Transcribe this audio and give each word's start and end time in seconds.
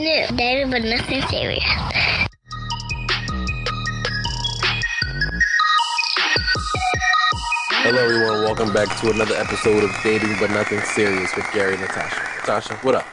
new. 0.00 0.26
Dating 0.36 0.70
but 0.70 0.82
nothing 0.82 1.22
serious. 1.28 1.62
Hello, 7.82 8.02
everyone. 8.02 8.42
Welcome 8.44 8.72
back 8.72 8.98
to 9.00 9.10
another 9.10 9.34
episode 9.34 9.84
of 9.84 9.90
Dating 10.02 10.34
But 10.38 10.50
Nothing 10.50 10.80
Serious 10.80 11.34
with 11.36 11.50
Gary 11.52 11.74
and 11.74 11.82
Natasha. 11.82 12.20
Natasha, 12.40 12.74
what 12.76 12.94
up? 12.94 13.06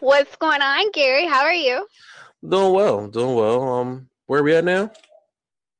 What's 0.00 0.36
going 0.36 0.62
on, 0.62 0.90
Gary? 0.92 1.26
How 1.26 1.42
are 1.42 1.52
you? 1.52 1.86
Doing 2.48 2.72
well. 2.72 3.08
Doing 3.08 3.34
well. 3.34 3.62
Um, 3.62 4.08
where 4.26 4.40
are 4.40 4.42
we 4.42 4.54
at 4.54 4.64
now? 4.64 4.90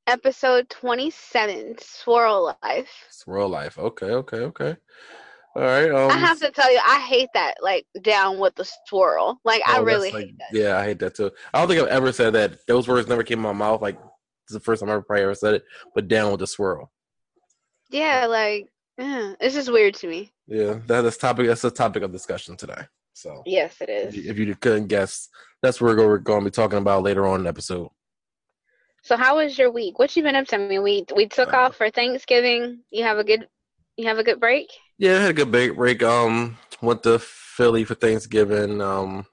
Episode 0.07 0.69
27, 0.69 1.75
Swirl 1.79 2.55
Life. 2.63 2.89
Swirl 3.09 3.49
life. 3.49 3.77
Okay, 3.77 4.07
okay, 4.07 4.37
okay. 4.37 4.75
All 5.55 5.61
right. 5.63 5.91
Um, 5.91 6.09
I 6.09 6.17
have 6.17 6.39
to 6.39 6.49
tell 6.51 6.71
you, 6.71 6.79
I 6.85 6.99
hate 7.01 7.29
that, 7.33 7.55
like, 7.61 7.85
down 8.01 8.39
with 8.39 8.55
the 8.55 8.69
swirl. 8.87 9.39
Like, 9.43 9.61
I 9.67 9.79
oh, 9.79 9.83
really 9.83 10.11
like- 10.11 10.25
hate 10.25 10.37
that. 10.39 10.57
Yeah, 10.57 10.77
I 10.77 10.85
hate 10.85 10.99
that 10.99 11.15
too. 11.15 11.31
I 11.53 11.59
don't 11.59 11.67
think 11.67 11.81
I've 11.81 11.87
ever 11.89 12.11
said 12.13 12.33
that. 12.33 12.65
Those 12.67 12.87
words 12.87 13.07
never 13.09 13.23
came 13.23 13.45
out 13.45 13.53
my 13.55 13.65
mouth. 13.65 13.81
Like, 13.81 13.99
it's 14.45 14.53
the 14.53 14.59
first 14.61 14.79
time 14.79 14.89
I 14.89 14.93
ever 14.93 15.01
probably 15.01 15.23
ever 15.23 15.35
said 15.35 15.55
it. 15.55 15.63
But 15.93 16.07
down 16.07 16.31
with 16.31 16.39
the 16.39 16.47
swirl. 16.47 16.91
Yeah, 17.89 18.27
like, 18.27 18.67
eh, 18.97 19.35
it's 19.41 19.53
just 19.55 19.71
weird 19.71 19.95
to 19.95 20.07
me. 20.07 20.31
Yeah, 20.47 20.79
that 20.87 21.03
is 21.05 21.17
topic. 21.17 21.47
That's 21.47 21.61
the 21.61 21.71
topic 21.71 22.03
of 22.03 22.11
discussion 22.13 22.55
today. 22.55 22.83
So, 23.13 23.43
Yes, 23.45 23.75
it 23.81 23.89
is. 23.89 24.15
if 24.15 24.23
you, 24.23 24.31
if 24.31 24.37
you 24.39 24.55
couldn't 24.55 24.87
guess, 24.87 25.27
that's 25.61 25.81
what 25.81 25.95
we're 25.97 26.17
going 26.17 26.41
to 26.41 26.45
be 26.45 26.51
talking 26.51 26.79
about 26.79 27.03
later 27.03 27.27
on 27.27 27.39
in 27.39 27.43
the 27.43 27.49
episode. 27.49 27.89
So, 29.03 29.17
how 29.17 29.37
was 29.37 29.57
your 29.57 29.69
week? 29.71 29.99
What 29.99 30.15
you 30.15 30.23
been 30.23 30.35
up 30.35 30.47
to? 30.47 30.55
I 30.55 30.59
mean, 30.59 30.83
we 30.83 31.05
we 31.15 31.27
took 31.27 31.53
Uh, 31.53 31.57
off 31.57 31.75
for 31.75 31.89
Thanksgiving. 31.89 32.79
You 32.91 33.03
have 33.03 33.17
a 33.17 33.23
good, 33.23 33.47
you 33.97 34.07
have 34.07 34.17
a 34.19 34.23
good 34.23 34.39
break. 34.39 34.69
Yeah, 35.01 35.17
I 35.17 35.21
had 35.21 35.29
a 35.31 35.33
good 35.33 35.51
break. 35.51 35.75
break. 35.75 36.03
Um, 36.03 36.57
went 36.79 37.01
to 37.03 37.17
Philly 37.17 37.83
for 37.85 37.95
Thanksgiving. 37.95 38.79
Um, 38.81 39.25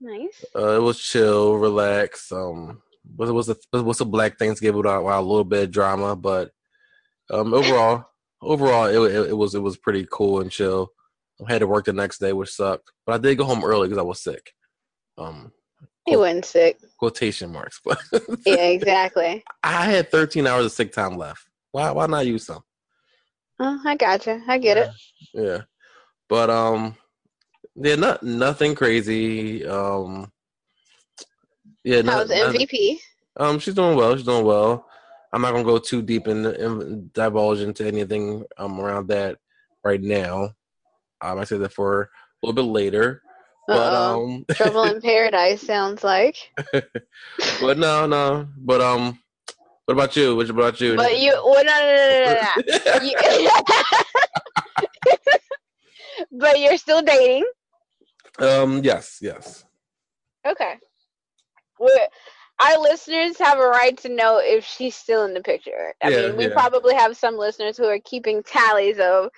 Nice. 0.00 0.44
uh, 0.56 0.76
it 0.76 0.82
was 0.82 0.98
chill, 0.98 1.54
relax. 1.54 2.32
Um, 2.32 2.82
was 3.16 3.30
it 3.30 3.32
was 3.34 3.48
a 3.50 3.56
was 3.84 4.00
a 4.00 4.04
black 4.04 4.36
Thanksgiving 4.36 4.78
without, 4.78 5.04
without 5.04 5.20
a 5.20 5.26
little 5.26 5.44
bit 5.44 5.62
of 5.62 5.70
drama, 5.70 6.16
but 6.16 6.50
um, 7.30 7.54
overall, 7.54 8.04
overall, 8.42 8.86
it, 8.86 9.12
it 9.14 9.30
it 9.30 9.36
was 9.36 9.54
it 9.54 9.60
was 9.60 9.76
pretty 9.76 10.08
cool 10.10 10.40
and 10.40 10.50
chill. 10.50 10.90
I 11.46 11.52
had 11.52 11.60
to 11.60 11.68
work 11.68 11.84
the 11.84 11.92
next 11.92 12.18
day, 12.18 12.32
which 12.32 12.50
sucked, 12.50 12.90
but 13.06 13.12
I 13.14 13.18
did 13.18 13.38
go 13.38 13.44
home 13.44 13.62
early 13.64 13.86
because 13.86 13.98
I 13.98 14.02
was 14.02 14.20
sick. 14.20 14.52
Um, 15.16 15.52
You 16.08 16.18
wasn't 16.18 16.46
sick. 16.46 16.78
quotation 16.98 17.52
marks, 17.52 17.80
but 17.84 17.98
Yeah, 18.44 18.66
exactly. 18.66 19.44
I 19.62 19.84
had 19.88 20.10
13 20.10 20.48
hours 20.48 20.66
of 20.66 20.72
sick 20.72 20.92
time 20.92 21.16
left. 21.16 21.46
Why 21.70 21.92
why 21.92 22.06
not 22.06 22.26
use 22.26 22.46
some? 22.46 22.64
Oh, 23.60 23.80
I 23.84 23.96
gotcha. 23.96 24.42
I 24.48 24.58
get 24.58 24.76
it. 24.76 24.90
Yeah. 25.32 25.62
But 26.28 26.50
um 26.50 26.96
yeah, 27.76 27.96
not 27.96 28.22
nothing 28.22 28.74
crazy. 28.74 29.66
Um 29.66 30.30
yeah, 31.84 32.02
not, 32.02 32.14
How's 32.14 32.28
not- 32.30 32.54
MVP? 32.54 32.98
um 33.36 33.58
she's 33.58 33.74
doing 33.74 33.96
well, 33.96 34.16
she's 34.16 34.24
doing 34.26 34.44
well. 34.44 34.86
I'm 35.32 35.42
not 35.42 35.52
gonna 35.52 35.64
go 35.64 35.78
too 35.78 36.02
deep 36.02 36.28
in, 36.28 36.46
in 36.46 37.10
divulge 37.12 37.60
into 37.60 37.86
anything 37.86 38.44
um 38.58 38.80
around 38.80 39.08
that 39.08 39.38
right 39.84 40.00
now. 40.00 40.50
Um 41.20 41.38
I 41.38 41.44
said 41.44 41.60
that 41.60 41.72
for 41.72 42.02
a 42.02 42.08
little 42.46 42.54
bit 42.54 42.70
later. 42.70 43.22
But 43.66 43.76
Uh-oh. 43.94 44.24
um 44.24 44.44
Trouble 44.54 44.84
in 44.84 45.00
Paradise 45.00 45.62
sounds 45.62 46.04
like. 46.04 46.36
but 47.60 47.78
no 47.78 48.06
no. 48.06 48.48
But 48.58 48.80
um 48.80 49.18
what 49.86 49.94
about 49.94 50.16
you? 50.16 50.34
What 50.36 50.48
about 50.50 50.80
you? 50.80 50.96
But 50.96 51.18
you, 51.18 51.32
well, 51.44 51.64
no, 51.64 51.78
no, 51.80 51.94
no, 51.96 52.24
no, 52.24 52.34
no. 52.40 53.02
You- 53.04 53.50
but 56.32 56.58
you're 56.60 56.76
still 56.78 57.02
dating. 57.02 57.44
um 58.38 58.82
yes, 58.82 59.18
yes. 59.20 59.64
Okay. 60.46 60.74
We're, 61.78 62.08
our 62.60 62.78
listeners 62.80 63.36
have 63.38 63.58
a 63.58 63.66
right 63.66 63.96
to 63.98 64.08
know 64.08 64.38
if 64.42 64.64
she's 64.64 64.94
still 64.94 65.24
in 65.24 65.34
the 65.34 65.40
picture. 65.42 65.94
I 66.02 66.10
Yeah, 66.10 66.20
mean, 66.28 66.36
we 66.36 66.44
yeah. 66.44 66.52
probably 66.52 66.94
have 66.94 67.16
some 67.16 67.36
listeners 67.36 67.76
who 67.76 67.84
are 67.86 67.98
keeping 68.04 68.42
tallies 68.42 68.98
of 68.98 69.30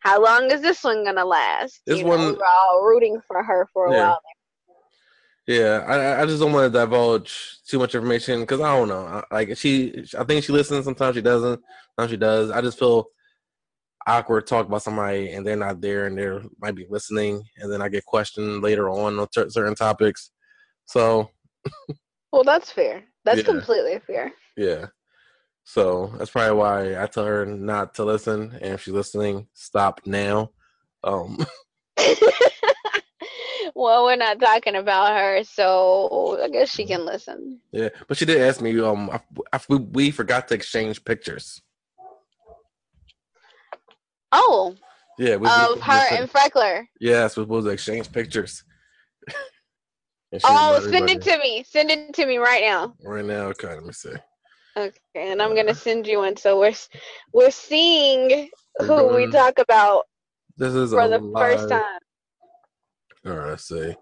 how 0.00 0.22
long 0.22 0.50
is 0.50 0.60
this 0.60 0.82
one 0.82 1.04
gonna 1.04 1.24
last. 1.24 1.80
This 1.86 1.98
you 1.98 2.04
know, 2.04 2.10
one- 2.10 2.26
we 2.26 2.32
were 2.32 2.44
all 2.46 2.82
rooting 2.84 3.20
for 3.26 3.42
her 3.42 3.68
for 3.72 3.86
a 3.86 3.92
Yeah. 3.92 4.08
while. 4.08 4.20
Yeah, 5.46 5.84
I 5.86 6.22
I- 6.22 6.26
just 6.26 6.40
don't 6.40 6.52
want 6.52 6.72
to 6.72 6.78
divulge 6.78 7.58
too 7.66 7.78
much 7.78 7.94
information 7.94 8.40
because 8.40 8.60
I 8.60 8.76
don't 8.76 8.88
know. 8.88 9.04
I- 9.06 9.24
Like 9.34 9.56
she, 9.58 10.04
I 10.18 10.24
think 10.24 10.44
she 10.44 10.52
listens. 10.52 10.84
Sometimes 10.84 11.16
she 11.16 11.22
doesn't. 11.22 11.60
Sometimes 11.96 12.10
she 12.10 12.16
does. 12.16 12.50
I 12.50 12.60
just 12.62 12.78
feel 12.78 13.06
awkward 14.06 14.46
talk 14.46 14.66
about 14.66 14.82
somebody 14.82 15.32
and 15.32 15.46
they're 15.46 15.56
not 15.56 15.80
there 15.80 16.06
and 16.06 16.16
they 16.18 16.28
might 16.60 16.74
be 16.74 16.86
listening, 16.88 17.42
and 17.58 17.70
then 17.72 17.80
I 17.82 17.88
get 17.88 18.04
questioned 18.06 18.62
later 18.62 18.88
on 18.88 19.18
on 19.18 19.26
cer- 19.32 19.50
certain 19.50 19.74
topics. 19.74 20.30
So 20.86 21.30
Well, 22.32 22.44
that's 22.44 22.70
fair. 22.70 23.04
That's 23.24 23.38
Yeah. 23.38 23.44
completely 23.44 23.98
fair. 24.06 24.32
yeah, 24.56 24.86
so 25.64 26.12
that's 26.18 26.30
probably 26.30 26.56
why 26.58 27.02
I 27.02 27.06
tell 27.06 27.24
her 27.24 27.46
not 27.46 27.94
to 27.94 28.04
listen. 28.04 28.52
And 28.60 28.74
if 28.74 28.82
she's 28.82 28.92
listening, 28.94 29.48
stop 29.54 30.00
now. 30.06 30.50
Um, 31.02 31.38
well, 33.74 34.04
we're 34.04 34.16
not 34.16 34.40
talking 34.40 34.76
about 34.76 35.16
her, 35.16 35.42
so 35.44 36.38
I 36.42 36.48
guess 36.48 36.70
she 36.70 36.84
can 36.86 37.04
listen. 37.04 37.60
yeah, 37.72 37.88
but 38.08 38.16
she 38.16 38.24
did 38.24 38.40
ask 38.40 38.60
me. 38.60 38.78
Um, 38.80 39.10
I, 39.10 39.20
I, 39.52 39.60
we, 39.68 39.76
we 39.78 40.10
forgot 40.10 40.48
to 40.48 40.54
exchange 40.54 41.04
pictures. 41.04 41.60
Oh, 44.32 44.74
Yeah, 45.18 45.36
we, 45.36 45.48
of 45.48 45.74
we- 45.74 45.80
her 45.80 46.06
and 46.10 46.30
Freckler. 46.30 46.86
Yes, 47.00 47.36
we're 47.36 47.44
supposed 47.44 47.66
to 47.66 47.72
exchange 47.72 48.10
pictures. 48.12 48.64
Oh, 50.42 50.80
send 50.90 51.08
it 51.10 51.22
to 51.22 51.38
me. 51.38 51.64
Send 51.64 51.92
it 51.92 52.12
to 52.14 52.26
me 52.26 52.38
right 52.38 52.62
now. 52.62 52.94
right 53.04 53.24
now. 53.24 53.44
Okay, 53.50 53.68
let 53.68 53.84
me 53.84 53.92
see. 53.92 54.10
Okay, 54.76 54.98
and 55.14 55.40
I'm 55.40 55.54
gonna 55.54 55.74
send 55.76 56.08
you 56.08 56.18
one. 56.18 56.36
So 56.36 56.58
we're 56.58 56.74
we're 57.32 57.52
seeing 57.52 58.50
who 58.80 59.14
we 59.14 59.28
talk 59.28 59.60
about 59.60 60.06
This 60.56 60.74
is 60.74 60.90
for 60.90 61.06
the 61.06 61.20
first 61.36 61.68
time. 61.68 62.00
All 63.26 63.32
right, 63.32 63.50
let's 63.50 63.68
see. 63.68 63.94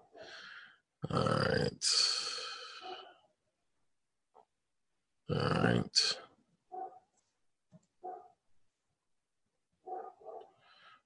All 1.11 1.27
right. 1.27 1.85
All 5.29 5.63
right. 5.63 6.15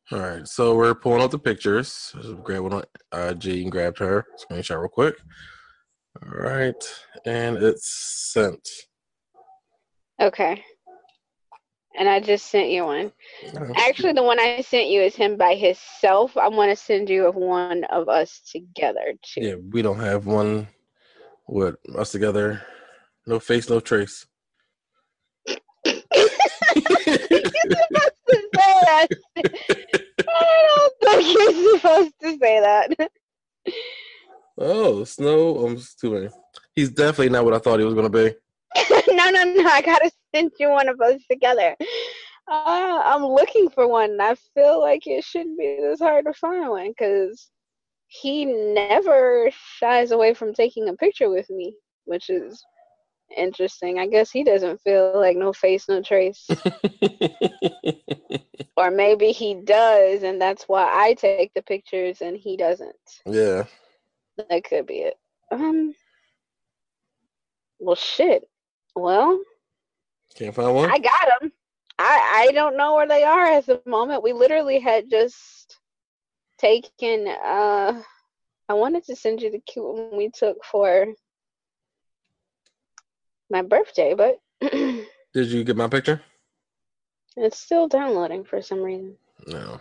All 0.10 0.20
right, 0.20 0.48
so 0.48 0.74
we're 0.74 0.96
pulling 0.96 1.22
out 1.22 1.32
the 1.32 1.38
pictures. 1.38 2.16
Grab 2.44 2.62
one 2.62 2.74
on 2.74 2.84
IG 3.12 3.64
and 3.64 3.72
grabbed 3.72 4.00
her 4.00 4.26
screenshot 4.40 4.80
real 4.80 4.88
quick. 4.88 5.16
All 6.24 6.40
right, 6.40 6.84
and 7.26 7.58
it's 7.58 8.32
sent. 8.34 8.68
Okay. 10.22 10.64
And 11.98 12.08
I 12.08 12.20
just 12.20 12.46
sent 12.48 12.70
you 12.70 12.86
one. 12.86 13.12
Actually, 13.76 14.14
the 14.14 14.24
one 14.24 14.40
I 14.40 14.62
sent 14.62 14.88
you 14.88 15.02
is 15.02 15.16
him 15.16 15.36
by 15.36 15.56
himself. 15.56 16.38
I 16.38 16.48
want 16.48 16.70
to 16.70 16.76
send 16.76 17.10
you 17.10 17.32
one 17.32 17.86
of 17.86 18.08
us 18.08 18.40
together 18.52 19.16
too. 19.24 19.42
Yeah, 19.42 19.56
we 19.56 19.82
don't 19.82 20.00
have 20.00 20.28
one 20.28 20.68
with 21.48 21.76
us 21.96 22.12
together. 22.12 22.62
No 23.26 23.40
face, 23.40 23.68
no 23.68 23.80
trace. 23.80 24.28
You're 25.86 25.96
supposed 27.56 28.14
to 28.30 28.42
say 28.56 28.74
that. 28.86 29.08
I 30.30 30.68
don't 30.68 30.94
think 31.04 31.38
you're 31.38 31.78
supposed 31.78 32.14
to 32.22 32.30
say 32.38 32.60
that. 32.60 33.12
oh, 34.58 35.04
Snow. 35.04 35.66
Um, 35.66 35.74
it's 35.74 35.96
too 35.96 36.12
many. 36.12 36.30
He's 36.76 36.92
definitely 36.92 37.30
not 37.30 37.44
what 37.44 37.56
I 37.56 37.60
thought 37.60 37.80
he 37.80 37.86
was 37.86 37.96
gonna 37.96 38.10
be. 38.10 38.36
no, 39.10 39.30
no, 39.30 39.44
no. 39.44 39.68
I 39.68 39.82
gotta 39.82 40.12
send 40.38 40.52
you 40.60 40.70
one 40.70 40.88
of 40.88 41.00
us 41.02 41.22
together. 41.30 41.76
Uh, 42.50 43.02
I'm 43.04 43.26
looking 43.26 43.70
for 43.70 43.88
one. 43.88 44.12
and 44.12 44.22
I 44.22 44.36
feel 44.54 44.80
like 44.80 45.06
it 45.06 45.24
shouldn't 45.24 45.60
be 45.60 45.80
this 45.82 46.00
hard 46.00 46.26
to 46.26 46.34
find 46.34 46.70
one 46.70 46.94
because 46.98 47.50
he 48.08 48.46
never 48.46 49.50
shies 49.52 50.12
away 50.12 50.34
from 50.34 50.54
taking 50.54 50.88
a 50.88 50.94
picture 50.94 51.30
with 51.30 51.50
me, 51.50 51.76
which 52.06 52.30
is 52.30 52.64
interesting. 53.36 54.00
I 54.00 54.08
guess 54.08 54.32
he 54.32 54.44
doesn't 54.44 54.82
feel 54.82 55.12
like 55.16 55.36
no 55.36 55.52
face, 55.52 55.90
no 55.90 56.02
trace. 56.02 56.48
or 58.78 58.92
maybe 58.92 59.32
he 59.32 59.56
does, 59.56 60.24
and 60.24 60.40
that's 60.40 60.70
why 60.70 60.84
I 60.84 61.16
take 61.16 61.54
the 61.54 61.64
pictures 61.64 62.22
and 62.22 62.38
he 62.38 62.56
doesn't. 62.56 62.96
yeah. 63.26 63.66
That 64.38 64.64
could 64.64 64.86
be 64.86 65.00
it. 65.00 65.16
Um. 65.52 65.94
Well, 67.80 67.96
shit. 67.96 68.48
Well, 68.96 69.40
Can't 70.38 70.54
find 70.54 70.74
one. 70.76 70.92
I 70.92 71.00
got 71.00 71.40
them. 71.42 71.52
I 72.00 72.46
I 72.48 72.52
don't 72.54 72.78
know 72.78 72.96
where 72.96 73.08
they 73.08 73.24
are 73.24 73.46
at 73.46 73.66
the 73.66 73.82
moment. 73.86 74.22
We 74.24 74.34
literally 74.34 74.80
had 74.80 75.10
just 75.10 75.80
taken. 76.60 77.28
Uh, 77.28 78.02
I 78.70 78.74
wanted 78.74 79.04
to 79.06 79.16
send 79.16 79.42
you 79.42 79.50
the 79.50 79.60
cute 79.60 79.86
one 79.86 80.16
we 80.16 80.30
took 80.30 80.64
for 80.64 81.08
my 83.50 83.64
birthday, 83.64 84.14
but 84.14 84.40
Did 84.72 85.48
you 85.48 85.64
get 85.64 85.76
my 85.76 85.88
picture? 85.88 86.22
it's 87.36 87.60
still 87.60 87.88
downloading 87.88 88.44
for 88.44 88.62
some 88.62 88.82
reason. 88.82 89.16
No. 89.46 89.80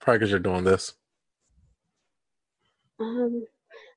Probably 0.00 0.18
because 0.18 0.30
you're 0.30 0.38
doing 0.38 0.62
this. 0.64 0.94
Um, 3.00 3.44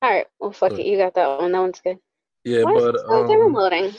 All 0.02 0.10
right. 0.10 0.26
Well, 0.40 0.50
fuck 0.52 0.72
it. 0.72 0.86
You 0.86 0.96
got 0.98 1.14
that 1.14 1.38
one. 1.38 1.52
That 1.52 1.60
one's 1.60 1.80
good. 1.80 1.98
Yeah, 2.44 2.64
Why 2.64 2.72
is 2.72 2.82
but 2.82 2.94
it 2.96 3.00
still 3.00 3.20
um, 3.22 3.28
downloading? 3.28 3.94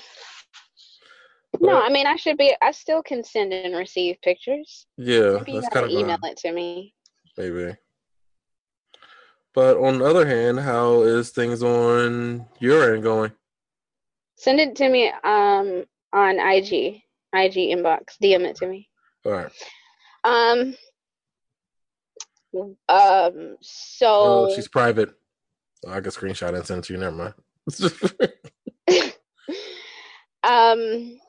No, 1.59 1.81
I 1.81 1.89
mean 1.89 2.07
I 2.07 2.15
should 2.15 2.37
be. 2.37 2.55
I 2.61 2.71
still 2.71 3.01
can 3.01 3.23
send 3.23 3.53
and 3.53 3.75
receive 3.75 4.21
pictures. 4.21 4.85
yeah, 4.97 5.37
Maybe 5.37 5.53
you 5.53 5.61
that's 5.61 5.73
kind 5.73 5.85
of 5.85 5.91
email 5.91 6.17
it 6.23 6.37
to 6.37 6.51
me. 6.51 6.93
maybe. 7.37 7.75
But 9.53 9.77
on 9.77 9.99
the 9.99 10.05
other 10.05 10.25
hand, 10.25 10.59
how 10.59 11.01
is 11.01 11.31
things 11.31 11.63
on 11.63 12.45
your 12.59 12.93
end 12.93 13.03
going? 13.03 13.31
Send 14.35 14.59
it 14.59 14.75
to 14.75 14.89
me 14.89 15.11
um 15.23 15.85
on 16.13 16.39
IG, 16.39 17.01
IG 17.33 17.55
inbox. 17.73 18.17
DM 18.21 18.45
it 18.45 18.55
to 18.57 18.67
me. 18.67 18.87
All 19.25 19.31
right. 19.31 19.51
Um. 20.23 20.75
Um. 22.87 23.57
So. 23.61 24.07
Oh, 24.07 24.53
she's 24.55 24.67
private. 24.67 25.09
Oh, 25.85 25.91
I 25.91 26.01
can 26.01 26.11
screenshot 26.11 26.55
and 26.55 26.65
send 26.65 26.79
it 26.79 26.87
to 26.87 26.93
you. 26.93 26.99
Never 26.99 27.15
mind. 27.15 27.33
um 30.43 31.19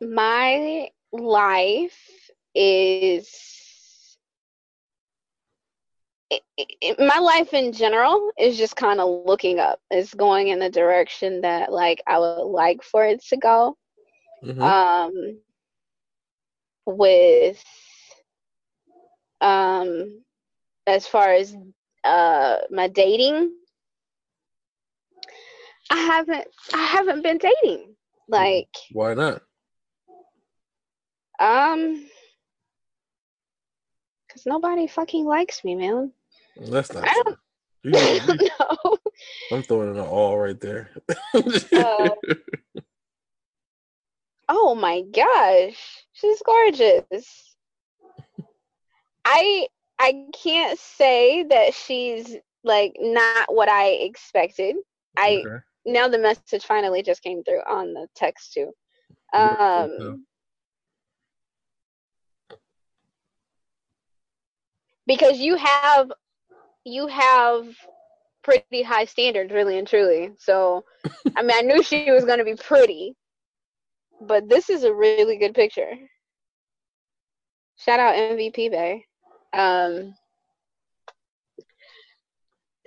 my 0.00 0.88
life 1.12 2.30
is 2.54 4.18
it, 6.30 6.42
it, 6.80 6.98
my 6.98 7.18
life 7.18 7.52
in 7.54 7.72
general 7.72 8.30
is 8.38 8.56
just 8.58 8.76
kind 8.76 9.00
of 9.00 9.24
looking 9.26 9.58
up 9.60 9.80
it's 9.90 10.14
going 10.14 10.48
in 10.48 10.58
the 10.60 10.70
direction 10.70 11.42
that 11.42 11.72
like 11.72 12.02
i 12.06 12.18
would 12.18 12.34
like 12.44 12.82
for 12.82 13.04
it 13.04 13.22
to 13.24 13.36
go 13.36 13.76
Mhm. 14.42 14.60
um 14.62 15.38
with 16.86 17.62
um 19.40 20.22
as 20.86 21.06
far 21.06 21.32
as 21.34 21.56
uh 22.04 22.58
my 22.70 22.88
dating 22.88 23.50
i 25.90 25.96
haven't 25.96 26.46
i 26.74 26.84
haven't 26.84 27.22
been 27.22 27.38
dating 27.38 27.94
like 28.28 28.68
Why 28.92 29.14
not? 29.14 29.42
Um 31.38 32.06
because 34.26 34.46
nobody 34.46 34.86
fucking 34.86 35.24
likes 35.24 35.64
me 35.64 35.74
man 35.74 36.12
That's 36.56 36.92
not. 36.92 37.04
I 37.08 37.12
true. 37.12 37.22
don't- 37.24 37.38
You- 37.82 37.98
i 37.98 38.12
you- 38.14 38.20
don't 38.20 38.58
know 38.84 38.96
I'm 39.52 39.62
throwing 39.62 39.90
in 39.90 39.96
an 39.98 40.06
all 40.06 40.38
right 40.38 40.58
there. 40.60 40.90
Uh, 41.72 42.10
Oh 44.48 44.74
my 44.74 45.00
gosh, 45.00 46.04
she's 46.12 46.42
gorgeous. 46.44 47.56
I 49.24 49.68
I 49.98 50.26
can't 50.42 50.78
say 50.78 51.44
that 51.44 51.72
she's 51.74 52.36
like 52.62 52.94
not 53.00 53.54
what 53.54 53.68
I 53.70 53.88
expected. 53.88 54.76
I 55.16 55.36
Okay. 55.46 55.56
now 55.86 56.08
the 56.08 56.18
message 56.18 56.64
finally 56.64 57.02
just 57.02 57.22
came 57.22 57.42
through 57.42 57.60
on 57.60 57.94
the 57.94 58.06
text 58.14 58.52
too. 58.52 58.70
So- 59.34 60.18
because 65.06 65.38
you 65.38 65.56
have 65.56 66.12
you 66.84 67.06
have 67.06 67.66
pretty 68.42 68.82
high 68.82 69.04
standards 69.04 69.52
really 69.52 69.78
and 69.78 69.88
truly. 69.88 70.32
So 70.38 70.84
I 71.36 71.42
mean 71.42 71.56
I 71.56 71.62
knew 71.62 71.82
she 71.82 72.10
was 72.10 72.24
gonna 72.24 72.44
be 72.44 72.56
pretty. 72.56 73.14
But 74.20 74.48
this 74.48 74.70
is 74.70 74.84
a 74.84 74.94
really 74.94 75.36
good 75.36 75.54
picture. 75.54 75.92
Shout 77.76 78.00
out 78.00 78.14
MVP 78.14 78.70
Bay. 78.70 79.04
Um 79.52 80.14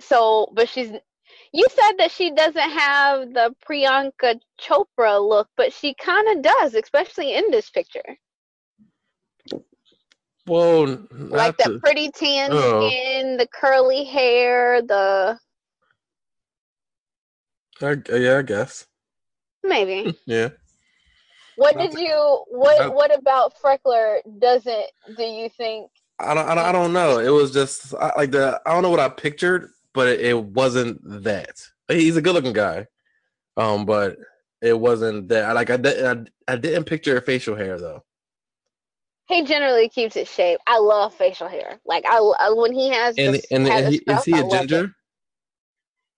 so 0.00 0.50
but 0.54 0.68
she's 0.68 0.92
you 1.52 1.66
said 1.70 1.92
that 1.98 2.10
she 2.10 2.30
doesn't 2.30 2.70
have 2.70 3.32
the 3.32 3.54
Priyanka 3.66 4.38
Chopra 4.60 5.26
look, 5.26 5.48
but 5.56 5.72
she 5.72 5.94
kind 5.94 6.28
of 6.36 6.42
does, 6.42 6.74
especially 6.74 7.34
in 7.34 7.50
this 7.50 7.70
picture. 7.70 8.18
Well, 10.48 11.06
like 11.12 11.56
that 11.58 11.64
to- 11.66 11.78
pretty 11.80 12.10
tan 12.10 12.50
Oh. 12.52 12.88
skin, 12.88 13.36
the 13.36 13.46
curly 13.46 14.04
hair, 14.04 14.82
the 14.82 15.38
I, 17.80 17.96
yeah, 18.12 18.38
I 18.38 18.42
guess. 18.42 18.86
maybe. 19.62 20.16
Yeah. 20.26 20.48
What 21.56 21.76
Not 21.76 21.90
did 21.90 22.00
you 22.00 22.44
what 22.48 22.78
not- 22.78 22.94
what 22.94 23.16
about 23.16 23.54
Freckler 23.60 24.18
doesn't 24.38 24.86
do 25.16 25.24
you 25.24 25.48
think 25.48 25.90
I 26.20 26.34
don't, 26.34 26.48
I 26.48 26.54
don't, 26.54 26.64
I 26.66 26.72
don't 26.72 26.92
know. 26.92 27.18
It 27.20 27.30
was 27.30 27.52
just 27.52 27.94
I, 27.94 28.12
like 28.16 28.30
the 28.32 28.60
I 28.66 28.72
don't 28.72 28.82
know 28.82 28.90
what 28.90 29.00
I 29.00 29.08
pictured, 29.08 29.70
but 29.92 30.08
it, 30.08 30.20
it 30.20 30.44
wasn't 30.44 31.00
that. 31.22 31.60
He's 31.88 32.16
a 32.16 32.22
good-looking 32.22 32.52
guy, 32.52 32.86
um, 33.56 33.86
but 33.86 34.16
it 34.60 34.78
wasn't 34.78 35.28
that. 35.28 35.54
Like 35.54 35.70
I, 35.70 35.74
I, 35.76 36.24
I 36.52 36.56
didn't 36.56 36.84
picture 36.84 37.20
facial 37.20 37.54
hair 37.56 37.78
though. 37.78 38.02
He 39.28 39.44
generally 39.44 39.88
keeps 39.88 40.16
it 40.16 40.26
shaved? 40.28 40.60
I 40.66 40.78
love 40.78 41.14
facial 41.14 41.48
hair. 41.48 41.78
Like 41.84 42.04
I, 42.06 42.16
I 42.40 42.50
when 42.52 42.72
he 42.72 42.88
has 42.90 43.14
And 43.18 43.34
this, 43.34 43.46
and, 43.50 43.66
has 43.68 43.84
and 43.84 43.92
he, 43.92 43.98
stuff, 44.00 44.18
is 44.20 44.24
he 44.24 44.32
a 44.32 44.36
love 44.44 44.52
it. 44.52 44.58
ginger? 44.68 44.94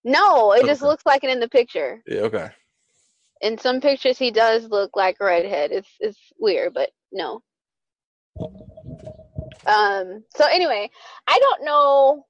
No, 0.05 0.53
it 0.53 0.65
just 0.65 0.81
looks 0.83 1.05
like 1.05 1.25
it 1.25 1.31
in 1.31 1.41
the 1.41 1.49
picture. 1.49 2.03
Yeah. 2.07 2.21
Okay. 2.23 2.49
In 3.43 3.59
some 3.59 3.81
pictures, 3.81 4.17
he 4.19 4.31
does 4.31 4.65
look 4.69 4.97
like 4.97 5.17
a 5.21 5.25
redhead. 5.25 5.73
It's 5.73 5.89
it's 6.01 6.19
weird, 6.39 6.73
but 6.75 6.91
no. 7.13 7.43
Um. 9.67 10.25
So 10.37 10.47
anyway, 10.47 10.89
I 11.27 11.39
don't 11.39 11.65
know. 11.65 12.27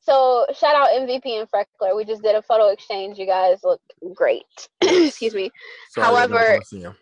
So 0.00 0.46
shout 0.54 0.76
out 0.76 0.90
MVP 0.90 1.26
and 1.26 1.48
Freckler. 1.50 1.96
We 1.96 2.04
just 2.04 2.22
did 2.22 2.36
a 2.36 2.42
photo 2.42 2.68
exchange. 2.68 3.18
You 3.18 3.26
guys 3.26 3.58
look 3.64 3.80
great. 4.14 4.44
Excuse 4.82 5.34
me. 5.34 5.50
Sorry, 5.90 6.06
I 6.06 6.20
didn't 6.22 6.30
know 6.32 6.36
if 6.36 6.42
I 6.42 6.46
However- 6.46 6.58
was 6.58 6.68
seeing 6.68 6.82
him. 6.82 6.96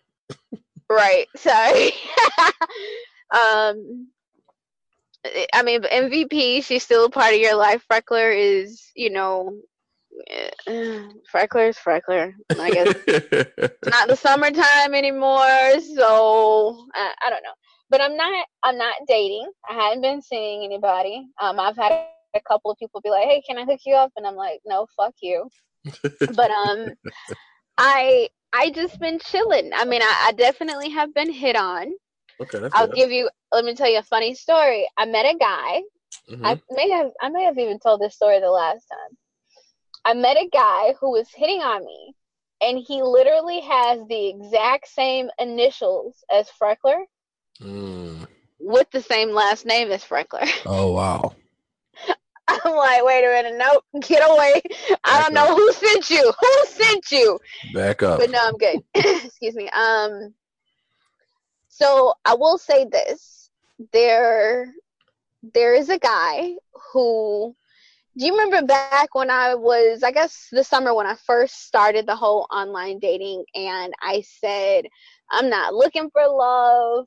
Right. 0.93 1.27
Sorry. 1.37 1.93
um. 3.35 4.09
I 5.55 5.63
mean, 5.63 5.83
MVP. 5.83 6.65
She's 6.65 6.83
still 6.83 7.05
a 7.05 7.11
part 7.11 7.33
of 7.33 7.41
your 7.41 7.55
life. 7.55 7.85
Freckler 7.89 8.37
is, 8.37 8.91
you 8.97 9.11
know, 9.11 9.57
eh, 10.29 10.51
Freckler 11.33 11.69
is 11.69 11.77
Freckler. 11.77 12.33
I 12.59 12.71
guess 12.71 12.87
not 13.87 14.09
the 14.09 14.17
summertime 14.17 14.95
anymore, 14.95 15.81
so 15.97 16.87
I, 16.95 17.15
I 17.25 17.31
don't 17.31 17.43
know. 17.43 17.55
But 17.89 18.01
I'm 18.01 18.17
not 18.17 18.47
I'm 18.65 18.79
not 18.79 18.95
dating. 19.07 19.51
I 19.69 19.75
hadn't 19.75 20.03
been 20.03 20.23
seeing 20.23 20.65
anybody. 20.65 21.27
Um, 21.41 21.61
I've 21.61 21.77
had 21.77 21.93
a 22.35 22.41
couple 22.41 22.71
of 22.71 22.79
people 22.79 23.01
be 23.01 23.11
like, 23.11 23.25
"Hey, 23.25 23.43
can 23.47 23.59
I 23.59 23.65
hook 23.65 23.81
you 23.85 23.95
up?" 23.95 24.13
And 24.17 24.27
I'm 24.27 24.37
like, 24.37 24.61
"No, 24.65 24.87
fuck 24.97 25.15
you." 25.21 25.49
but 26.35 26.51
um, 26.51 26.95
I 27.79 28.29
I 28.53 28.71
just 28.71 28.99
been 29.01 29.19
chilling. 29.19 29.71
I 29.75 29.85
mean, 29.85 30.03
I, 30.03 30.27
I 30.29 30.33
definitely 30.33 30.91
have 30.91 31.15
been 31.15 31.33
hit 31.33 31.57
on. 31.57 31.93
okay. 32.41 32.59
That's 32.59 32.75
I'll 32.75 32.87
good. 32.87 32.97
give 32.97 33.11
you. 33.11 33.31
Let 33.53 33.65
me 33.65 33.75
tell 33.75 33.91
you 33.91 33.99
a 33.99 34.03
funny 34.03 34.35
story. 34.35 34.89
I 34.97 35.07
met 35.07 35.27
a 35.27 35.37
guy. 35.39 35.83
Mhm. 36.31 36.45
I 36.45 36.61
may 36.71 36.91
have 36.91 37.11
I 37.21 37.29
may 37.29 37.45
have 37.45 37.59
even 37.59 37.79
told 37.79 38.01
this 38.01 38.15
story 38.15 38.41
the 38.41 38.51
last 38.51 38.87
time. 38.91 39.17
I 40.05 40.15
met 40.15 40.37
a 40.37 40.49
guy 40.53 40.95
who 41.01 41.13
was 41.13 41.29
hitting 41.35 41.61
on 41.63 41.85
me, 41.85 42.15
and 42.61 42.79
he 42.79 43.03
literally 43.03 43.61
has 43.61 44.01
the 44.09 44.29
exact 44.29 44.89
same 44.89 45.31
initials 45.39 46.25
as 46.31 46.49
Freckler 46.61 47.05
Mm. 47.61 48.27
with 48.59 48.91
the 48.91 49.01
same 49.03 49.31
last 49.31 49.67
name 49.67 49.91
as 49.93 50.05
Freckler. 50.05 50.47
Oh 50.67 50.93
wow. 50.93 51.35
I'm 52.49 52.75
like, 52.75 53.05
wait 53.05 53.25
a 53.25 53.43
minute, 53.43 53.59
nope, 53.59 53.85
get 54.09 54.23
away. 54.29 54.61
I 55.05 55.21
don't 55.21 55.35
know 55.35 55.55
who 55.55 55.73
sent 55.73 56.11
you. 56.11 56.33
Who 56.41 56.65
sent 56.67 57.11
you? 57.13 57.39
Back 57.75 58.03
up. 58.03 58.19
But 58.21 58.31
no, 58.31 58.39
I'm 58.43 58.57
good. 58.57 58.81
Excuse 58.95 59.55
me. 59.55 59.69
Um 59.71 60.35
so 61.69 62.15
I 62.25 62.35
will 62.35 62.59
say 62.59 62.87
this. 62.91 63.51
There 63.93 64.73
there 65.55 65.75
is 65.75 65.89
a 65.89 65.99
guy 65.99 66.55
who 66.93 67.55
do 68.17 68.27
you 68.27 68.33
remember 68.33 68.67
back 68.67 69.15
when 69.15 69.31
I 69.31 69.55
was 69.55 70.03
I 70.03 70.11
guess 70.11 70.49
the 70.53 70.63
summer 70.63 70.95
when 70.95 71.07
I 71.07 71.15
first 71.15 71.67
started 71.67 72.07
the 72.07 72.17
whole 72.17 72.47
online 72.51 72.99
dating 72.99 73.45
and 73.55 73.93
I 74.01 74.23
said 74.23 74.85
I'm 75.31 75.49
not 75.49 75.75
looking 75.75 76.11
for 76.11 76.27
love. 76.29 77.07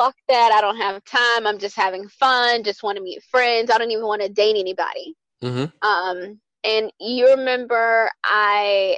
Fuck 0.00 0.16
that. 0.28 0.50
I 0.50 0.62
don't 0.62 0.78
have 0.78 1.04
time. 1.04 1.46
I'm 1.46 1.58
just 1.58 1.76
having 1.76 2.08
fun. 2.08 2.64
Just 2.64 2.82
want 2.82 2.96
to 2.96 3.02
meet 3.02 3.22
friends. 3.24 3.70
I 3.70 3.76
don't 3.76 3.90
even 3.90 4.06
want 4.06 4.22
to 4.22 4.30
date 4.30 4.56
anybody. 4.58 5.14
hmm 5.42 5.64
Um, 5.86 6.40
and 6.64 6.90
you 6.98 7.28
remember 7.28 8.10
I 8.24 8.96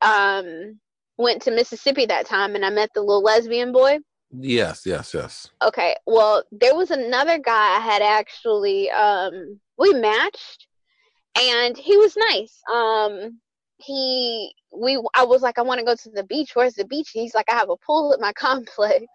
um 0.00 0.80
went 1.18 1.42
to 1.42 1.50
Mississippi 1.50 2.06
that 2.06 2.24
time 2.24 2.54
and 2.54 2.64
I 2.64 2.70
met 2.70 2.88
the 2.94 3.02
little 3.02 3.22
lesbian 3.22 3.70
boy. 3.70 3.98
Yes. 4.30 4.86
Yes. 4.86 5.12
Yes. 5.12 5.50
Okay, 5.62 5.94
well, 6.06 6.42
there 6.50 6.74
was 6.74 6.90
another 6.90 7.36
guy 7.38 7.76
I 7.76 7.80
had 7.80 8.00
actually 8.00 8.90
um 8.92 9.60
we 9.76 9.92
matched 9.92 10.66
and 11.38 11.76
he 11.76 11.98
was 11.98 12.16
nice. 12.16 12.62
Um 12.72 13.40
he 13.86 14.54
we 14.72 15.00
I 15.14 15.24
was 15.24 15.42
like 15.42 15.58
I 15.58 15.62
want 15.62 15.78
to 15.80 15.84
go 15.86 15.94
to 15.94 16.10
the 16.10 16.24
beach. 16.24 16.52
Where's 16.54 16.74
the 16.74 16.84
beach? 16.86 17.10
He's 17.12 17.34
like 17.34 17.50
I 17.50 17.54
have 17.56 17.70
a 17.70 17.76
pool 17.76 18.12
at 18.12 18.20
my 18.20 18.32
complex. 18.34 19.06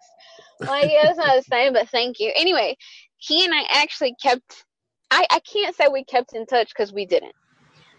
I'm 0.66 0.72
like 0.72 0.90
yeah, 0.90 1.08
it's 1.10 1.18
not 1.18 1.36
the 1.36 1.42
same, 1.42 1.72
but 1.72 1.88
thank 1.90 2.20
you. 2.20 2.32
Anyway, 2.36 2.76
he 3.18 3.44
and 3.44 3.54
I 3.54 3.62
actually 3.72 4.14
kept 4.22 4.64
I 5.10 5.26
I 5.30 5.40
can't 5.40 5.74
say 5.76 5.88
we 5.88 6.04
kept 6.04 6.34
in 6.34 6.46
touch 6.46 6.74
cuz 6.74 6.92
we 6.92 7.06
didn't. 7.06 7.34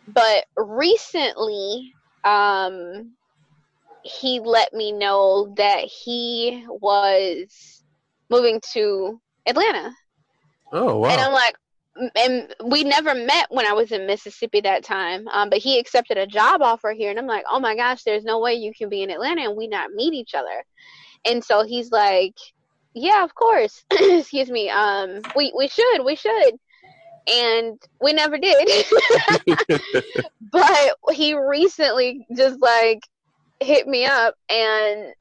but 0.08 0.46
recently, 0.58 1.96
um, 2.24 3.13
he 4.04 4.40
let 4.40 4.74
me 4.74 4.92
know 4.92 5.54
that 5.58 5.84
he 5.86 6.66
was 6.70 7.84
moving 8.30 8.62
to 8.74 9.20
Atlanta. 9.48 9.92
Oh 10.72 10.98
wow. 11.00 11.10
And 11.12 11.22
I'm 11.22 11.34
like, 11.34 11.56
and 12.15 12.55
we 12.63 12.83
never 12.83 13.13
met 13.13 13.48
when 13.50 13.65
I 13.65 13.74
was 13.74 13.91
in 13.91 14.07
Mississippi 14.07 14.62
that 14.62 14.83
time. 14.83 15.27
Um, 15.27 15.50
but 15.50 15.60
he 15.60 15.79
accepted 15.79 16.17
a 16.17 16.27
job 16.27 16.62
offer 16.62 16.93
here, 16.93 17.10
and 17.10 17.19
I'm 17.19 17.27
like, 17.27 17.43
oh 17.50 17.60
my 17.60 17.75
gosh, 17.75 18.03
there's 18.03 18.24
no 18.24 18.39
way 18.39 18.53
you 18.53 18.74
can 18.74 18.89
be 18.89 19.03
in 19.03 19.10
Atlanta 19.10 19.41
and 19.41 19.57
we 19.57 19.67
not 19.67 19.91
meet 19.91 20.13
each 20.13 20.33
other. 20.33 20.63
And 21.25 21.43
so 21.43 21.63
he's 21.63 21.91
like, 21.91 22.36
yeah, 22.93 23.24
of 23.24 23.36
course. 23.36 23.83
Excuse 23.91 24.50
me. 24.50 24.69
Um, 24.69 25.21
we 25.36 25.53
we 25.55 25.67
should, 25.67 26.03
we 26.03 26.15
should. 26.15 26.55
And 27.27 27.79
we 28.01 28.13
never 28.13 28.38
did. 28.38 28.86
but 30.51 30.95
he 31.12 31.36
recently 31.36 32.25
just 32.36 32.60
like 32.62 33.03
hit 33.60 33.88
me 33.88 34.05
up 34.05 34.36
and 34.50 35.13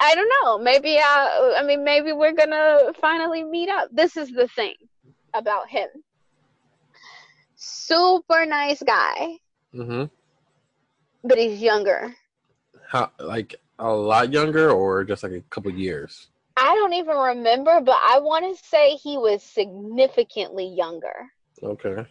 I 0.00 0.14
don't 0.14 0.28
know. 0.42 0.58
Maybe 0.58 0.98
I 0.98 1.56
I 1.58 1.62
mean 1.62 1.84
maybe 1.84 2.12
we're 2.12 2.34
going 2.34 2.50
to 2.50 2.92
finally 3.00 3.44
meet 3.44 3.70
up. 3.70 3.88
This 3.92 4.16
is 4.16 4.30
the 4.30 4.48
thing 4.48 4.74
about 5.34 5.68
him. 5.68 5.88
Super 7.56 8.44
nice 8.46 8.82
guy, 8.82 9.38
hmm 9.72 10.04
but 11.24 11.38
he's 11.38 11.60
younger. 11.62 12.14
How 12.88 13.10
like 13.18 13.54
a 13.78 13.90
lot 13.92 14.32
younger 14.32 14.70
or 14.70 15.04
just 15.04 15.22
like 15.22 15.32
a 15.32 15.40
couple 15.42 15.70
years? 15.72 16.28
I 16.56 16.74
don't 16.74 16.92
even 16.92 17.16
remember, 17.16 17.80
but 17.80 17.96
I 18.02 18.18
want 18.18 18.56
to 18.56 18.64
say 18.64 18.96
he 18.96 19.16
was 19.16 19.42
significantly 19.42 20.66
younger. 20.66 21.14
Okay. 21.62 22.04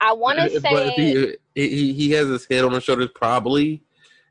I 0.00 0.12
want 0.12 0.38
to 0.38 0.60
say, 0.60 0.70
But 0.70 0.92
he, 0.96 1.36
he 1.54 1.92
he 1.92 2.10
has 2.12 2.28
his 2.28 2.46
head 2.50 2.64
on 2.64 2.72
his 2.72 2.84
shoulders 2.84 3.10
probably 3.14 3.82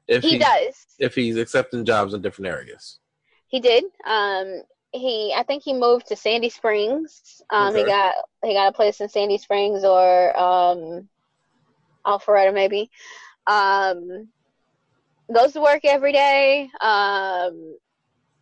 if 0.08 0.24
he 0.24 0.38
does. 0.38 0.86
if 1.00 1.16
he's 1.16 1.38
accepting 1.38 1.86
jobs 1.86 2.14
in 2.14 2.22
different 2.22 2.50
areas. 2.52 3.00
He 3.48 3.60
did. 3.60 3.86
Um, 4.06 4.62
he 4.92 5.34
I 5.36 5.44
think 5.44 5.64
he 5.64 5.74
moved 5.74 6.08
to 6.08 6.16
Sandy 6.16 6.50
Springs. 6.50 7.42
Um, 7.50 7.76
he 7.76 7.84
got 7.86 8.16
he 8.44 8.54
got 8.54 8.70
a 8.70 8.74
place 8.74 9.00
in 9.02 9.10
Sandy 9.10 9.38
Springs 9.38 9.84
or 9.84 10.38
um, 10.38 11.08
Alpharetta 12.06 12.54
maybe. 12.54 12.90
Um, 13.48 14.30
goes 15.34 15.54
to 15.54 15.62
work 15.62 15.86
every 15.86 16.12
day. 16.12 16.64
Um, 16.82 17.78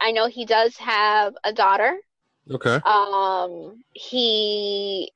I 0.01 0.11
know 0.11 0.27
he 0.27 0.45
does 0.45 0.75
have 0.77 1.35
a 1.43 1.53
daughter. 1.53 1.95
Okay. 2.49 2.75
Um, 2.77 3.83
he 3.93 5.11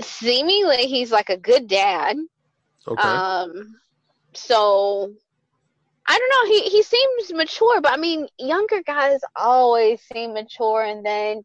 seemingly 0.00 0.86
he's 0.86 1.10
like 1.10 1.28
a 1.28 1.36
good 1.36 1.66
dad. 1.66 2.16
Okay. 2.88 3.02
Um, 3.02 3.76
so 4.32 5.12
I 6.08 6.18
don't 6.18 6.30
know. 6.30 6.54
He 6.54 6.70
he 6.70 6.82
seems 6.82 7.32
mature, 7.34 7.80
but 7.80 7.92
I 7.92 7.96
mean, 7.96 8.28
younger 8.38 8.82
guys 8.86 9.20
always 9.34 10.00
seem 10.12 10.34
mature, 10.34 10.84
and 10.84 11.04
then 11.04 11.42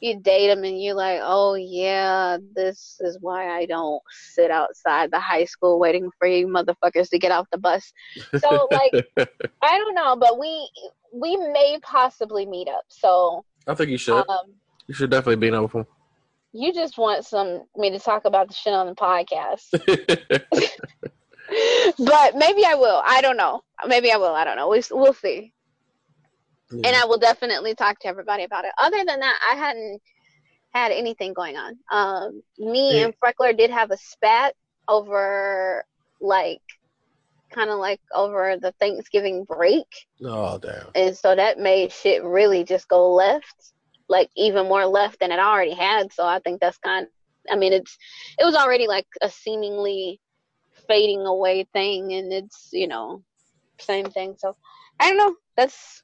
you 0.00 0.20
date 0.20 0.48
them, 0.48 0.64
and 0.64 0.82
you're 0.82 0.94
like, 0.94 1.20
oh 1.22 1.54
yeah, 1.54 2.38
this 2.54 2.98
is 3.00 3.18
why 3.20 3.48
I 3.48 3.66
don't 3.66 4.02
sit 4.34 4.50
outside 4.50 5.10
the 5.10 5.20
high 5.20 5.44
school 5.44 5.78
waiting 5.78 6.10
for 6.18 6.28
you 6.28 6.46
motherfuckers 6.46 7.08
to 7.10 7.18
get 7.18 7.32
off 7.32 7.46
the 7.52 7.58
bus. 7.58 7.92
So 8.38 8.68
like, 8.70 8.92
I 9.62 9.78
don't 9.78 9.94
know, 9.94 10.16
but 10.16 10.38
we 10.38 10.70
we 11.12 11.36
may 11.36 11.78
possibly 11.82 12.44
meet 12.46 12.68
up. 12.68 12.84
So 12.88 13.44
I 13.66 13.74
think 13.74 13.90
you 13.90 13.98
should. 13.98 14.28
um, 14.28 14.54
you 14.88 14.94
should 14.94 15.10
definitely 15.10 15.36
be 15.36 15.48
in 15.48 15.62
with 15.62 15.72
him. 15.72 15.86
you 16.52 16.72
just 16.72 16.98
want 16.98 17.24
some 17.24 17.62
me 17.76 17.90
to 17.90 17.98
talk 17.98 18.24
about 18.24 18.48
the 18.48 18.54
shit 18.54 18.74
on 18.74 18.86
the 18.86 18.94
podcast. 18.94 19.68
but 21.98 22.36
maybe 22.36 22.64
I 22.64 22.74
will. 22.74 23.02
I 23.04 23.20
don't 23.20 23.36
know. 23.36 23.62
Maybe 23.86 24.12
I 24.12 24.16
will. 24.16 24.34
I 24.34 24.44
don't 24.44 24.56
know. 24.56 24.68
We, 24.68 24.82
we'll 24.90 25.14
see. 25.14 25.52
And 26.70 26.86
I 26.86 27.04
will 27.04 27.18
definitely 27.18 27.74
talk 27.74 27.98
to 28.00 28.08
everybody 28.08 28.44
about 28.44 28.64
it. 28.64 28.72
Other 28.78 29.04
than 29.04 29.20
that, 29.20 29.38
I 29.52 29.56
hadn't 29.56 30.00
had 30.72 30.90
anything 30.90 31.34
going 31.34 31.56
on. 31.56 31.78
Um, 31.90 32.42
me 32.58 32.96
Yeah. 32.96 33.04
and 33.04 33.14
Freckler 33.22 33.56
did 33.56 33.70
have 33.70 33.90
a 33.90 33.96
spat 33.98 34.54
over, 34.88 35.84
like, 36.20 36.62
kind 37.52 37.68
of 37.68 37.78
like 37.78 38.00
over 38.14 38.56
the 38.58 38.72
Thanksgiving 38.80 39.44
break. 39.44 39.86
oh 40.24 40.56
damn. 40.58 40.86
And 40.94 41.14
so 41.14 41.34
that 41.36 41.58
made 41.58 41.92
shit 41.92 42.24
really 42.24 42.64
just 42.64 42.88
go 42.88 43.12
left, 43.12 43.72
like 44.08 44.30
even 44.34 44.66
more 44.68 44.86
left 44.86 45.20
than 45.20 45.30
it 45.30 45.38
already 45.38 45.74
had. 45.74 46.10
So 46.12 46.24
I 46.26 46.38
think 46.38 46.60
that's 46.60 46.78
kind 46.78 47.06
I 47.50 47.56
mean, 47.56 47.72
it's, 47.72 47.98
it 48.38 48.44
was 48.44 48.54
already 48.54 48.86
like 48.86 49.06
a 49.20 49.28
seemingly 49.28 50.20
fading 50.92 51.26
away 51.26 51.66
thing. 51.72 52.12
And 52.12 52.32
it's, 52.32 52.68
you 52.72 52.86
know, 52.86 53.22
same 53.80 54.06
thing. 54.06 54.34
So 54.38 54.56
I 55.00 55.08
don't 55.08 55.16
know. 55.16 55.36
That's, 55.56 56.02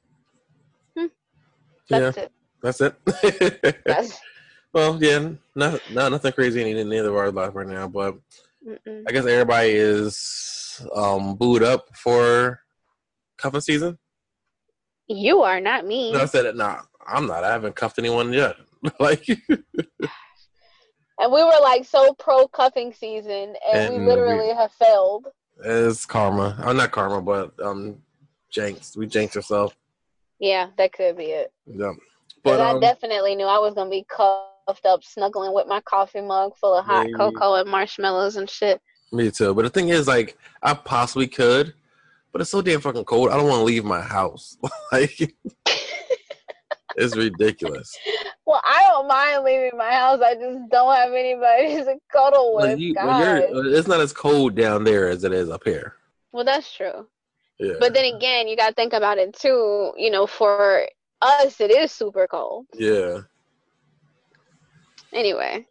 Yeah, 0.95 2.11
that's 2.11 2.17
it. 2.17 2.31
that's 2.61 2.81
it. 2.81 3.83
That's, 3.85 4.19
well, 4.73 5.01
yeah, 5.01 5.29
no, 5.55 5.79
no, 5.91 6.09
nothing 6.09 6.31
crazy 6.33 6.69
in 6.69 6.89
neither 6.89 7.09
of 7.09 7.15
our 7.15 7.31
life 7.31 7.55
right 7.55 7.67
now, 7.67 7.87
but 7.87 8.15
mm-mm. 8.67 9.03
I 9.07 9.11
guess 9.11 9.25
everybody 9.25 9.71
is 9.71 10.85
um 10.95 11.35
booed 11.35 11.63
up 11.63 11.87
for 11.95 12.61
cuffing 13.37 13.61
season. 13.61 13.97
you 15.07 15.41
are 15.41 15.59
not 15.59 15.85
me. 15.85 16.13
No, 16.13 16.21
I 16.21 16.25
said 16.25 16.45
it. 16.45 16.55
Nah, 16.55 16.81
I'm 17.07 17.25
not. 17.25 17.43
I 17.43 17.51
haven't 17.51 17.75
cuffed 17.75 17.97
anyone 17.99 18.31
yet. 18.33 18.55
like, 18.99 19.25
And 21.19 21.31
we 21.31 21.43
were 21.43 21.59
like 21.61 21.85
so 21.85 22.13
pro 22.13 22.47
cuffing 22.47 22.93
season, 22.93 23.53
and, 23.71 23.89
we 23.89 23.95
And 23.97 24.05
literally 24.05 24.53
have 24.53 24.71
failed. 24.73 25.27
it's 25.63 26.05
karma. 26.05 26.55
I'm 26.65 26.77
not 26.77 26.91
karma, 26.91 27.21
but 27.21 27.51
um, 27.61 27.97
jinxed. 28.49 28.95
We 28.97 29.05
jinxed 29.05 29.35
ourselves. 29.35 29.73
Yeah, 30.39 30.67
that 30.77 30.93
could 30.93 31.17
be 31.17 31.25
it. 31.25 31.51
Yeah. 31.65 31.91
But 32.43 32.57
But 32.57 32.61
I 32.61 32.71
um, 32.71 32.79
definitely 32.79 33.35
knew 33.35 33.45
I 33.45 33.59
was 33.59 33.73
gonna 33.73 33.89
be 33.89 34.05
cuffed 34.09 34.85
up, 34.85 35.03
snuggling 35.03 35.53
with 35.53 35.67
my 35.67 35.81
coffee 35.81 36.21
mug 36.21 36.55
full 36.55 36.75
of 36.75 36.85
hot 36.85 37.09
you- 37.09 37.15
cocoa 37.17 37.55
and 37.55 37.69
marshmallows 37.69 38.37
and 38.37 38.49
shit. 38.49 38.79
me 39.11 39.29
too. 39.29 39.53
But 39.53 39.63
the 39.63 39.69
thing 39.69 39.89
is, 39.89 40.07
like, 40.07 40.37
I 40.63 40.73
possibly 40.73 41.27
could, 41.27 41.73
but 42.31 42.39
it's 42.39 42.49
so 42.51 42.61
damn 42.61 42.79
fucking 42.79 43.03
cold. 43.03 43.29
I 43.29 43.35
don't 43.35 43.47
want 43.49 43.59
to 43.59 43.65
leave 43.65 43.83
my 43.83 43.99
house. 44.01 44.57
like, 44.93 45.35
it's 46.95 47.15
ridiculous. 47.15 47.95
Well, 48.45 48.61
I 48.63 48.83
don't 48.87 49.07
mind 49.07 49.43
leaving 49.43 49.77
my 49.77 49.91
house. 49.91 50.21
I 50.21 50.33
just 50.35 50.69
don't 50.71 50.95
have 50.95 51.13
anybody 51.13 51.75
to 51.85 51.95
cuddle 52.11 52.55
with. 52.55 52.79
you- 52.79 52.95
it's 53.75 53.87
not 53.87 53.99
as 54.01 54.11
cold 54.13 54.55
down 54.55 54.83
there 54.83 55.07
as 55.07 55.23
it 55.23 55.33
is 55.33 55.49
up 55.49 55.63
here. 55.63 55.95
Well, 56.31 56.43
that's 56.45 56.71
true. 56.73 57.07
Yeah. 57.59 57.73
But 57.79 57.93
then 57.93 58.15
again, 58.15 58.47
you 58.47 58.55
gotta 58.55 58.73
think 58.73 58.93
about 58.93 59.17
it 59.17 59.33
too. 59.33 59.91
You 59.97 60.09
know, 60.11 60.25
for 60.25 60.87
us, 61.21 61.59
it 61.59 61.71
is 61.71 61.91
super 61.91 62.27
cold. 62.27 62.65
yeah. 62.73 63.19
Anyway, 65.11 65.65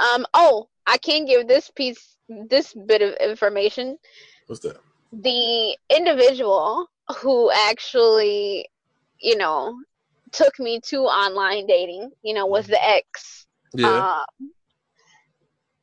um, 0.00 0.24
oh, 0.32 0.68
I 0.86 0.96
can 0.96 1.26
give 1.26 1.46
this 1.46 1.70
piece, 1.70 2.16
this 2.28 2.72
bit 2.72 3.02
of 3.02 3.14
information. 3.16 3.98
What's 4.46 4.60
that? 4.62 4.78
the 5.10 5.74
individual 5.88 6.86
who 7.18 7.50
actually, 7.50 8.68
you 9.20 9.36
know, 9.36 9.74
took 10.32 10.58
me 10.58 10.80
to 10.86 11.00
online 11.02 11.66
dating, 11.66 12.10
you 12.22 12.34
know, 12.34 12.46
was 12.46 12.66
the 12.66 12.82
ex. 12.84 13.46
Yeah. 13.74 14.16
Um, 14.40 14.50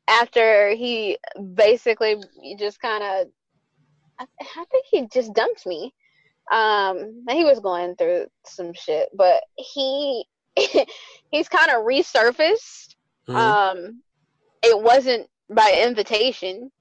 after 0.07 0.69
he 0.75 1.17
basically 1.53 2.17
just 2.57 2.79
kind 2.79 3.03
of, 3.03 3.27
I, 4.19 4.25
I 4.41 4.65
think 4.71 4.85
he 4.89 5.07
just 5.07 5.33
dumped 5.33 5.65
me. 5.65 5.93
Um, 6.51 7.25
he 7.29 7.43
was 7.43 7.59
going 7.59 7.95
through 7.95 8.27
some 8.45 8.73
shit, 8.73 9.09
but 9.13 9.43
he 9.57 10.25
he's 11.31 11.49
kind 11.49 11.71
of 11.71 11.85
resurfaced. 11.85 12.95
Mhm. 13.27 13.35
Um, 13.35 14.01
it 14.63 14.79
wasn't 14.79 15.27
by 15.49 15.81
invitation. 15.85 16.71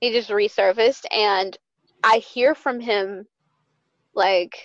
He 0.00 0.12
just 0.12 0.28
resurfaced, 0.28 1.06
and 1.10 1.56
I 2.04 2.18
hear 2.18 2.54
from 2.54 2.78
him 2.80 3.26
like 4.14 4.56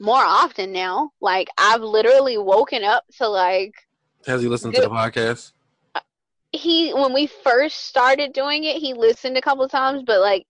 more 0.00 0.22
often 0.22 0.72
now. 0.72 1.10
Like 1.20 1.48
I've 1.58 1.82
literally 1.82 2.38
woken 2.38 2.84
up 2.84 3.04
to 3.18 3.28
like 3.28 3.74
Has 4.26 4.42
he 4.42 4.48
listened 4.48 4.74
to 4.74 4.80
the 4.80 4.90
podcast? 4.90 5.52
he 6.52 6.94
when 6.94 7.12
we 7.12 7.26
first 7.26 7.86
started 7.86 8.32
doing 8.32 8.64
it, 8.64 8.76
he 8.76 8.94
listened 8.94 9.36
a 9.36 9.42
couple 9.42 9.68
times, 9.68 10.02
but 10.06 10.20
like 10.20 10.46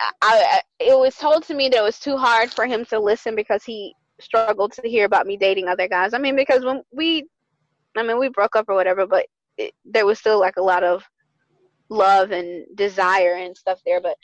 I, 0.00 0.12
I 0.22 0.60
it 0.78 0.98
was 0.98 1.16
told 1.16 1.44
to 1.44 1.54
me 1.54 1.68
that 1.68 1.78
it 1.78 1.82
was 1.82 1.98
too 1.98 2.16
hard 2.16 2.52
for 2.52 2.66
him 2.66 2.84
to 2.86 3.00
listen 3.00 3.34
because 3.34 3.64
he 3.64 3.94
struggled 4.20 4.72
to 4.72 4.88
hear 4.88 5.04
about 5.04 5.26
me 5.26 5.36
dating 5.36 5.68
other 5.68 5.88
guys. 5.88 6.14
I 6.14 6.18
mean, 6.18 6.36
because 6.36 6.64
when 6.64 6.82
we, 6.92 7.26
I 7.96 8.02
mean, 8.02 8.18
we 8.18 8.28
broke 8.28 8.56
up 8.56 8.66
or 8.68 8.74
whatever, 8.74 9.06
but 9.06 9.26
it, 9.56 9.74
there 9.84 10.06
was 10.06 10.18
still 10.18 10.38
like 10.38 10.56
a 10.56 10.62
lot 10.62 10.84
of 10.84 11.04
love 11.88 12.30
and 12.30 12.64
desire 12.76 13.34
and 13.34 13.56
stuff 13.56 13.80
there. 13.84 14.00
But 14.00 14.16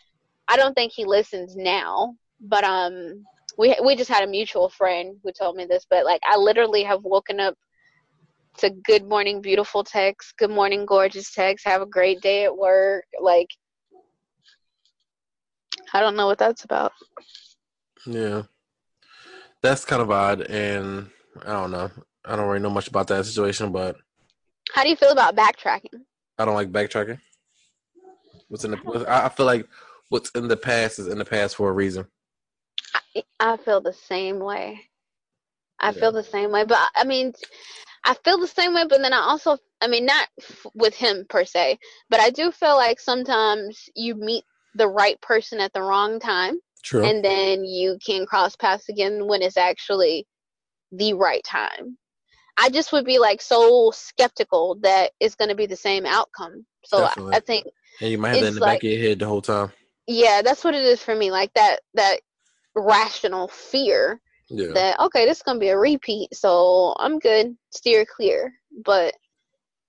I 0.48 0.56
don't 0.56 0.74
think 0.74 0.92
he 0.92 1.04
listens 1.04 1.56
now. 1.56 2.14
But 2.40 2.64
um, 2.64 3.24
we 3.58 3.76
we 3.84 3.96
just 3.96 4.10
had 4.10 4.24
a 4.24 4.30
mutual 4.30 4.68
friend 4.68 5.16
who 5.22 5.32
told 5.32 5.56
me 5.56 5.64
this. 5.64 5.86
But 5.88 6.04
like, 6.04 6.20
I 6.26 6.36
literally 6.36 6.82
have 6.84 7.02
woken 7.04 7.40
up 7.40 7.54
to 8.58 8.70
good 8.70 9.08
morning 9.08 9.40
beautiful 9.40 9.82
text, 9.84 10.34
good 10.38 10.50
morning 10.50 10.86
gorgeous 10.86 11.32
text, 11.32 11.66
have 11.66 11.82
a 11.82 11.86
great 11.86 12.20
day 12.20 12.44
at 12.44 12.56
work. 12.56 13.04
Like 13.20 13.48
I 15.92 16.00
don't 16.00 16.16
know 16.16 16.26
what 16.26 16.38
that's 16.38 16.64
about. 16.64 16.92
Yeah, 18.06 18.42
that's 19.62 19.84
kind 19.84 20.02
of 20.02 20.10
odd, 20.10 20.42
and 20.42 21.10
I 21.42 21.52
don't 21.52 21.70
know. 21.70 21.90
I 22.24 22.36
don't 22.36 22.46
really 22.48 22.60
know 22.60 22.70
much 22.70 22.88
about 22.88 23.06
that 23.08 23.26
situation, 23.26 23.72
but 23.72 23.96
How 24.72 24.82
do 24.82 24.88
you 24.88 24.96
feel 24.96 25.10
about 25.10 25.36
backtracking? 25.36 26.02
I 26.38 26.44
don't 26.44 26.54
like 26.54 26.72
backtracking. 26.72 27.18
What's 28.48 28.64
in 28.64 28.72
the? 28.72 29.06
I 29.08 29.26
I 29.26 29.28
feel 29.28 29.46
like 29.46 29.68
what's 30.08 30.30
in 30.30 30.48
the 30.48 30.56
past 30.56 30.98
is 30.98 31.06
in 31.06 31.18
the 31.18 31.24
past 31.24 31.56
for 31.56 31.70
a 31.70 31.72
reason. 31.72 32.06
I 33.40 33.56
feel 33.58 33.80
the 33.80 33.92
same 33.92 34.38
way. 34.40 34.80
I 35.80 35.92
Yeah. 35.92 36.00
feel 36.00 36.12
the 36.12 36.24
same 36.24 36.50
way, 36.50 36.64
but 36.64 36.78
I 36.94 37.04
mean, 37.04 37.32
I 38.04 38.14
feel 38.24 38.38
the 38.38 38.46
same 38.46 38.74
way. 38.74 38.84
But 38.88 39.00
then 39.02 39.12
I 39.12 39.18
also, 39.18 39.58
I 39.80 39.86
mean, 39.86 40.06
not 40.06 40.28
f- 40.40 40.66
with 40.74 40.94
him 40.94 41.26
per 41.28 41.44
se, 41.44 41.78
but 42.10 42.20
I 42.20 42.30
do 42.30 42.50
feel 42.52 42.76
like 42.76 43.00
sometimes 43.00 43.88
you 43.94 44.14
meet 44.14 44.44
the 44.74 44.88
right 44.88 45.20
person 45.20 45.60
at 45.60 45.72
the 45.72 45.82
wrong 45.82 46.20
time, 46.20 46.58
True. 46.82 47.04
and 47.04 47.24
then 47.24 47.64
you 47.64 47.98
can 48.04 48.26
cross 48.26 48.56
paths 48.56 48.88
again 48.88 49.26
when 49.26 49.42
it's 49.42 49.56
actually 49.56 50.26
the 50.92 51.14
right 51.14 51.42
time. 51.44 51.98
I 52.56 52.70
just 52.70 52.92
would 52.92 53.04
be 53.04 53.18
like 53.18 53.42
so 53.42 53.90
skeptical 53.90 54.76
that 54.82 55.10
it's 55.20 55.34
going 55.34 55.48
to 55.48 55.56
be 55.56 55.66
the 55.66 55.76
same 55.76 56.06
outcome. 56.06 56.64
So 56.84 56.98
I, 56.98 57.08
Definitely. 57.08 57.34
I 57.36 57.40
think 57.40 57.66
and 58.00 58.10
you 58.10 58.18
might 58.18 58.30
have 58.30 58.40
that 58.40 58.48
in 58.48 58.54
the 58.54 58.60
back 58.60 58.78
of 58.78 58.82
your 58.84 59.00
head 59.00 59.18
the 59.18 59.26
whole 59.26 59.42
time. 59.42 59.72
yeah, 60.06 60.42
that's 60.42 60.64
what 60.64 60.74
it 60.74 60.84
is 60.84 61.02
for 61.02 61.14
me. 61.14 61.30
Like 61.30 61.52
that 61.54 61.80
that 61.94 62.20
rational 62.76 63.48
fear 63.48 64.20
Yeah. 64.48 64.72
that 64.74 65.00
okay, 65.00 65.26
this 65.26 65.38
is 65.38 65.42
gonna 65.42 65.58
be 65.58 65.68
a 65.68 65.78
repeat, 65.78 66.34
so 66.34 66.94
I'm 66.98 67.18
good, 67.18 67.56
steer 67.70 68.04
clear. 68.04 68.52
But 68.84 69.14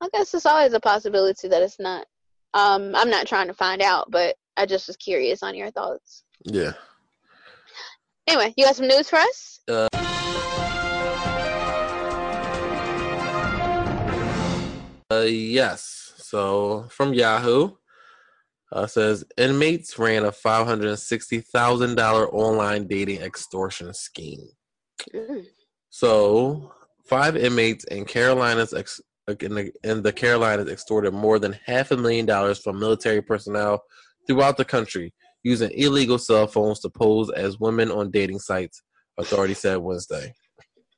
I 0.02 0.10
guess 0.14 0.34
it's 0.34 0.46
always 0.46 0.74
a 0.74 0.80
possibility 0.80 1.48
that 1.48 1.62
it's 1.62 1.80
not. 1.80 2.06
Um, 2.54 2.96
I'm 2.96 3.10
not 3.10 3.28
trying 3.28 3.48
to 3.48 3.54
find 3.54 3.82
out, 3.82 4.10
but 4.12 4.36
I 4.58 4.66
just 4.66 4.88
was 4.88 4.98
curious 4.98 5.44
on 5.44 5.56
your 5.56 5.72
thoughts. 5.72 6.24
yeah. 6.44 6.74
Anyway, 8.28 8.54
you 8.58 8.66
got 8.66 8.76
some 8.76 8.88
news 8.88 9.08
for 9.10 9.18
us? 9.18 9.60
Uh, 9.70 9.88
yes. 15.28 16.14
So 16.18 16.88
from 16.90 17.14
Yahoo, 17.14 17.72
uh, 18.76 18.86
says 18.86 19.24
inmates 19.38 19.98
ran 19.98 20.26
a 20.26 20.32
five 20.32 20.68
hundred 20.68 20.96
sixty 20.98 21.40
thousand 21.40 21.96
dollar 21.96 22.30
online 22.30 22.88
dating 22.88 23.22
extortion 23.22 23.94
scheme. 23.94 24.50
Mm. 25.14 25.46
So 25.90 26.74
five 27.06 27.38
inmates 27.38 27.86
in 27.86 28.04
Carolinas 28.04 28.74
ex- 28.74 29.02
in 29.40 29.56
the, 29.56 29.72
in 29.84 30.04
the 30.04 30.12
Carolinas 30.12 30.70
extorted 30.70 31.14
more 31.14 31.40
than 31.40 31.58
half 31.66 31.92
a 31.92 31.98
million 31.98 32.26
dollars 32.26 32.60
from 32.60 32.78
military 32.78 33.22
personnel 33.22 33.82
throughout 34.28 34.58
the 34.58 34.66
country 34.66 35.14
using 35.44 35.72
illegal 35.72 36.18
cell 36.20 36.46
phones 36.46 36.82
to 36.82 36.90
pose 36.90 37.32
as 37.32 37.60
women 37.60 37.90
on 37.92 38.12
dating 38.12 38.40
sites. 38.40 38.84
Authorities 39.18 39.60
said 39.60 39.78
Wednesday. 39.78 40.34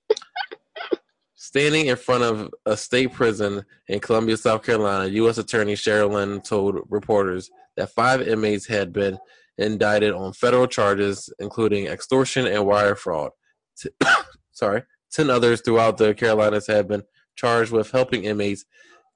Standing 1.35 1.87
in 1.87 1.95
front 1.95 2.23
of 2.23 2.49
a 2.65 2.75
state 2.75 3.13
prison 3.13 3.63
in 3.87 3.99
Columbia, 3.99 4.35
South 4.35 4.63
Carolina, 4.63 5.07
U.S. 5.13 5.37
Attorney 5.37 5.75
Sherri 5.75 6.07
Lydon 6.07 6.41
told 6.41 6.79
reporters 6.89 7.51
that 7.77 7.91
five 7.91 8.27
inmates 8.27 8.67
had 8.67 8.91
been 8.91 9.17
indicted 9.57 10.13
on 10.13 10.33
federal 10.33 10.67
charges, 10.67 11.31
including 11.39 11.87
extortion 11.87 12.45
and 12.45 12.65
wire 12.65 12.95
fraud. 12.95 13.31
T- 13.79 13.89
Sorry. 14.51 14.83
Ten 15.11 15.29
others 15.29 15.61
throughout 15.61 15.97
the 15.97 16.13
Carolinas 16.13 16.67
have 16.67 16.87
been 16.87 17.03
charged 17.35 17.71
with 17.71 17.91
helping 17.91 18.25
inmates 18.25 18.65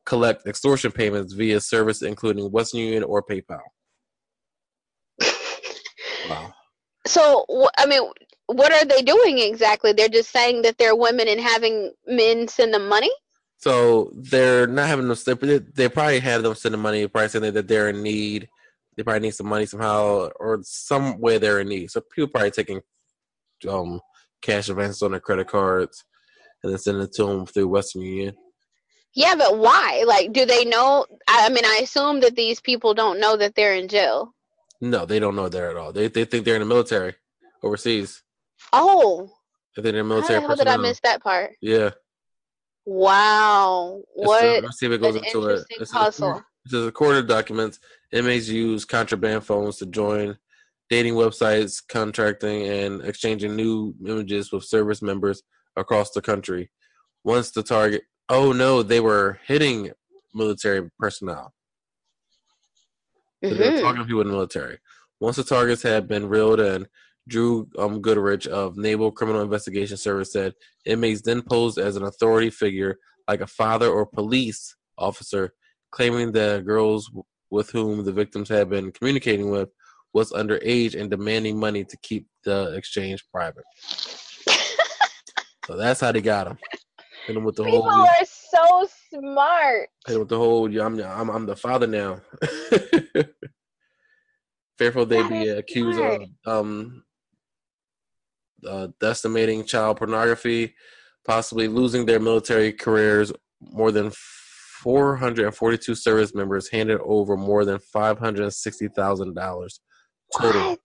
collect 0.05 0.47
extortion 0.47 0.91
payments 0.91 1.33
via 1.33 1.59
service 1.59 2.01
including 2.01 2.51
Western 2.51 2.79
Union 2.79 3.03
or 3.03 3.21
PayPal. 3.21 3.59
Wow. 6.29 6.53
So 7.05 7.45
I 7.77 7.85
mean, 7.85 8.01
what 8.47 8.71
are 8.71 8.85
they 8.85 9.01
doing 9.01 9.39
exactly? 9.39 9.91
They're 9.91 10.07
just 10.07 10.31
saying 10.31 10.61
that 10.63 10.77
they're 10.77 10.95
women 10.95 11.27
and 11.27 11.39
having 11.39 11.91
men 12.07 12.47
send 12.47 12.73
them 12.73 12.87
money. 12.87 13.11
So 13.61 14.11
they're 14.15 14.65
not 14.65 14.87
having 14.87 15.07
them. 15.07 15.17
They, 15.23 15.59
they 15.59 15.89
probably 15.89 16.19
have 16.19 16.41
them 16.41 16.55
sending 16.55 16.81
money. 16.81 17.07
Probably 17.07 17.29
saying 17.29 17.53
that 17.53 17.67
they're 17.67 17.89
in 17.89 18.01
need. 18.01 18.49
They 18.97 19.03
probably 19.03 19.21
need 19.21 19.35
some 19.35 19.47
money 19.47 19.67
somehow, 19.67 20.29
or 20.39 20.59
some 20.63 21.19
way 21.19 21.37
they're 21.37 21.59
in 21.59 21.69
need. 21.69 21.91
So 21.91 22.01
people 22.01 22.29
probably 22.29 22.51
taking 22.51 22.81
um, 23.69 24.01
cash 24.41 24.69
advances 24.69 25.03
on 25.03 25.11
their 25.11 25.19
credit 25.19 25.47
cards 25.47 26.03
and 26.63 26.71
then 26.71 26.79
sending 26.79 27.03
it 27.03 27.13
to 27.13 27.25
them 27.25 27.45
through 27.45 27.67
Western 27.67 28.01
Union. 28.01 28.35
Yeah, 29.13 29.35
but 29.37 29.57
why? 29.59 30.05
Like, 30.07 30.33
do 30.33 30.45
they 30.45 30.65
know? 30.65 31.05
I 31.27 31.49
mean, 31.49 31.65
I 31.65 31.81
assume 31.83 32.21
that 32.21 32.35
these 32.35 32.59
people 32.59 32.95
don't 32.95 33.19
know 33.19 33.37
that 33.37 33.53
they're 33.53 33.75
in 33.75 33.87
jail. 33.87 34.33
No, 34.79 35.05
they 35.05 35.19
don't 35.19 35.35
know 35.35 35.49
there 35.49 35.69
at 35.69 35.77
all. 35.77 35.93
They 35.93 36.07
they 36.07 36.25
think 36.25 36.45
they're 36.45 36.55
in 36.55 36.61
the 36.61 36.65
military 36.65 37.13
overseas. 37.61 38.23
Oh, 38.73 39.29
They 39.75 39.83
think 39.83 39.93
they're 39.93 40.03
how 40.03 40.09
military 40.09 40.39
the 40.41 40.47
hell 40.47 40.55
did 40.55 40.67
I 40.67 40.77
miss 40.77 40.99
that 41.03 41.21
part? 41.21 41.51
Yeah. 41.61 41.91
Wow, 42.93 44.01
It's, 44.17 44.27
what 44.27 44.63
let's 44.63 44.77
see 44.77 44.85
if 44.85 44.91
it 44.91 45.01
goes 45.01 45.15
into 45.15 45.47
it. 45.47 45.65
interesting 45.71 45.87
puzzle. 45.93 46.43
it 46.65 46.71
says 46.71 46.85
recorded 46.85 47.25
documents. 47.25 47.79
Inmates 48.11 48.49
use 48.49 48.83
contraband 48.83 49.45
phones 49.45 49.77
to 49.77 49.85
join 49.85 50.37
dating 50.89 51.13
websites, 51.13 51.81
contracting, 51.87 52.67
and 52.67 53.01
exchanging 53.05 53.55
new 53.55 53.95
images 54.05 54.51
with 54.51 54.65
service 54.65 55.01
members 55.01 55.41
across 55.77 56.11
the 56.11 56.21
country. 56.21 56.69
Once 57.23 57.51
the 57.51 57.63
target, 57.63 58.01
oh 58.27 58.51
no, 58.51 58.83
they 58.83 58.99
were 58.99 59.39
hitting 59.47 59.91
military 60.33 60.89
personnel. 60.99 61.53
So 63.41 63.53
they 63.53 63.57
were 63.57 63.71
mm-hmm. 63.71 63.81
talking 63.81 64.01
to 64.01 64.05
people 64.05 64.21
in 64.21 64.27
the 64.27 64.33
military. 64.33 64.79
Once 65.21 65.37
the 65.37 65.45
targets 65.45 65.81
had 65.81 66.09
been 66.09 66.27
reeled 66.27 66.59
in, 66.59 66.85
Drew 67.27 67.67
um, 67.77 68.01
Goodrich 68.01 68.47
of 68.47 68.77
Naval 68.77 69.11
Criminal 69.11 69.41
Investigation 69.41 69.97
Service 69.97 70.31
said 70.33 70.53
inmates 70.85 71.21
then 71.21 71.41
posed 71.41 71.77
as 71.77 71.95
an 71.95 72.03
authority 72.03 72.49
figure 72.49 72.97
like 73.27 73.41
a 73.41 73.47
father 73.47 73.87
or 73.89 74.05
police 74.05 74.75
officer, 74.97 75.53
claiming 75.91 76.31
the 76.31 76.63
girls 76.65 77.09
with 77.49 77.69
whom 77.71 78.03
the 78.03 78.11
victims 78.11 78.49
had 78.49 78.69
been 78.69 78.91
communicating 78.91 79.49
with 79.51 79.69
was 80.13 80.31
underage 80.31 80.99
and 80.99 81.09
demanding 81.09 81.57
money 81.59 81.83
to 81.85 81.97
keep 82.01 82.27
the 82.43 82.73
exchange 82.75 83.23
private. 83.33 83.63
so 85.65 85.77
that's 85.77 86.01
how 86.01 86.11
they 86.11 86.21
got 86.21 86.47
him. 86.47 86.57
Hit 87.27 87.37
him 87.37 87.43
with 87.43 87.55
the 87.55 87.63
People 87.63 87.83
whole. 87.83 88.01
are 88.01 88.25
so 88.25 88.87
smart. 89.13 89.89
Hit 90.07 90.13
him 90.15 90.19
with 90.21 90.29
the 90.29 90.37
whole. 90.37 90.65
I'm, 90.81 90.99
I'm, 90.99 91.29
I'm 91.29 91.45
the 91.45 91.55
father 91.55 91.87
now. 91.87 92.19
Fearful 94.77 95.05
they 95.05 95.21
That 95.21 95.29
be 95.29 95.47
accused 95.49 95.97
smart. 95.99 96.21
of 96.45 96.65
um, 96.65 97.03
uh, 98.67 98.87
decimating 98.99 99.65
child 99.65 99.97
pornography, 99.97 100.75
possibly 101.25 101.67
losing 101.67 102.05
their 102.05 102.19
military 102.19 102.71
careers. 102.71 103.31
More 103.59 103.91
than 103.91 104.11
442 104.81 105.93
service 105.93 106.33
members 106.33 106.69
handed 106.69 106.99
over 107.01 107.37
more 107.37 107.65
than 107.65 107.77
$560,000 107.95 109.79
total. 110.35 110.69
What? 110.69 110.79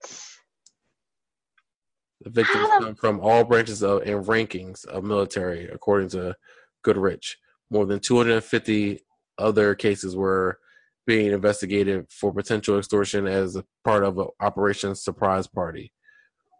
The 2.21 2.29
victims 2.29 2.67
come 2.79 2.95
from 2.95 3.19
all 3.19 3.43
branches 3.43 3.83
of 3.83 4.01
and 4.01 4.25
rankings 4.25 4.85
of 4.85 5.03
military, 5.03 5.67
according 5.67 6.09
to 6.09 6.35
Goodrich. 6.83 7.37
More 7.69 7.85
than 7.85 7.99
250 7.99 9.01
other 9.37 9.75
cases 9.75 10.15
were 10.15 10.59
being 11.05 11.31
investigated 11.31 12.05
for 12.09 12.33
potential 12.33 12.77
extortion 12.77 13.27
as 13.27 13.55
a 13.55 13.63
part 13.83 14.03
of 14.03 14.19
Operation 14.41 14.95
Surprise 14.95 15.47
Party, 15.47 15.91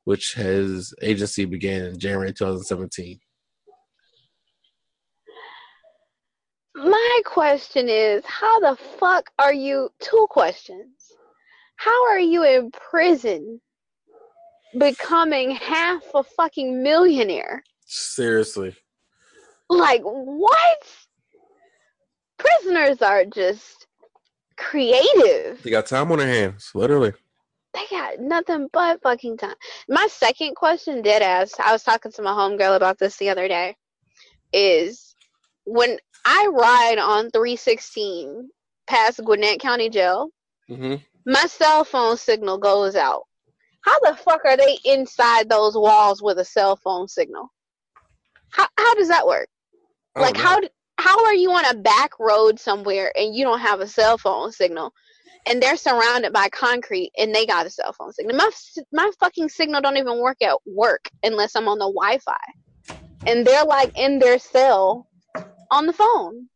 which 0.08 0.36
his 0.36 0.94
agency 1.02 1.44
began 1.44 1.84
in 1.84 2.00
January 2.00 2.32
2017. 2.32 3.20
My 6.76 7.20
question 7.26 7.90
is, 7.90 8.24
how 8.26 8.62
the 8.62 8.78
fuck 9.02 9.30
are 9.38 9.54
you? 9.54 9.90
Two 10.00 10.26
questions. 10.30 10.94
How 11.76 12.08
are 12.08 12.20
you 12.20 12.46
in 12.46 12.72
prison 12.72 13.60
becoming 14.80 15.52
half 15.52 16.04
a 16.16 16.24
fucking 16.24 16.82
millionaire? 16.82 17.62
Seriously. 17.86 18.78
Like, 19.70 20.04
what? 20.04 20.88
Prisoners 22.38 23.02
are 23.02 23.26
just 23.26 23.88
creative. 24.56 25.62
They 25.64 25.70
got 25.70 25.86
time 25.86 26.10
on 26.14 26.20
their 26.20 26.30
hands, 26.30 26.72
literally. 26.74 27.12
They 27.78 27.96
got 27.96 28.20
nothing 28.20 28.70
but 28.74 29.02
fucking 29.04 29.38
time. 29.38 29.56
My 29.88 30.08
second 30.10 30.56
question, 30.56 31.04
dead 31.04 31.22
ass, 31.22 31.54
I 31.64 31.72
was 31.74 31.84
talking 31.84 32.12
to 32.14 32.22
my 32.24 32.32
homegirl 32.32 32.76
about 32.76 32.98
this 32.98 33.18
the 33.18 33.30
other 33.30 33.48
day, 33.48 33.76
is 34.52 35.16
when 35.66 35.98
I 36.26 36.48
ride 36.52 36.98
on 36.98 37.30
316 37.30 38.50
past 38.88 39.22
Gwinnett 39.24 39.60
County 39.60 39.90
Jail, 39.90 40.30
Mm-hmm. 40.70 40.96
my 41.26 41.46
cell 41.46 41.86
phone 41.86 42.18
signal 42.18 42.58
goes 42.58 42.96
out. 42.96 43.24
How 43.82 43.98
the 44.00 44.18
fuck 44.18 44.42
are 44.44 44.58
they 44.58 44.78
inside 44.84 45.48
those 45.48 45.76
walls 45.76 46.22
with 46.22 46.40
a 46.40 46.46
cell 46.46 46.76
phone 46.76 47.08
signal? 47.08 47.50
How 48.50 48.68
how 48.78 48.96
does 48.96 49.08
that 49.08 49.26
work? 49.26 49.48
Like 50.16 50.36
how 50.36 50.60
how 50.98 51.24
are 51.26 51.34
you 51.34 51.52
on 51.52 51.66
a 51.66 51.78
back 51.78 52.20
road 52.20 52.60
somewhere 52.60 53.14
and 53.16 53.34
you 53.34 53.46
don't 53.46 53.60
have 53.60 53.80
a 53.80 53.88
cell 53.88 54.18
phone 54.18 54.52
signal? 54.52 54.92
And 55.48 55.62
they're 55.62 55.78
surrounded 55.78 56.34
by 56.34 56.50
concrete 56.50 57.12
and 57.18 57.34
they 57.34 57.46
got 57.46 57.66
a 57.66 57.70
cell 57.70 57.94
phone 57.94 58.12
signal. 58.14 58.36
My 58.36 58.50
my 58.92 59.10
fucking 59.20 59.50
signal 59.50 59.82
don't 59.82 59.98
even 59.98 60.20
work 60.20 60.42
at 60.42 60.58
work 60.66 61.10
unless 61.24 61.56
I'm 61.56 61.68
on 61.68 61.80
the 61.80 61.86
Wi-Fi, 61.86 62.36
and 63.26 63.46
they're 63.46 63.66
like 63.66 63.98
in 63.98 64.20
their 64.20 64.40
cell 64.40 65.08
on 65.72 65.88
the 65.88 65.94
phone. 65.94 66.48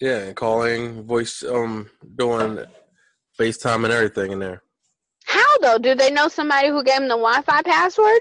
Yeah, 0.00 0.32
calling, 0.32 1.06
voice, 1.06 1.42
um, 1.42 1.88
doing 2.16 2.64
FaceTime 3.38 3.84
and 3.84 3.92
everything 3.92 4.32
in 4.32 4.38
there. 4.38 4.62
How 5.24 5.58
though? 5.58 5.78
Do 5.78 5.94
they 5.94 6.10
know 6.10 6.28
somebody 6.28 6.68
who 6.68 6.84
gave 6.84 6.98
them 6.98 7.08
the 7.08 7.16
Wi-Fi 7.16 7.62
password? 7.62 8.20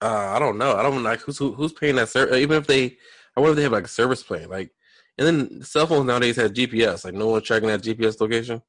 Uh, 0.00 0.32
I 0.34 0.38
don't 0.38 0.58
know. 0.58 0.76
I 0.76 0.82
don't 0.82 1.02
like 1.02 1.20
who's 1.20 1.38
who, 1.38 1.52
who's 1.52 1.72
paying 1.72 1.96
that 1.96 2.10
service. 2.10 2.36
Even 2.36 2.58
if 2.58 2.66
they, 2.66 2.96
I 3.36 3.40
wonder 3.40 3.52
if 3.52 3.56
they 3.56 3.62
have 3.62 3.72
like 3.72 3.84
a 3.84 3.88
service 3.88 4.22
plan. 4.22 4.50
Like, 4.50 4.70
and 5.18 5.26
then 5.26 5.62
cell 5.62 5.86
phones 5.86 6.06
nowadays 6.06 6.36
have 6.36 6.52
GPS. 6.52 7.04
Like, 7.04 7.14
no 7.14 7.28
one's 7.28 7.44
tracking 7.44 7.68
that 7.68 7.82
GPS 7.82 8.20
location. 8.20 8.60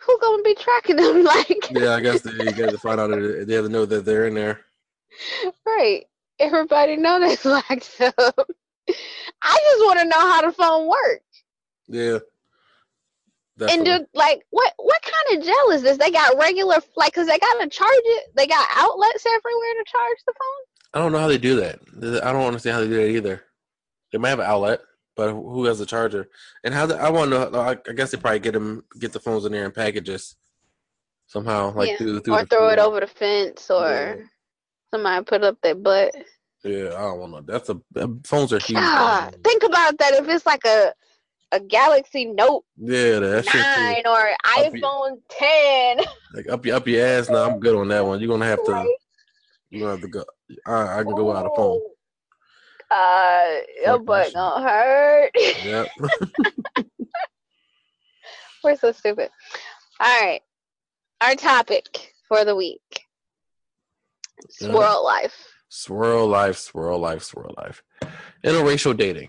Who 0.00 0.18
gonna 0.20 0.42
be 0.42 0.54
tracking 0.54 0.96
them? 0.96 1.24
Like, 1.24 1.70
Yeah, 1.70 1.94
I 1.94 2.00
guess 2.00 2.22
they 2.22 2.52
got 2.52 2.70
to 2.70 2.78
find 2.78 3.00
out. 3.00 3.10
They 3.46 3.54
have 3.54 3.64
to 3.64 3.70
know 3.70 3.86
that 3.86 4.04
they're 4.04 4.26
in 4.28 4.34
there. 4.34 4.60
right? 5.66 6.04
Everybody 6.38 6.96
know 6.96 7.18
that's 7.18 7.44
locked 7.44 8.00
up. 8.00 8.48
I 9.42 9.58
just 9.64 9.84
want 9.84 9.98
to 10.00 10.04
know 10.04 10.20
how 10.20 10.42
the 10.42 10.52
phone 10.52 10.86
works. 10.88 11.42
Yeah. 11.88 12.18
And 13.58 13.68
Definitely. 13.86 13.98
do 14.00 14.06
like 14.12 14.42
what 14.50 14.74
what 14.76 15.00
kind 15.02 15.38
of 15.40 15.46
gel 15.46 15.70
is 15.70 15.80
this? 15.82 15.96
They 15.96 16.10
got 16.10 16.36
regular 16.38 16.76
like 16.94 17.12
because 17.14 17.26
they 17.26 17.38
got 17.38 17.58
to 17.62 17.68
charge 17.68 17.90
it. 18.04 18.24
They 18.36 18.46
got 18.46 18.68
outlets 18.76 19.24
everywhere 19.24 19.74
to 19.78 19.84
charge 19.90 20.18
the 20.26 20.34
phone. 20.38 20.92
I 20.92 20.98
don't 20.98 21.10
know 21.12 21.18
how 21.18 21.28
they 21.28 21.38
do 21.38 21.56
that. 21.56 21.80
I 22.22 22.32
don't 22.32 22.44
understand 22.46 22.74
how 22.74 22.80
they 22.82 22.88
do 22.88 22.96
that 22.96 23.08
either. 23.08 23.42
They 24.12 24.18
might 24.18 24.28
have 24.28 24.40
an 24.40 24.46
outlet, 24.46 24.80
but 25.16 25.32
who 25.32 25.64
has 25.64 25.80
a 25.80 25.86
charger? 25.86 26.28
And 26.62 26.72
how? 26.74 26.86
The, 26.86 26.96
I 26.96 27.10
want 27.10 27.30
to 27.32 27.50
know. 27.50 27.60
I 27.60 27.70
I 27.88 27.92
guess 27.94 28.10
they 28.10 28.18
probably 28.18 28.38
get 28.40 28.52
them, 28.52 28.84
get 28.98 29.12
the 29.12 29.20
phones 29.20 29.44
in 29.44 29.52
there 29.52 29.64
in 29.64 29.72
packages 29.72 30.36
somehow, 31.26 31.72
like 31.74 31.90
Yeah, 31.90 31.96
through, 31.96 32.20
through 32.20 32.34
or 32.34 32.44
throw 32.44 32.68
it 32.68 32.78
over 32.78 33.00
the 33.00 33.06
fence, 33.06 33.70
or 33.70 33.88
Yeah. 33.88 34.14
somebody 34.92 35.24
put 35.24 35.42
up 35.42 35.58
their 35.62 35.74
butt. 35.74 36.14
Yeah, 36.64 36.88
I 36.96 37.02
don't 37.02 37.30
know. 37.30 37.40
That's 37.42 37.68
a 37.68 37.80
phones 38.24 38.52
are 38.52 38.58
huge. 38.58 38.78
God, 38.78 39.36
think 39.44 39.62
about 39.62 39.98
that. 39.98 40.14
If 40.14 40.28
it's 40.28 40.46
like 40.46 40.64
a 40.64 40.92
a 41.52 41.60
Galaxy 41.60 42.24
Note 42.24 42.64
Yeah, 42.76 43.20
that 43.20 43.44
shit 43.44 43.54
nine 43.54 44.02
or 44.04 44.30
Up 44.30 44.74
your- 44.74 44.82
iPhone 44.82 45.20
ten, 45.30 45.98
Like 46.34 46.48
up 46.50 46.66
your 46.66 46.76
up 46.76 46.86
your 46.88 47.06
ass. 47.06 47.28
Now 47.30 47.48
I'm 47.50 47.60
good 47.60 47.76
on 47.76 47.88
that 47.88 48.04
one. 48.04 48.20
You're 48.20 48.28
gonna 48.28 48.46
have 48.46 48.64
to. 48.64 48.88
You're 49.70 49.80
gonna 49.80 49.92
have 49.92 50.00
to 50.02 50.08
go. 50.08 50.24
I, 50.66 51.00
I 51.00 51.04
can 51.04 51.14
go 51.14 51.24
without 51.24 51.46
a 51.46 51.50
phone. 51.56 51.80
Uh, 52.90 53.56
your 53.84 53.98
that 53.98 54.04
butt 54.04 54.32
gonna 54.34 54.68
hurt. 54.68 55.30
Yep. 55.64 55.88
We're 58.64 58.76
so 58.76 58.92
stupid. 58.92 59.30
All 60.00 60.20
right, 60.24 60.40
our 61.20 61.34
topic 61.34 62.12
for 62.28 62.44
the 62.44 62.54
week: 62.54 62.80
swirl 64.50 64.72
squirrel 64.72 65.04
life. 65.04 65.34
swirl 65.68 66.26
life, 66.28 66.56
swirl 66.58 66.98
life, 66.98 67.22
swirl 67.22 67.54
life. 67.56 67.82
Interracial 68.44 68.96
dating. 68.96 69.28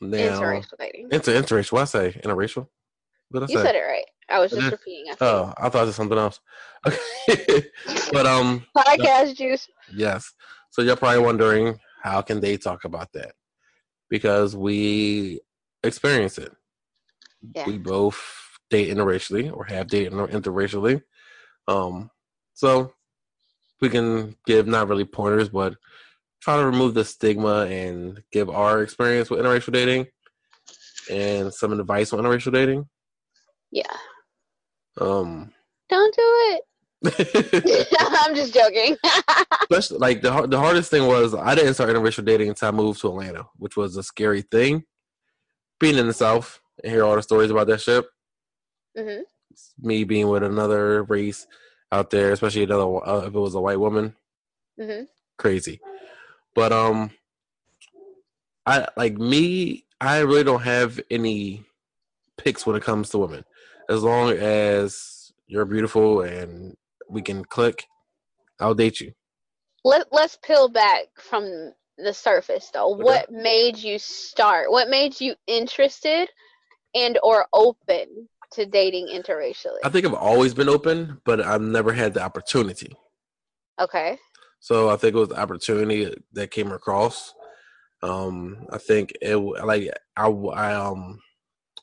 Now, 0.00 0.16
Interracial 0.40 0.78
dating. 0.78 1.08
Inter 1.12 1.40
interracial. 1.40 1.72
What 1.72 1.82
I 1.82 1.84
say? 1.86 2.12
Interracial. 2.24 2.66
What 3.30 3.44
I 3.44 3.46
You 3.48 3.58
say? 3.58 3.64
said 3.64 3.74
it 3.76 3.80
right. 3.80 4.04
I 4.28 4.38
was 4.40 4.50
just 4.52 4.70
repeating. 4.70 5.12
I. 5.12 5.16
Oh, 5.20 5.54
I 5.58 5.68
thought 5.68 5.82
it 5.84 5.86
was 5.86 5.96
something 5.96 6.18
else. 6.18 6.40
Okay. 6.86 7.64
but 8.12 8.26
um, 8.26 8.64
Podcast 8.76 9.36
juice. 9.36 9.68
yes. 9.94 10.32
So 10.70 10.82
you're 10.82 10.96
probably 10.96 11.20
wondering 11.20 11.78
how 12.02 12.20
can 12.20 12.40
they 12.40 12.56
talk 12.56 12.84
about 12.84 13.12
that? 13.12 13.32
Because 14.10 14.56
we 14.56 15.40
experience 15.84 16.36
it. 16.36 16.52
Yeah. 17.54 17.66
We 17.66 17.78
both 17.78 18.20
date 18.70 18.94
interracially 18.94 19.52
or 19.52 19.64
have 19.64 19.86
dated 19.88 20.12
inter- 20.12 20.28
interracially. 20.28 21.02
Um, 21.68 22.10
so 22.54 22.92
we 23.80 23.88
can 23.88 24.36
give 24.46 24.66
not 24.66 24.88
really 24.88 25.04
pointers, 25.04 25.48
but 25.48 25.74
try 26.40 26.56
to 26.56 26.66
remove 26.66 26.94
the 26.94 27.04
stigma 27.04 27.66
and 27.66 28.20
give 28.32 28.50
our 28.50 28.82
experience 28.82 29.30
with 29.30 29.40
interracial 29.40 29.72
dating 29.72 30.06
and 31.10 31.52
some 31.54 31.78
advice 31.78 32.12
on 32.12 32.20
interracial 32.20 32.52
dating. 32.52 32.88
Yeah. 33.70 33.96
Um, 35.00 35.52
Don't 35.88 36.14
do 36.14 36.22
it. 36.22 36.62
I'm 37.98 38.34
just 38.34 38.54
joking. 38.54 38.96
especially 39.62 39.98
like 39.98 40.22
the 40.22 40.46
the 40.46 40.58
hardest 40.58 40.90
thing 40.90 41.06
was 41.06 41.34
I 41.34 41.54
didn't 41.54 41.74
start 41.74 41.90
interracial 41.90 42.24
dating 42.24 42.48
until 42.50 42.68
I 42.68 42.70
moved 42.70 43.00
to 43.00 43.08
Atlanta, 43.08 43.46
which 43.56 43.76
was 43.76 43.96
a 43.96 44.02
scary 44.02 44.42
thing. 44.42 44.84
Being 45.80 45.98
in 45.98 46.06
the 46.06 46.12
South 46.12 46.60
and 46.82 46.92
hear 46.92 47.04
all 47.04 47.16
the 47.16 47.22
stories 47.22 47.50
about 47.50 47.66
that 47.66 47.80
shit. 47.80 48.04
hmm 48.96 49.22
Me 49.80 50.04
being 50.04 50.28
with 50.28 50.42
another 50.42 51.02
race 51.04 51.46
out 51.90 52.10
there, 52.10 52.32
especially 52.32 52.62
another 52.64 53.06
uh, 53.08 53.26
if 53.26 53.34
it 53.34 53.38
was 53.38 53.54
a 53.54 53.60
white 53.60 53.80
woman, 53.80 54.14
hmm 54.80 55.02
crazy. 55.38 55.80
But 56.54 56.72
um, 56.72 57.10
I 58.66 58.86
like 58.96 59.14
me. 59.14 59.86
I 60.00 60.18
really 60.18 60.44
don't 60.44 60.62
have 60.62 61.00
any 61.10 61.64
picks 62.36 62.66
when 62.66 62.76
it 62.76 62.82
comes 62.82 63.10
to 63.10 63.18
women. 63.18 63.44
As 63.88 64.02
long 64.02 64.30
as 64.30 65.32
you're 65.46 65.64
beautiful 65.64 66.22
and 66.22 66.76
we 67.08 67.22
can 67.22 67.44
click, 67.44 67.86
I'll 68.60 68.74
date 68.74 69.00
you. 69.00 69.12
Let 69.84 70.06
Let's 70.12 70.38
peel 70.44 70.68
back 70.68 71.06
from 71.18 71.72
the 71.98 72.14
surface, 72.14 72.70
though. 72.72 72.94
Okay. 72.94 73.02
What 73.02 73.30
made 73.30 73.76
you 73.76 73.98
start? 73.98 74.70
What 74.70 74.88
made 74.88 75.20
you 75.20 75.34
interested 75.46 76.28
and 76.94 77.18
or 77.22 77.46
open 77.52 78.28
to 78.52 78.66
dating 78.66 79.08
interracially? 79.08 79.78
I 79.84 79.88
think 79.88 80.06
I've 80.06 80.14
always 80.14 80.54
been 80.54 80.68
open, 80.68 81.20
but 81.24 81.40
I've 81.40 81.62
never 81.62 81.92
had 81.92 82.14
the 82.14 82.22
opportunity. 82.22 82.92
Okay. 83.80 84.18
So 84.60 84.90
I 84.90 84.96
think 84.96 85.14
it 85.14 85.18
was 85.18 85.30
the 85.30 85.40
opportunity 85.40 86.14
that 86.32 86.50
came 86.50 86.70
across. 86.70 87.34
Um, 88.02 88.66
I 88.70 88.78
think 88.78 89.12
it 89.20 89.36
like 89.36 89.90
I 90.16 90.74
um 90.74 91.20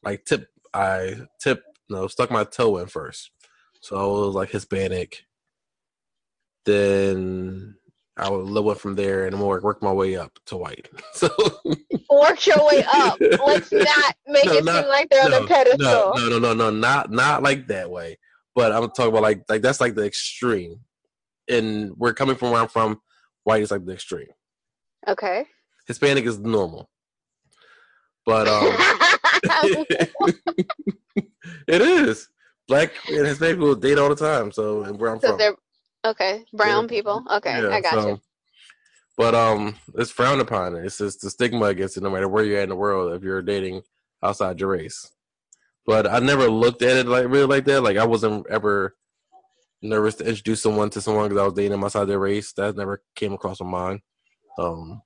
like 0.04 0.26
tip 0.26 0.48
I 0.74 1.16
tip 1.42 1.64
no 1.90 2.08
stuck 2.08 2.32
my 2.32 2.44
toe 2.44 2.78
in 2.78 2.88
first, 2.88 3.32
so 3.80 3.96
I 3.98 4.06
was 4.26 4.36
like 4.36 4.50
Hispanic. 4.50 5.24
Then 6.66 7.76
I 8.18 8.30
would 8.30 8.50
went 8.64 8.80
from 8.80 8.96
there 8.96 9.26
and 9.26 9.36
more 9.38 9.60
work 9.62 9.82
my 9.82 9.92
way 9.94 10.16
up 10.18 10.38
to 10.48 10.58
white. 10.58 10.90
So 11.14 11.30
Work 12.12 12.46
your 12.48 12.66
way 12.68 12.84
up. 12.94 13.18
Let's 13.22 13.72
not 13.72 14.16
make 14.28 14.46
No, 14.46 14.54
it 14.54 14.64
not- 14.66 14.84
seem 14.84 14.90
like 14.90 15.10
they're 15.10 15.24
on 15.26 15.34
a 15.34 15.48
pedestal. 15.48 15.78
no, 15.80 16.12
no, 16.16 16.30
no, 16.30 16.40
no, 16.40 16.54
no, 16.54 16.70
not 16.70 17.12
not 17.12 17.44
like 17.44 17.68
that 17.68 17.90
way. 17.90 18.18
But 18.56 18.72
I'm 18.72 18.90
talking 18.90 19.08
about 19.10 19.22
like 19.22 19.44
like 19.48 19.62
that's 19.62 19.80
like 19.80 19.96
the 19.96 20.06
extreme, 20.06 20.82
and 21.48 21.92
we're 21.96 22.14
coming 22.14 22.36
from 22.36 22.52
where 22.52 22.62
I'm 22.62 22.68
from. 22.68 23.00
White 23.44 23.62
is 23.62 23.72
like 23.72 23.86
the 23.86 23.94
extreme. 23.94 24.28
Okay. 25.08 25.46
Hispanic 25.88 26.26
is 26.26 26.40
normal. 26.40 26.90
But 28.26 28.48
um 28.48 29.86
it 31.68 31.82
is. 31.82 32.28
Black 32.70 32.92
and 33.10 33.26
Hispanic 33.28 33.56
people 33.58 33.76
date 33.76 33.98
all 33.98 34.08
the 34.10 34.16
time, 34.16 34.52
so 34.52 34.84
and 34.84 34.98
where 35.00 35.12
I'm 35.12 35.20
so 35.20 35.30
from. 35.30 35.38
they're 35.40 35.56
okay. 36.06 36.46
Brown 36.54 36.84
Yeah. 36.84 36.88
people. 36.90 37.24
Okay, 37.30 37.62
Yeah, 37.62 37.70
I 37.76 37.82
got 37.82 37.94
so- 37.96 38.08
you. 38.08 38.22
But 39.18 39.36
um 39.36 39.76
it's 39.96 40.12
frowned 40.12 40.40
upon. 40.40 40.76
It's 40.78 41.00
just 41.00 41.20
the 41.22 41.30
stigma 41.30 41.66
against 41.66 41.98
it 41.98 42.04
no 42.04 42.10
matter 42.10 42.30
where 42.30 42.46
you're 42.46 42.60
at 42.60 42.64
in 42.64 42.70
the 42.70 42.76
world 42.78 43.14
if 43.14 43.22
you're 43.24 43.42
dating 43.42 43.82
outside 44.24 44.60
your 44.62 44.70
race. 44.70 45.12
But 45.86 46.08
I 46.08 46.20
never 46.20 46.48
looked 46.50 46.82
at 46.84 46.96
it 46.96 47.08
like 47.08 47.26
really 47.28 47.46
like 47.48 47.66
that. 47.66 47.82
Like 47.82 47.98
I 47.98 48.06
wasn't 48.06 48.46
ever 48.50 48.96
nervous 49.82 50.16
to 50.16 50.26
introduce 50.28 50.62
someone 50.62 50.90
to 50.92 51.02
someone 51.02 51.28
because 51.28 51.42
I 51.42 51.46
was 51.46 51.54
dating 51.54 51.72
them 51.72 51.84
outside 51.84 52.06
their 52.06 52.20
race. 52.20 52.54
That 52.54 52.78
never 52.78 53.02
came 53.16 53.34
across 53.34 53.60
my 53.60 53.68
mind. 53.68 54.02
Um, 54.58 55.02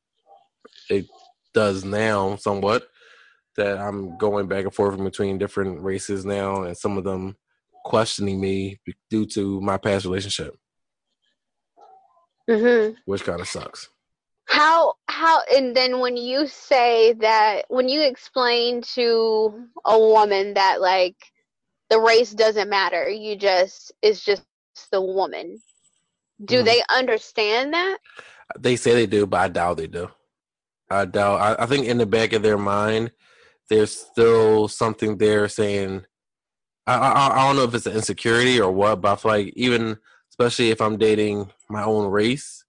it 0.89 1.05
does 1.53 1.83
now 1.85 2.35
somewhat 2.35 2.87
that 3.55 3.77
I'm 3.77 4.17
going 4.17 4.47
back 4.47 4.65
and 4.65 4.73
forth 4.73 4.97
between 4.97 5.37
different 5.37 5.81
races 5.81 6.25
now, 6.25 6.63
and 6.63 6.75
some 6.77 6.97
of 6.97 7.03
them 7.03 7.35
questioning 7.83 8.39
me 8.39 8.79
due 9.09 9.25
to 9.27 9.61
my 9.61 9.77
past 9.77 10.05
relationship, 10.05 10.55
hmm 12.49 12.89
which 13.05 13.23
kind 13.23 13.41
of 13.41 13.47
sucks. 13.47 13.89
How 14.45 14.95
how 15.07 15.41
and 15.55 15.75
then 15.75 15.99
when 15.99 16.17
you 16.17 16.47
say 16.47 17.13
that 17.13 17.63
when 17.69 17.87
you 17.89 18.01
explain 18.01 18.81
to 18.93 19.67
a 19.85 19.97
woman 19.97 20.53
that 20.55 20.81
like 20.81 21.15
the 21.89 21.99
race 21.99 22.31
doesn't 22.31 22.69
matter, 22.69 23.09
you 23.09 23.35
just 23.35 23.91
it's 24.01 24.23
just 24.23 24.43
the 24.91 25.01
woman. 25.01 25.61
Do 26.43 26.61
Mhm. 26.61 26.65
they 26.65 26.83
understand 26.89 27.73
that? 27.73 27.99
They 28.59 28.75
say 28.75 28.93
they 28.93 29.05
do, 29.07 29.25
but 29.25 29.39
I 29.39 29.47
doubt 29.47 29.77
they 29.77 29.87
do. 29.87 30.09
I 30.89 31.05
doubt. 31.05 31.39
I, 31.59 31.63
I 31.63 31.65
think 31.65 31.85
in 31.87 31.97
the 31.97 32.05
back 32.05 32.33
of 32.33 32.43
their 32.43 32.57
mind, 32.57 33.11
there's 33.69 33.91
still 33.97 34.67
something 34.67 35.17
there 35.17 35.47
saying. 35.47 36.05
I, 36.85 36.95
I 36.95 37.27
I 37.27 37.47
don't 37.47 37.55
know 37.55 37.63
if 37.63 37.73
it's 37.73 37.85
an 37.85 37.95
insecurity 37.95 38.59
or 38.59 38.71
what, 38.71 39.01
but 39.01 39.13
I 39.13 39.15
feel 39.15 39.31
like 39.31 39.53
even 39.55 39.97
especially 40.29 40.71
if 40.71 40.81
I'm 40.81 40.97
dating 40.97 41.51
my 41.69 41.83
own 41.83 42.09
race, 42.09 42.65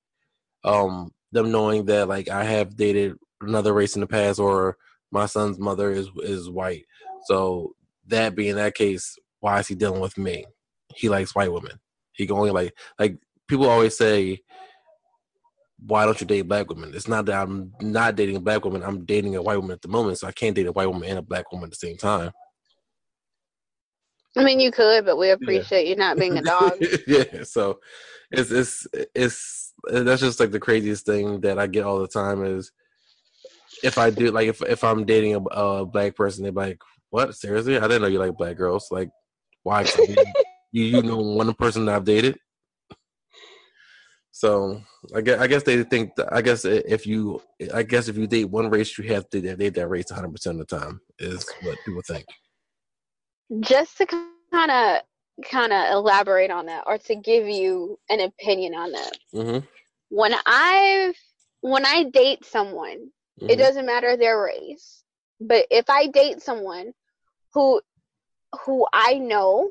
um, 0.64 1.12
them 1.32 1.50
knowing 1.50 1.86
that 1.86 2.08
like 2.08 2.28
I 2.28 2.44
have 2.44 2.76
dated 2.76 3.16
another 3.40 3.72
race 3.72 3.94
in 3.96 4.00
the 4.00 4.06
past, 4.06 4.38
or 4.38 4.76
my 5.10 5.26
son's 5.26 5.58
mother 5.58 5.90
is 5.90 6.08
is 6.22 6.48
white, 6.48 6.84
so 7.24 7.74
that 8.06 8.36
being 8.36 8.56
that 8.56 8.74
case, 8.74 9.16
why 9.40 9.58
is 9.58 9.68
he 9.68 9.74
dealing 9.74 10.00
with 10.00 10.16
me? 10.18 10.44
He 10.94 11.08
likes 11.08 11.34
white 11.34 11.52
women. 11.52 11.80
He 12.12 12.26
can 12.26 12.36
only 12.36 12.50
like 12.50 12.74
like 12.98 13.18
people 13.48 13.68
always 13.68 13.96
say, 13.96 14.42
why 15.84 16.04
don't 16.04 16.20
you 16.20 16.26
date 16.26 16.42
black 16.42 16.68
women? 16.68 16.92
It's 16.94 17.08
not 17.08 17.26
that 17.26 17.42
I'm 17.42 17.72
not 17.80 18.14
dating 18.14 18.36
a 18.36 18.40
black 18.40 18.64
woman. 18.64 18.82
I'm 18.82 19.04
dating 19.04 19.36
a 19.36 19.42
white 19.42 19.56
woman 19.56 19.72
at 19.72 19.82
the 19.82 19.88
moment, 19.88 20.18
so 20.18 20.28
I 20.28 20.32
can't 20.32 20.54
date 20.54 20.66
a 20.66 20.72
white 20.72 20.86
woman 20.88 21.08
and 21.08 21.18
a 21.18 21.22
black 21.22 21.50
woman 21.50 21.66
at 21.66 21.70
the 21.70 21.76
same 21.76 21.96
time. 21.96 22.30
I 24.36 24.44
mean, 24.44 24.60
you 24.60 24.70
could, 24.70 25.04
but 25.04 25.18
we 25.18 25.30
appreciate 25.30 25.84
yeah. 25.84 25.90
you 25.90 25.96
not 25.96 26.18
being 26.18 26.38
a 26.38 26.42
dog. 26.42 26.72
yeah, 27.06 27.44
so 27.44 27.78
it's 28.30 28.50
it's 28.50 28.86
it's 29.14 29.72
that's 29.88 30.20
just 30.20 30.40
like 30.40 30.50
the 30.50 30.60
craziest 30.60 31.06
thing 31.06 31.40
that 31.42 31.58
I 31.58 31.66
get 31.66 31.84
all 31.84 31.98
the 31.98 32.08
time 32.08 32.44
is 32.44 32.72
if 33.82 33.98
I 33.98 34.10
do 34.10 34.30
like 34.30 34.48
if 34.48 34.62
if 34.62 34.82
I'm 34.82 35.04
dating 35.04 35.34
a, 35.34 35.40
a 35.40 35.86
black 35.86 36.16
person, 36.16 36.42
they're 36.42 36.52
like, 36.52 36.78
"What? 37.10 37.34
Seriously? 37.34 37.76
I 37.76 37.82
didn't 37.82 38.02
know 38.02 38.08
you 38.08 38.18
like 38.18 38.36
black 38.36 38.56
girls. 38.56 38.88
Like, 38.90 39.10
why? 39.62 39.86
you 40.72 40.84
you 40.84 41.02
know 41.02 41.18
one 41.18 41.52
person 41.54 41.84
that 41.86 41.94
I've 41.94 42.04
dated." 42.04 42.38
So 44.32 44.82
I 45.14 45.20
guess 45.20 45.40
I 45.40 45.46
guess 45.46 45.62
they 45.62 45.84
think 45.84 46.10
I 46.32 46.42
guess 46.42 46.64
if 46.64 47.06
you 47.06 47.40
I 47.72 47.84
guess 47.84 48.08
if 48.08 48.16
you 48.16 48.26
date 48.26 48.46
one 48.46 48.68
race, 48.68 48.98
you 48.98 49.04
have 49.14 49.30
to 49.30 49.40
date 49.40 49.74
that 49.74 49.88
race 49.88 50.10
100 50.10 50.32
percent 50.32 50.60
of 50.60 50.66
the 50.66 50.76
time 50.76 51.00
is 51.20 51.48
what 51.62 51.78
people 51.84 52.02
think 52.04 52.24
just 53.60 53.98
to 53.98 54.06
kind 54.50 54.70
of 54.70 55.02
kind 55.50 55.72
of 55.72 55.92
elaborate 55.92 56.50
on 56.50 56.66
that 56.66 56.84
or 56.86 56.98
to 56.98 57.16
give 57.16 57.48
you 57.48 57.98
an 58.08 58.20
opinion 58.20 58.74
on 58.74 58.92
that 58.92 59.18
mm-hmm. 59.34 59.66
when 60.08 60.32
i've 60.46 61.16
when 61.60 61.84
i 61.84 62.04
date 62.04 62.44
someone 62.44 63.08
mm-hmm. 63.40 63.50
it 63.50 63.56
doesn't 63.56 63.86
matter 63.86 64.16
their 64.16 64.40
race 64.40 65.02
but 65.40 65.66
if 65.70 65.90
i 65.90 66.06
date 66.06 66.40
someone 66.40 66.92
who 67.52 67.80
who 68.64 68.86
i 68.92 69.14
know 69.14 69.70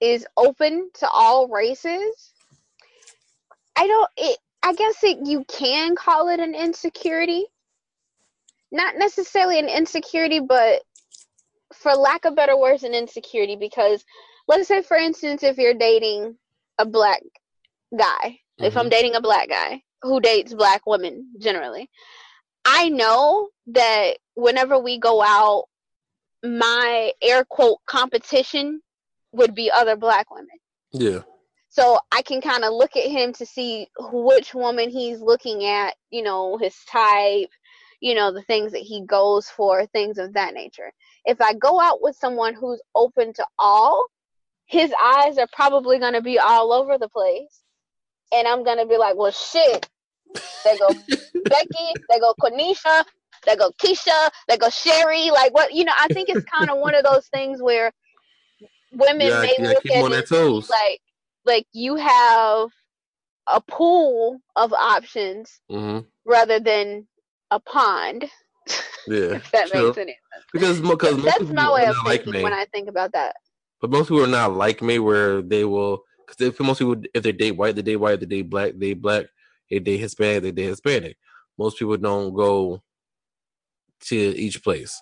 is 0.00 0.24
open 0.36 0.90
to 0.94 1.08
all 1.08 1.48
races 1.48 2.32
i 3.74 3.86
don't 3.86 4.10
it 4.16 4.38
i 4.62 4.72
guess 4.74 5.02
it 5.02 5.18
you 5.26 5.44
can 5.48 5.96
call 5.96 6.28
it 6.28 6.38
an 6.38 6.54
insecurity 6.54 7.44
not 8.70 8.94
necessarily 8.96 9.58
an 9.58 9.68
insecurity 9.68 10.38
but 10.38 10.82
for 11.74 11.94
lack 11.94 12.24
of 12.24 12.36
better 12.36 12.56
words, 12.56 12.82
an 12.82 12.94
insecurity 12.94 13.56
because 13.56 14.04
let's 14.48 14.68
say, 14.68 14.82
for 14.82 14.96
instance, 14.96 15.42
if 15.42 15.58
you're 15.58 15.74
dating 15.74 16.36
a 16.78 16.84
black 16.84 17.22
guy, 17.96 18.24
mm-hmm. 18.24 18.64
if 18.64 18.76
I'm 18.76 18.84
mm-hmm. 18.84 18.90
dating 18.90 19.14
a 19.14 19.20
black 19.20 19.48
guy 19.48 19.82
who 20.02 20.20
dates 20.20 20.54
black 20.54 20.86
women 20.86 21.28
generally, 21.38 21.88
I 22.64 22.88
know 22.88 23.48
that 23.68 24.14
whenever 24.34 24.78
we 24.78 24.98
go 24.98 25.22
out, 25.22 25.66
my 26.42 27.12
air 27.22 27.44
quote 27.44 27.78
competition 27.86 28.80
would 29.32 29.54
be 29.54 29.70
other 29.70 29.96
black 29.96 30.30
women. 30.30 30.58
Yeah. 30.92 31.20
So 31.68 32.00
I 32.10 32.22
can 32.22 32.40
kind 32.40 32.64
of 32.64 32.72
look 32.72 32.96
at 32.96 33.08
him 33.08 33.32
to 33.34 33.46
see 33.46 33.86
which 33.98 34.54
woman 34.54 34.90
he's 34.90 35.20
looking 35.20 35.64
at, 35.66 35.94
you 36.10 36.22
know, 36.22 36.58
his 36.58 36.74
type, 36.90 37.50
you 38.00 38.14
know, 38.14 38.32
the 38.32 38.42
things 38.42 38.72
that 38.72 38.82
he 38.82 39.04
goes 39.04 39.48
for, 39.48 39.86
things 39.86 40.18
of 40.18 40.32
that 40.34 40.54
nature 40.54 40.92
if 41.24 41.40
I 41.40 41.54
go 41.54 41.80
out 41.80 42.02
with 42.02 42.16
someone 42.16 42.54
who's 42.54 42.80
open 42.94 43.32
to 43.34 43.46
all, 43.58 44.06
his 44.66 44.92
eyes 45.02 45.38
are 45.38 45.48
probably 45.52 45.98
going 45.98 46.14
to 46.14 46.22
be 46.22 46.38
all 46.38 46.72
over 46.72 46.98
the 46.98 47.08
place. 47.08 47.62
And 48.32 48.46
I'm 48.46 48.64
going 48.64 48.78
to 48.78 48.86
be 48.86 48.96
like, 48.96 49.16
well, 49.16 49.32
shit. 49.32 49.88
They 50.64 50.78
go 50.78 50.88
Becky, 51.44 51.92
they 52.08 52.20
go 52.20 52.34
Quenisha, 52.40 53.04
they 53.44 53.56
go 53.56 53.72
Keisha, 53.82 54.30
they 54.48 54.56
go 54.56 54.68
Sherry. 54.70 55.30
Like, 55.30 55.52
what, 55.52 55.74
you 55.74 55.84
know, 55.84 55.92
I 55.98 56.06
think 56.12 56.28
it's 56.28 56.44
kind 56.44 56.70
of 56.70 56.78
one 56.78 56.94
of 56.94 57.02
those 57.04 57.26
things 57.28 57.60
where 57.60 57.90
women 58.92 59.26
yeah, 59.26 59.40
may 59.40 59.54
yeah, 59.58 59.68
look 59.68 59.86
at 59.86 60.30
it 60.30 60.70
like, 60.70 61.00
like 61.44 61.66
you 61.72 61.96
have 61.96 62.68
a 63.48 63.60
pool 63.60 64.40
of 64.54 64.72
options 64.72 65.60
mm-hmm. 65.68 66.06
rather 66.24 66.60
than 66.60 67.08
a 67.50 67.60
pond. 67.60 68.26
Yeah, 69.06 69.36
if 69.36 69.50
that 69.50 69.68
true. 69.68 69.86
makes 69.86 69.98
any 69.98 70.16
sense. 70.32 70.44
Because 70.52 70.80
because 70.80 71.22
that's 71.24 71.50
my 71.50 71.72
way 71.72 71.86
of 71.86 71.96
thinking 72.06 72.32
like 72.34 72.42
when 72.42 72.52
I 72.52 72.66
think 72.66 72.88
about 72.88 73.12
that. 73.12 73.36
But 73.80 73.90
most 73.90 74.08
people 74.08 74.24
are 74.24 74.28
not 74.28 74.54
like 74.54 74.82
me, 74.82 74.98
where 74.98 75.42
they 75.42 75.64
will 75.64 76.04
because 76.26 76.46
if 76.46 76.60
most 76.60 76.78
people 76.78 77.02
if 77.14 77.22
they 77.22 77.32
date 77.32 77.52
white, 77.52 77.76
they 77.76 77.82
date 77.82 77.96
white, 77.96 78.14
If 78.14 78.20
they 78.20 78.26
date 78.26 78.50
black, 78.50 78.72
they 78.76 78.94
black, 78.94 79.26
If 79.68 79.84
they 79.84 79.92
date 79.92 79.98
Hispanic, 79.98 80.42
they 80.42 80.52
date 80.52 80.68
Hispanic. 80.68 81.16
Most 81.58 81.78
people 81.78 81.96
don't 81.96 82.34
go 82.34 82.82
to 84.02 84.16
each 84.16 84.62
place. 84.62 85.00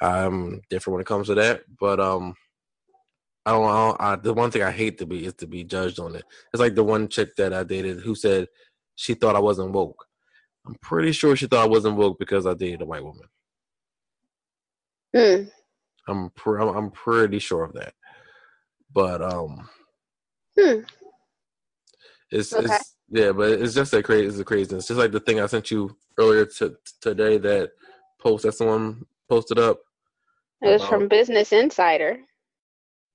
I'm 0.00 0.62
different 0.68 0.94
when 0.94 1.00
it 1.02 1.06
comes 1.06 1.28
to 1.28 1.34
that, 1.34 1.62
but 1.78 2.00
um, 2.00 2.34
I 3.46 3.52
don't 3.52 3.66
know. 3.66 3.96
I, 3.98 4.16
the 4.16 4.34
one 4.34 4.50
thing 4.50 4.62
I 4.62 4.70
hate 4.70 4.98
to 4.98 5.06
be 5.06 5.26
is 5.26 5.34
to 5.34 5.46
be 5.46 5.64
judged 5.64 6.00
on 6.00 6.16
it. 6.16 6.24
It's 6.52 6.60
like 6.60 6.74
the 6.74 6.84
one 6.84 7.08
chick 7.08 7.36
that 7.36 7.52
I 7.52 7.62
dated 7.64 8.00
who 8.00 8.14
said 8.14 8.48
she 8.94 9.14
thought 9.14 9.36
I 9.36 9.40
wasn't 9.40 9.72
woke. 9.72 10.06
I'm 10.66 10.74
pretty 10.76 11.12
sure 11.12 11.34
she 11.36 11.46
thought 11.46 11.64
I 11.64 11.68
wasn't 11.68 11.96
woke 11.96 12.18
because 12.18 12.46
I 12.46 12.54
dated 12.54 12.82
a 12.82 12.86
white 12.86 13.04
woman. 13.04 13.28
Hmm. 15.14 15.42
I'm 16.08 16.30
pr- 16.30 16.58
I'm 16.58 16.90
pretty 16.90 17.38
sure 17.38 17.64
of 17.64 17.74
that. 17.74 17.94
But 18.92 19.22
um, 19.22 19.68
hmm. 20.58 20.80
it's 22.30 22.52
okay. 22.52 22.66
it's 22.66 22.96
yeah, 23.08 23.32
but 23.32 23.50
it's 23.50 23.74
just 23.74 23.92
a 23.92 24.02
crazy 24.02 24.26
it's 24.26 24.38
a 24.38 24.44
craziness. 24.44 24.88
Just 24.88 24.98
like 24.98 25.12
the 25.12 25.20
thing 25.20 25.40
I 25.40 25.46
sent 25.46 25.70
you 25.70 25.96
earlier 26.18 26.46
to, 26.46 26.76
today 27.00 27.38
that 27.38 27.70
post 28.20 28.44
that 28.44 28.52
someone 28.52 29.04
posted 29.28 29.58
up. 29.58 29.80
It 30.60 30.68
was 30.68 30.84
from 30.84 31.08
Business 31.08 31.52
Insider. 31.52 32.20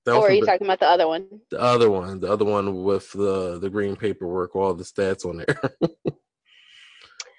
Or 0.05 0.27
are 0.27 0.31
you 0.31 0.45
talking 0.45 0.65
about 0.65 0.79
the 0.79 0.88
other 0.88 1.07
one? 1.07 1.27
The 1.51 1.60
other 1.60 1.89
one, 1.89 2.19
the 2.19 2.31
other 2.31 2.45
one 2.45 2.83
with 2.83 3.12
the 3.12 3.60
the 3.60 3.69
green 3.69 3.95
paperwork, 3.95 4.55
all 4.55 4.73
the 4.73 4.83
stats 4.83 5.25
on 5.25 5.38
there. 5.38 5.62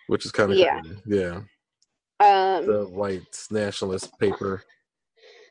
which 0.08 0.26
is 0.26 0.32
kind 0.32 0.50
of 0.50 0.58
yeah, 0.58 0.80
crazy. 0.80 0.96
yeah. 1.06 1.40
Um, 2.20 2.66
the 2.66 2.86
white 2.90 3.46
nationalist 3.50 4.18
paper. 4.18 4.62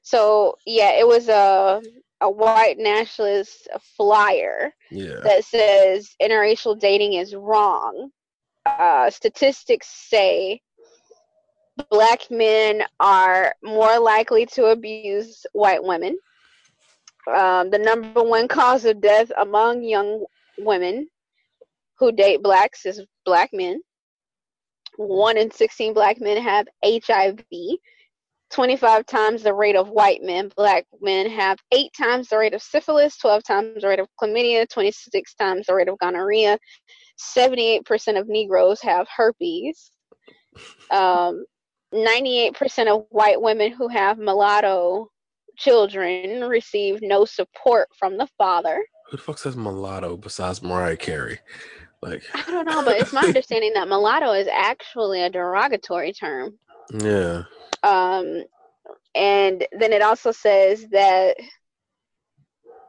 So 0.04 0.58
yeah, 0.66 0.92
it 1.00 1.08
was 1.08 1.30
a 1.30 1.82
a 2.22 2.30
white 2.30 2.78
nationalist 2.78 3.68
flyer 3.96 4.74
yeah. 4.92 5.20
that 5.24 5.46
says 5.46 6.16
interracial 6.22 6.78
dating 6.78 7.14
is 7.14 7.36
wrong. 7.36 8.10
Uh, 8.66 9.10
statistics 9.10 9.88
say 9.88 10.60
black 11.90 12.22
men 12.32 12.82
are 13.00 13.54
more 13.64 14.00
likely 14.00 14.46
to 14.48 14.66
abuse 14.66 15.46
white 15.54 15.84
women. 15.84 16.18
Um, 17.34 17.70
the 17.70 17.78
number 17.78 18.24
one 18.24 18.48
cause 18.48 18.86
of 18.86 19.00
death 19.00 19.32
among 19.38 19.84
young 19.84 20.26
women 20.58 21.08
who 22.00 22.12
date 22.12 22.42
blacks 22.42 22.86
is 22.86 23.04
black 23.26 23.52
men 23.54 23.82
one 24.98 25.38
in 25.38 25.50
16 25.52 25.94
black 25.94 26.20
men 26.20 26.42
have 26.42 26.68
HIV. 26.84 27.46
25 28.50 29.06
times 29.06 29.44
the 29.44 29.54
rate 29.54 29.76
of 29.76 29.90
white 29.90 30.22
men. 30.24 30.50
Black 30.56 30.86
men 31.02 31.30
have 31.30 31.58
eight 31.74 31.92
times 31.98 32.30
the 32.30 32.38
rate 32.38 32.54
of 32.54 32.62
syphilis, 32.62 33.18
12 33.18 33.44
times 33.44 33.82
the 33.82 33.88
rate 33.88 34.00
of 34.00 34.08
chlamydia, 34.22 34.68
26 34.70 35.36
times 35.36 35.66
the 35.68 35.74
rate 35.74 35.90
of 35.90 35.98
gonorrhea. 36.00 36.58
78% 37.36 38.20
of 38.20 38.28
Negroes 38.28 38.82
have 38.82 39.08
herpes. 39.16 39.92
Um, 40.92 41.44
98% 41.94 42.88
of 42.88 43.06
white 43.10 43.42
women 43.42 43.72
who 43.72 43.88
have 43.88 44.18
mulatto 44.18 45.10
children 45.58 46.42
receive 46.42 47.00
no 47.02 47.26
support 47.26 47.90
from 47.98 48.18
the 48.18 48.28
father. 48.38 48.86
Who 49.10 49.18
the 49.18 49.24
fuck 49.24 49.40
says 49.40 49.56
mulatto 49.56 50.18
besides 50.18 50.62
Mariah 50.62 50.98
Carey? 50.98 51.40
Like 52.02 52.24
I 52.34 52.52
don't 52.52 52.66
know, 52.66 52.84
but 52.84 53.00
it's 53.00 53.14
my 53.14 53.22
understanding 53.26 53.74
that 53.74 53.88
mulatto 53.88 54.32
is 54.34 54.48
actually 54.48 55.22
a 55.22 55.30
derogatory 55.30 56.14
term. 56.14 56.58
Yeah. 56.94 57.44
Um, 57.84 58.44
and 59.16 59.66
then 59.72 59.94
it 59.94 60.02
also 60.02 60.32
says 60.32 60.86
that 60.92 61.38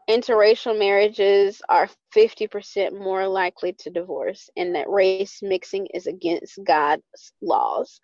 interracial 0.08 0.78
marriages 0.78 1.60
are 1.68 1.88
50% 2.16 2.98
more 2.98 3.28
likely 3.28 3.74
to 3.80 3.90
divorce 3.90 4.48
and 4.56 4.74
that 4.74 4.88
race 4.88 5.40
mixing 5.42 5.86
is 5.92 6.06
against 6.06 6.58
God's 6.64 7.02
laws. 7.42 8.00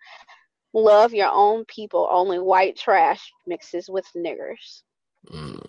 Love 0.73 1.13
your 1.13 1.31
own 1.31 1.65
people. 1.65 2.07
Only 2.11 2.37
white 2.37 2.77
trash 2.77 3.31
mixes 3.47 3.89
with 3.89 4.05
niggers. 4.15 4.83
Mm. 5.31 5.64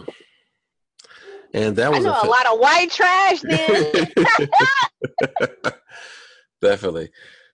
And 1.54 1.76
that 1.76 1.90
was 1.90 2.04
a, 2.04 2.09
a, 2.09 2.26
lot 2.26 2.46
of 2.52 2.59
white 2.59 2.90
trash 2.90 3.40
then. 3.40 4.09
Definitely, 6.62 7.11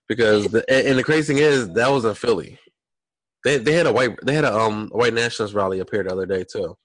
because 0.07 0.47
the, 0.47 0.65
and 0.69 0.97
the 0.97 1.03
crazy 1.03 1.33
thing 1.33 1.43
is 1.43 1.69
that 1.73 1.89
was 1.89 2.05
in 2.05 2.15
Philly. 2.15 2.59
They 3.43 3.57
they 3.57 3.73
had 3.73 3.87
a 3.87 3.93
white 3.93 4.17
they 4.23 4.33
had 4.33 4.45
a 4.45 4.55
um 4.55 4.89
a 4.93 4.97
white 4.97 5.13
nationalist 5.13 5.55
rally 5.55 5.81
up 5.81 5.89
here 5.91 6.03
the 6.03 6.11
other 6.11 6.25
day 6.25 6.43
too. 6.43 6.77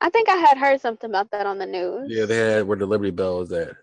I 0.00 0.10
think 0.10 0.28
I 0.28 0.36
had 0.36 0.58
heard 0.58 0.80
something 0.80 1.08
about 1.08 1.30
that 1.30 1.46
on 1.46 1.58
the 1.58 1.66
news. 1.66 2.10
Yeah, 2.10 2.26
they 2.26 2.36
had 2.36 2.66
where 2.66 2.76
the 2.76 2.86
Liberty 2.86 3.10
Bell 3.10 3.40
is 3.40 3.52
at, 3.52 3.74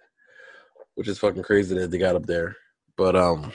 which 0.95 1.07
is 1.07 1.17
fucking 1.17 1.43
crazy 1.43 1.75
that 1.75 1.89
they 1.89 1.97
got 1.97 2.15
up 2.15 2.25
there. 2.25 2.55
But 2.97 3.15
um, 3.15 3.51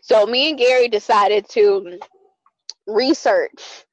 so 0.00 0.26
me 0.26 0.50
and 0.50 0.58
Gary 0.58 0.88
decided 0.88 1.48
to 1.50 1.98
research 2.86 3.84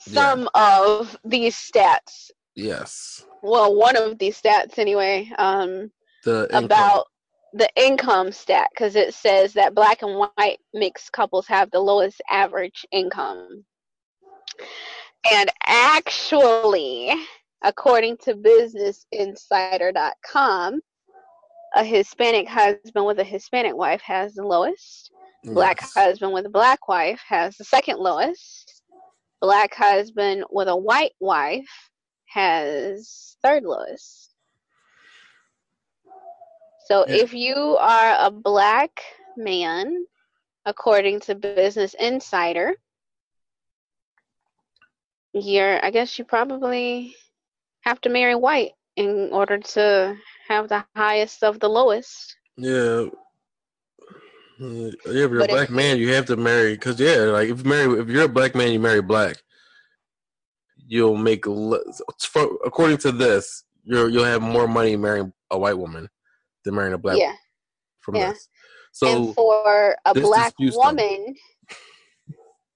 some 0.00 0.48
of 0.54 1.16
these 1.24 1.56
stats. 1.56 2.30
Yes. 2.56 3.24
Well, 3.42 3.76
one 3.76 3.96
of 3.96 4.18
these 4.18 4.40
stats 4.40 4.78
anyway. 4.78 5.30
Um, 5.38 5.90
The 6.24 6.48
about 6.56 7.06
the 7.52 7.68
income 7.76 8.32
stat 8.32 8.68
because 8.72 8.96
it 8.96 9.12
says 9.14 9.52
that 9.52 9.74
black 9.74 10.00
and 10.02 10.18
white 10.18 10.58
mixed 10.74 11.12
couples 11.12 11.46
have 11.46 11.70
the 11.70 11.78
lowest 11.80 12.20
average 12.30 12.84
income. 12.90 13.64
And 15.30 15.50
actually, 15.64 17.12
according 17.62 18.16
to 18.18 18.34
businessinsider.com, 18.34 20.80
a 21.74 21.84
Hispanic 21.84 22.48
husband 22.48 23.06
with 23.06 23.18
a 23.18 23.24
Hispanic 23.24 23.76
wife 23.76 24.00
has 24.02 24.34
the 24.34 24.44
lowest. 24.44 25.10
Black 25.44 25.80
husband 25.80 26.32
with 26.32 26.46
a 26.46 26.50
black 26.50 26.88
wife 26.88 27.20
has 27.28 27.56
the 27.56 27.64
second 27.64 27.98
lowest. 27.98 28.82
Black 29.40 29.74
husband 29.74 30.44
with 30.50 30.68
a 30.68 30.76
white 30.76 31.12
wife 31.20 31.90
has 32.36 33.36
third 33.42 33.64
lowest. 33.64 34.34
So 36.86 37.06
Yeah. 37.06 37.24
if 37.24 37.34
you 37.34 37.56
are 37.78 38.16
a 38.26 38.30
black 38.30 39.02
man, 39.36 40.06
according 40.66 41.20
to 41.20 41.34
Business 41.34 41.94
Insider, 41.94 42.74
you're 45.32 45.84
I 45.84 45.90
guess 45.90 46.18
you 46.18 46.24
probably 46.24 47.14
have 47.82 48.00
to 48.02 48.10
marry 48.10 48.34
white 48.36 48.72
in 48.96 49.30
order 49.32 49.58
to 49.58 50.16
have 50.48 50.68
the 50.68 50.84
highest 50.84 51.44
of 51.44 51.60
the 51.60 51.68
lowest. 51.68 52.36
Yeah. 52.56 53.06
Yeah, 54.58 54.90
if 55.04 55.30
you're 55.30 55.40
But 55.40 55.50
a 55.50 55.52
black 55.52 55.70
man, 55.70 55.98
you 55.98 56.12
have 56.14 56.26
to 56.26 56.36
marry 56.36 56.74
because 56.74 57.00
yeah, 57.00 57.16
like 57.32 57.48
if 57.50 57.58
you 57.58 57.64
marry 57.68 58.00
if 58.00 58.08
you're 58.08 58.24
a 58.24 58.28
black 58.28 58.54
man, 58.54 58.72
you 58.72 58.80
marry 58.80 59.02
black. 59.02 59.36
You'll 60.86 61.16
make 61.16 61.46
according 61.46 62.98
to 62.98 63.12
this, 63.12 63.64
you'll 63.84 64.08
you'll 64.08 64.24
have 64.24 64.42
more 64.42 64.68
money 64.68 64.96
marrying 64.96 65.32
a 65.50 65.58
white 65.58 65.78
woman 65.78 66.08
than 66.64 66.74
marrying 66.74 66.94
a 66.94 66.98
black 66.98 67.18
yeah. 67.18 67.34
from 68.00 68.16
yeah. 68.16 68.30
this. 68.30 68.48
So 68.92 69.26
and 69.26 69.34
for 69.34 69.96
a 70.06 70.14
black 70.14 70.54
woman, 70.58 71.34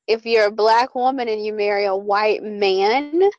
if 0.07 0.27
you're 0.27 0.47
a 0.47 0.53
black 0.53 0.95
woman 0.95 1.29
and 1.29 1.45
you 1.45 1.53
marry 1.53 1.87
a 1.87 1.97
white 1.97 2.43
man, 2.43 3.31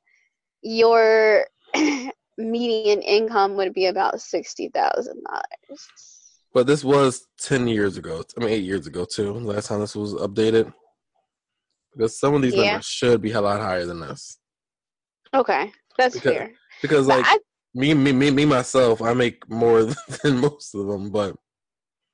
your 0.62 1.46
median 2.38 3.02
income 3.02 3.56
would 3.56 3.74
be 3.74 3.86
about 3.86 4.22
sixty 4.22 4.70
thousand 4.70 5.22
dollars. 5.24 5.88
But 6.54 6.68
this 6.68 6.84
was 6.84 7.28
ten 7.38 7.68
years 7.68 7.98
ago. 7.98 8.24
I 8.36 8.40
mean, 8.40 8.50
eight 8.50 8.64
years 8.64 8.88
ago 8.88 9.06
too. 9.06 9.34
Last 9.34 9.68
time 9.68 9.80
this 9.80 9.96
was 9.96 10.14
updated, 10.16 10.74
because 11.94 12.20
some 12.20 12.34
of 12.34 12.42
these 12.42 12.56
Yeah. 12.56 12.72
numbers 12.72 12.86
should 12.86 13.22
be 13.22 13.32
a 13.32 13.42
lot 13.42 13.62
higher 13.62 13.86
than 13.86 14.00
this. 14.00 14.38
Okay, 15.34 15.72
that's 15.98 16.16
Because- 16.16 16.34
fair. 16.34 16.52
Because 16.82 17.08
But 17.08 17.18
like 17.20 17.26
I, 17.28 17.40
me, 17.76 17.94
me, 17.94 18.12
me, 18.12 18.32
me 18.32 18.46
myself, 18.46 19.02
I 19.02 19.14
make 19.14 19.48
more 19.50 19.84
than 20.24 20.40
most 20.40 20.74
of 20.74 20.88
them. 20.88 21.10
But 21.12 21.36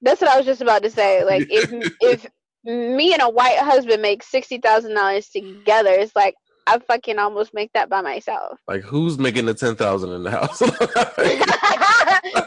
that's 0.01 0.21
what 0.21 0.29
I 0.29 0.37
was 0.37 0.45
just 0.45 0.61
about 0.61 0.83
to 0.83 0.89
say. 0.89 1.23
Like 1.23 1.47
if 1.49 1.71
if 2.01 2.25
me 2.65 3.13
and 3.13 3.21
a 3.21 3.29
white 3.29 3.57
husband 3.59 4.01
make 4.01 4.23
sixty 4.23 4.57
thousand 4.57 4.93
dollars 4.93 5.29
together, 5.29 5.91
it's 5.91 6.15
like 6.15 6.35
I 6.67 6.79
fucking 6.79 7.17
almost 7.17 7.53
make 7.53 7.71
that 7.73 7.89
by 7.89 8.01
myself. 8.01 8.59
like, 8.67 8.81
who's 8.81 9.17
making 9.17 9.45
the 9.45 9.53
ten 9.53 9.75
thousand 9.77 10.11
in 10.11 10.23
the 10.23 10.31
house? 10.31 10.59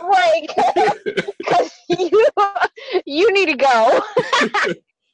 like, 0.02 0.50
because 1.38 1.70
you 1.88 2.26
you 3.06 3.32
need 3.32 3.46
to 3.46 3.56
go. 3.56 4.00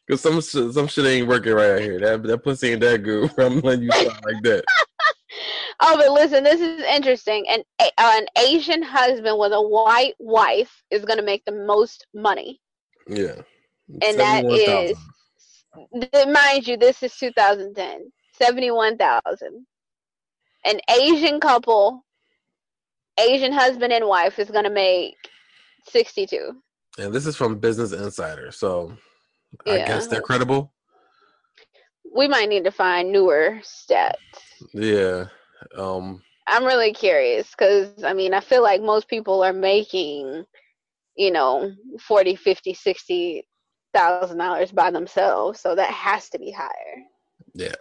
Because 0.07 0.21
some 0.21 0.41
shit, 0.41 0.73
some 0.73 0.89
shit 0.89 1.07
ain't 1.07 1.29
working 1.29 1.53
right 1.53 1.71
out 1.73 1.81
here. 1.81 2.01
That 2.01 2.23
that 2.25 2.39
pussy 2.43 2.73
ain't 2.73 2.81
that 2.81 3.03
good. 3.05 3.31
I'm 3.39 3.61
letting 3.61 3.85
you 3.85 3.93
sound 3.93 4.21
like 4.25 4.43
that. 4.43 4.65
Oh, 5.81 5.97
but 5.97 6.11
listen, 6.13 6.43
this 6.43 6.61
is 6.61 6.83
interesting. 6.85 7.45
An 7.49 7.63
a- 7.81 8.01
an 8.01 8.27
Asian 8.39 8.83
husband 8.83 9.39
with 9.39 9.53
a 9.53 9.61
white 9.61 10.15
wife 10.19 10.83
is 10.91 11.05
gonna 11.05 11.23
make 11.23 11.45
the 11.45 11.53
most 11.53 12.07
money. 12.15 12.61
Yeah, 13.09 13.37
And 14.03 14.19
that 14.19 14.45
71,000. 14.45 14.97
Th- 16.13 16.27
Mind 16.29 16.67
you, 16.67 16.77
this 16.77 17.03
is 17.03 17.15
2010. 17.17 18.11
71,000. 18.33 19.67
An 20.65 20.81
Asian 20.91 21.39
couple, 21.41 22.05
Asian 23.19 23.53
husband 23.53 23.93
and 23.93 24.07
wife 24.07 24.39
is 24.39 24.51
gonna 24.51 24.71
make 24.71 25.17
62. 25.89 26.63
And 26.99 27.13
this 27.15 27.27
is 27.27 27.37
from 27.37 27.59
Business 27.59 27.93
Insider, 27.93 28.51
so 28.51 28.97
I 29.67 29.79
guess 29.79 30.07
they're 30.07 30.23
credible. 30.23 30.73
We 32.15 32.27
might 32.29 32.49
need 32.49 32.65
to 32.65 32.71
find 32.73 33.13
newer 33.13 33.61
stats. 33.63 34.17
Yeah. 34.73 35.27
Um. 35.77 36.23
I'm 36.49 36.65
really 36.65 36.93
curious 36.93 37.51
because 37.51 38.05
I 38.05 38.13
mean, 38.13 38.33
I 38.33 38.41
feel 38.41 38.63
like 38.63 38.81
most 38.81 39.09
people 39.09 39.43
are 39.43 39.53
making, 39.53 40.45
you 41.17 41.31
know, 41.31 41.73
40, 42.01 42.37
50, 42.37 42.75
60 42.75 43.49
thousand 43.97 44.39
dollars 44.39 44.71
by 44.73 44.91
themselves, 44.91 45.61
so 45.61 45.75
that 45.75 45.91
has 45.91 46.29
to 46.31 46.39
be 46.39 46.51
higher. 46.51 47.03
Yeah. 47.55 47.75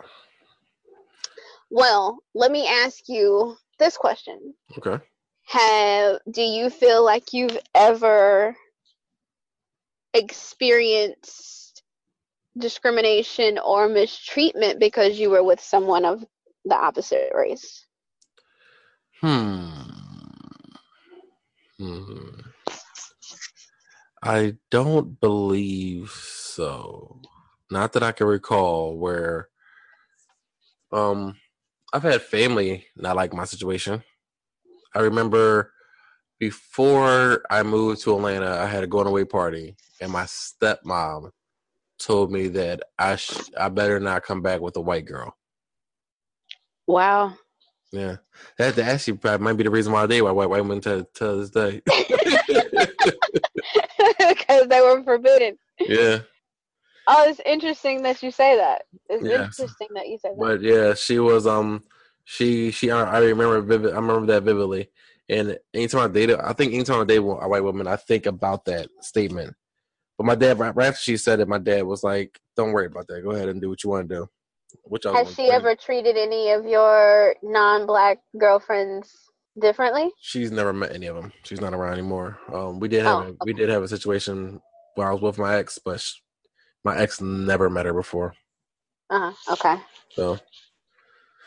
Well, 1.70 2.20
let 2.34 2.52
me 2.52 2.68
ask 2.68 3.10
you 3.10 3.56
this 3.80 3.98
question. 3.98 4.54
Okay. 4.78 5.04
Have 5.48 6.20
do 6.32 6.42
you 6.42 6.70
feel 6.70 7.04
like 7.04 7.34
you've 7.34 7.58
ever 7.76 8.56
experienced 10.14 11.84
discrimination 12.58 13.60
or 13.60 13.90
mistreatment 13.90 14.80
because 14.80 15.20
you 15.20 15.30
were 15.30 15.44
with 15.44 15.60
someone 15.60 16.06
of 16.06 16.24
the 16.66 16.76
opposite 16.76 17.32
race? 17.36 17.86
Hmm. 19.22 19.70
Hmm. 21.80 22.30
I 24.24 24.58
don't 24.72 25.20
believe 25.20 26.12
so. 26.12 27.22
Not 27.72 27.94
that 27.94 28.04
I 28.04 28.12
can 28.12 28.28
recall 28.28 28.98
where 28.98 29.50
um 30.92 31.38
I've 31.94 32.04
had 32.04 32.22
family 32.24 32.88
not 32.98 33.16
like 33.18 33.34
my 33.34 33.46
situation. 33.46 34.04
I 34.96 35.02
remember 35.02 35.74
before 36.40 37.44
I 37.52 37.64
moved 37.64 38.02
to 38.04 38.16
Atlanta, 38.16 38.60
I 38.62 38.68
had 38.68 38.84
a 38.84 38.88
going 38.88 39.08
away 39.08 39.26
party 39.26 39.78
and 40.02 40.12
my 40.12 40.26
stepmom 40.26 41.32
told 42.00 42.32
me 42.32 42.50
that 42.50 42.82
I 43.00 43.18
sh- 43.18 43.52
I 43.60 43.70
better 43.70 44.00
not 44.00 44.24
come 44.24 44.42
back 44.42 44.62
with 44.62 44.78
a 44.78 44.82
white 44.82 45.06
girl. 45.06 45.36
Wow. 46.88 47.34
Yeah, 47.92 48.18
that, 48.58 48.76
that 48.76 48.88
actually 48.88 49.18
probably 49.18 49.44
might 49.44 49.54
be 49.58 49.64
the 49.64 49.70
reason 49.70 49.94
why 49.94 50.06
they 50.06 50.18
date 50.18 50.22
white 50.24 50.32
white 50.34 50.50
women 50.50 50.82
to 50.82 51.08
to 51.16 51.36
this 51.38 51.50
day. 51.50 51.82
Because 54.20 54.68
they 54.68 54.82
were 54.82 55.04
forbidden. 55.04 55.58
yeah, 55.80 56.20
Oh, 57.08 57.30
it's 57.30 57.40
interesting 57.46 58.02
that 58.04 58.22
you 58.24 58.32
say 58.32 58.58
that. 58.58 58.84
It's 59.10 59.24
Yes. 59.24 59.60
interesting 59.60 59.88
that 59.94 60.08
you 60.08 60.18
say 60.18 60.30
that. 60.30 60.40
but 60.40 60.62
yeah, 60.62 60.94
she 60.94 61.20
was 61.20 61.46
um 61.48 61.84
she 62.24 62.72
she 62.72 62.92
I 62.92 63.04
I 63.04 63.20
remember 63.20 63.62
vivid 63.62 63.94
I 63.94 63.96
remember 63.96 64.26
that 64.28 64.44
vividly. 64.44 64.90
And 65.30 65.58
anytime 65.74 66.02
I 66.02 66.08
dated, 66.08 66.40
I 66.40 66.54
think 66.54 66.74
anytime 66.74 67.02
I 67.02 67.06
date 67.06 67.18
a 67.18 67.22
white 67.22 67.64
woman, 67.64 67.88
I 67.88 67.96
think 67.96 68.26
about 68.26 68.66
that 68.66 68.90
statement. 69.02 69.56
But 70.18 70.26
my 70.26 70.36
dad, 70.36 70.60
right 70.60 70.88
after 70.88 71.00
she 71.02 71.18
said 71.18 71.40
it, 71.40 71.48
my 71.48 71.58
dad 71.58 71.84
was 71.84 72.04
like, 72.04 72.40
"Don't 72.56 72.72
worry 72.74 72.86
about 72.86 73.08
that. 73.08 73.24
Go 73.24 73.32
ahead 73.32 73.50
and 73.50 73.60
do 73.62 73.70
what 73.70 73.84
you 73.84 73.90
want 73.90 74.08
to 74.10 74.16
do." 74.16 74.30
Which 74.84 75.06
I 75.06 75.14
Has 75.14 75.34
she 75.36 75.50
ever 75.50 75.76
treated 75.76 76.18
any 76.18 76.52
of 76.52 76.66
your 76.66 77.36
non-black 77.42 78.20
girlfriends 78.38 79.30
differently? 79.60 80.12
She's 80.20 80.52
never 80.52 80.74
met 80.74 80.94
any 80.94 81.08
of 81.08 81.16
them. 81.16 81.32
She's 81.44 81.62
not 81.62 81.74
around 81.74 81.94
anymore. 81.94 82.40
Um, 82.54 82.80
we 82.80 82.88
did 82.88 83.04
have 83.04 83.18
Oh, 83.20 83.30
a, 83.30 83.36
we 83.46 83.54
did 83.54 83.70
have 83.70 83.84
a 83.84 83.88
situation 83.88 84.62
where 84.96 85.08
I 85.10 85.14
was 85.14 85.22
with 85.22 85.38
my 85.38 85.56
ex, 85.56 85.80
but 85.84 86.00
sh 86.00 86.16
my 86.84 86.98
ex 86.98 87.20
never 87.22 87.70
met 87.70 87.86
her 87.86 87.94
before. 87.94 88.36
Uh 89.10 89.32
huh. 89.32 89.54
Okay. 89.54 89.82
So, 90.12 90.40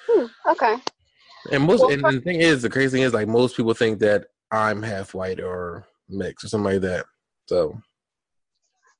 Hmm, 0.08 0.26
okay. 0.50 0.76
and 1.52 1.64
most 1.64 1.80
Well, 1.80 1.92
and 1.92 2.04
the 2.04 2.20
thing 2.20 2.40
is, 2.40 2.62
the 2.62 2.70
crazy 2.70 2.96
thing 2.96 3.02
is, 3.02 3.12
like 3.14 3.28
most 3.28 3.56
people 3.56 3.74
think 3.74 3.98
that 4.00 4.26
I'm 4.50 4.82
half 4.82 5.14
white 5.14 5.40
or 5.40 5.86
mixed 6.08 6.44
or 6.44 6.48
something 6.48 6.72
like 6.72 6.80
that. 6.82 7.06
So 7.46 7.80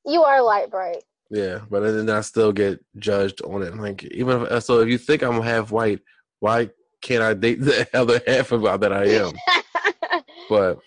You 0.05 0.23
are 0.23 0.43
light 0.43 0.71
bright. 0.71 1.05
Yeah, 1.31 1.61
but 1.71 1.81
then 1.81 2.09
I 2.11 2.21
still 2.23 2.53
get 2.53 2.85
judged 2.97 3.43
on 3.43 3.63
it. 3.63 3.77
Like 3.77 4.05
even 4.05 4.47
if, 4.51 4.65
so, 4.65 4.81
if 4.81 4.89
you 4.89 4.99
think 4.99 5.23
I'm 5.23 5.43
half 5.43 5.71
white, 5.71 6.01
why 6.41 6.71
can't 7.03 7.23
I 7.23 7.35
date 7.35 7.61
the 7.61 7.89
other 7.95 8.21
half 8.27 8.53
of 8.53 8.63
that 8.81 8.93
I 8.93 9.07
am? 9.07 9.33
But 10.49 10.79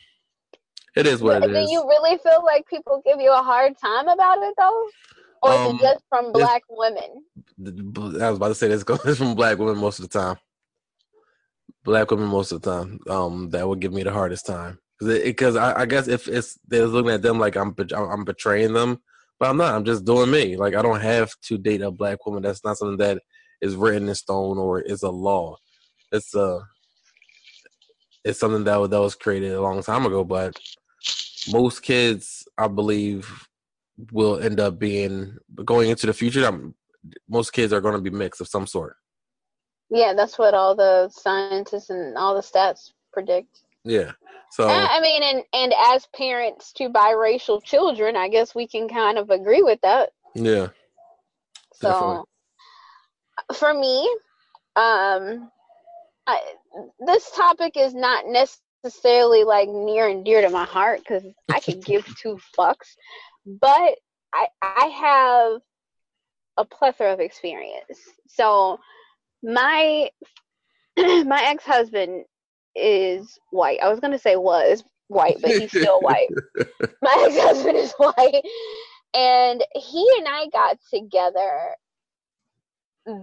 it 0.96 1.06
is 1.06 1.22
what 1.22 1.44
Do 1.44 1.50
it 1.50 1.56
is. 1.56 1.72
you 1.72 1.88
really 1.88 2.18
feel 2.18 2.44
like 2.44 2.68
people 2.68 3.00
give 3.06 3.22
you 3.22 3.32
a 3.32 3.44
hard 3.44 3.78
time 3.78 4.08
about 4.08 4.40
it 4.42 4.56
though? 4.58 4.88
Or 5.44 5.54
is 5.54 5.60
Um, 5.60 5.76
it 5.76 5.82
just 5.82 6.04
from 6.10 6.32
black 6.32 6.64
women? 6.70 7.24
I 8.20 8.30
was 8.30 8.38
about 8.38 8.48
to 8.50 8.56
say 8.56 8.68
this 8.70 8.84
goes 8.84 9.18
from 9.18 9.36
black 9.36 9.60
women 9.60 9.78
most 9.78 10.00
of 10.00 10.10
the 10.10 10.20
time. 10.20 10.38
Black 11.84 12.10
women 12.10 12.28
most 12.28 12.52
of 12.52 12.62
the 12.62 12.72
time. 12.72 13.00
Um, 13.08 13.50
that 13.52 13.68
would 13.68 13.80
give 13.80 13.94
me 13.94 14.02
the 14.04 14.12
hardest 14.12 14.48
time 14.48 14.80
because 15.00 15.56
I, 15.56 15.82
I 15.82 15.86
guess 15.86 16.08
if 16.08 16.28
it's 16.28 16.60
they're 16.68 16.86
looking 16.88 17.12
at 17.12 17.22
them 17.22 17.40
like 17.40 17.56
I'm 17.56 17.76
I'm 17.92 18.24
betraying 18.24 18.74
them, 18.74 19.00
but 19.42 19.50
I'm 19.50 19.58
not. 19.58 19.74
I'm 19.74 19.84
just 19.84 20.06
doing 20.06 20.30
me. 20.30 20.56
Like 20.56 20.76
I 20.76 20.84
don't 20.84 21.02
have 21.02 21.32
to 21.46 21.58
date 21.58 21.82
a 21.82 21.90
black 21.90 22.24
woman. 22.28 22.44
That's 22.44 22.64
not 22.64 22.78
something 22.78 22.98
that 22.98 23.24
is 23.60 23.76
written 23.76 24.08
in 24.08 24.14
stone 24.14 24.60
or 24.60 24.82
is 24.82 25.02
a 25.02 25.10
law. 25.10 25.58
It's 26.12 26.36
a 26.36 26.60
it's 28.24 28.40
something 28.40 28.64
that 28.66 28.76
was, 28.76 28.92
that 28.92 29.02
was 29.02 29.16
created 29.16 29.54
a 29.54 29.62
long 29.62 29.82
time 29.82 30.06
ago, 30.06 30.24
but 30.24 30.56
most 31.52 31.82
kids, 31.82 32.48
I 32.56 32.68
believe, 32.68 33.48
will 34.12 34.40
end 34.40 34.60
up 34.60 34.78
being 34.78 35.36
going 35.66 35.90
into 35.90 36.06
the 36.06 36.14
future. 36.14 36.46
um, 36.46 36.76
Most 37.28 37.52
kids 37.52 37.74
are 37.74 37.82
going 37.82 37.96
to 37.96 38.02
be 38.02 38.16
mixed 38.16 38.42
of 38.42 38.48
some 38.48 38.68
sort. 38.68 38.96
Yeah, 39.90 40.14
that's 40.16 40.38
what 40.38 40.54
all 40.54 40.76
the 40.76 41.10
scientists 41.10 41.90
and 41.90 42.16
all 42.16 42.36
the 42.36 42.42
stats 42.42 42.92
predict. 43.12 43.64
Yeah. 43.84 44.12
So 44.52 44.68
I 44.68 45.00
mean, 45.02 45.24
and 45.24 45.44
and 45.54 45.74
as 45.94 46.06
parents 46.16 46.74
to 46.74 46.90
biracial 46.90 47.64
children, 47.64 48.16
I 48.16 48.28
guess 48.28 48.54
we 48.54 48.68
can 48.68 48.90
kind 48.90 49.18
of 49.18 49.30
agree 49.30 49.62
with 49.62 49.80
that. 49.82 50.12
yeah, 50.36 50.68
So, 51.74 51.90
Definitely. 51.90 52.26
for 53.56 53.74
me, 53.74 54.04
um, 54.76 55.52
I, 56.28 56.40
this 57.06 57.32
topic 57.32 57.78
is 57.78 57.94
not 57.94 58.26
necessarily 58.28 59.44
like 59.44 59.70
near 59.70 60.08
and 60.08 60.24
dear 60.26 60.42
to 60.42 60.50
my 60.50 60.66
heart 60.66 61.00
because 61.00 61.24
I 61.50 61.60
could 61.60 61.84
give 61.86 62.06
two 62.18 62.38
fucks, 62.58 62.96
but 63.46 63.96
I 64.34 64.48
I 64.62 64.86
have 64.88 65.62
a 66.58 66.66
plethora 66.66 67.14
of 67.14 67.20
experience. 67.22 68.00
So, 68.28 68.80
my 69.42 70.10
my 70.98 71.42
ex 71.46 71.64
husband 71.64 72.26
is 72.76 73.40
white. 73.52 73.80
I 73.82 73.90
was 73.90 74.00
gonna 74.00 74.20
say 74.20 74.36
was 74.36 74.84
white, 75.08 75.38
but 75.42 75.52
he's 75.52 75.74
still 75.74 76.00
white. 76.02 76.30
My 77.02 77.26
ex 77.28 77.40
husband 77.40 77.78
is 77.78 77.94
white, 77.98 78.44
and 79.14 79.64
he 79.76 80.14
and 80.20 80.28
I 80.28 80.48
got 80.52 80.78
together 80.94 81.76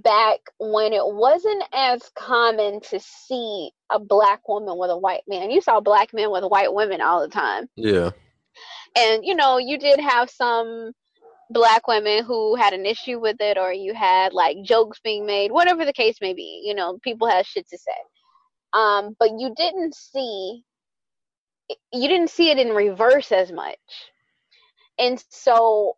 back 0.03 0.41
when 0.59 0.93
it 0.93 1.05
wasn't 1.07 1.63
as 1.73 2.03
common 2.17 2.81
to 2.81 2.99
see 3.01 3.71
a 3.91 3.99
black 3.99 4.47
woman 4.49 4.77
with 4.77 4.91
a 4.91 4.99
white 4.99 5.23
man. 5.29 5.51
You 5.51 5.61
saw 5.61 5.81
black 5.81 6.13
men 6.13 6.31
with 6.31 6.45
white 6.45 6.73
women 6.73 7.01
all 7.01 7.21
the 7.21 7.29
time. 7.29 7.69
yeah, 7.77 8.11
And 8.97 9.25
you 9.25 9.35
know, 9.35 9.59
you 9.59 9.79
did 9.79 10.01
have 10.01 10.31
some 10.31 10.93
black 11.51 11.87
women 11.89 12.25
who 12.25 12.57
had 12.57 12.73
an 12.75 12.85
issue 12.85 13.19
with 13.19 13.37
it 13.41 13.57
or 13.57 13.73
you 13.73 13.95
had 13.95 14.33
like 14.33 14.57
jokes 14.63 15.01
being 15.03 15.27
made, 15.27 15.53
whatever 15.53 15.85
the 15.85 15.93
case 15.93 16.17
may 16.21 16.35
be. 16.35 16.63
You 16.65 16.75
know, 16.75 16.99
people 17.03 17.29
have 17.29 17.47
shit 17.47 17.69
to 17.69 17.79
say. 17.79 17.93
Um, 18.73 19.17
but 19.19 19.31
you 19.39 19.55
didn't 19.57 19.95
see 19.95 20.65
you 21.93 22.09
didn't 22.09 22.31
see 22.31 22.51
it 22.51 22.59
in 22.59 22.71
reverse 22.71 23.31
as 23.33 23.53
much. 23.53 23.77
And 24.99 25.23
so 25.31 25.97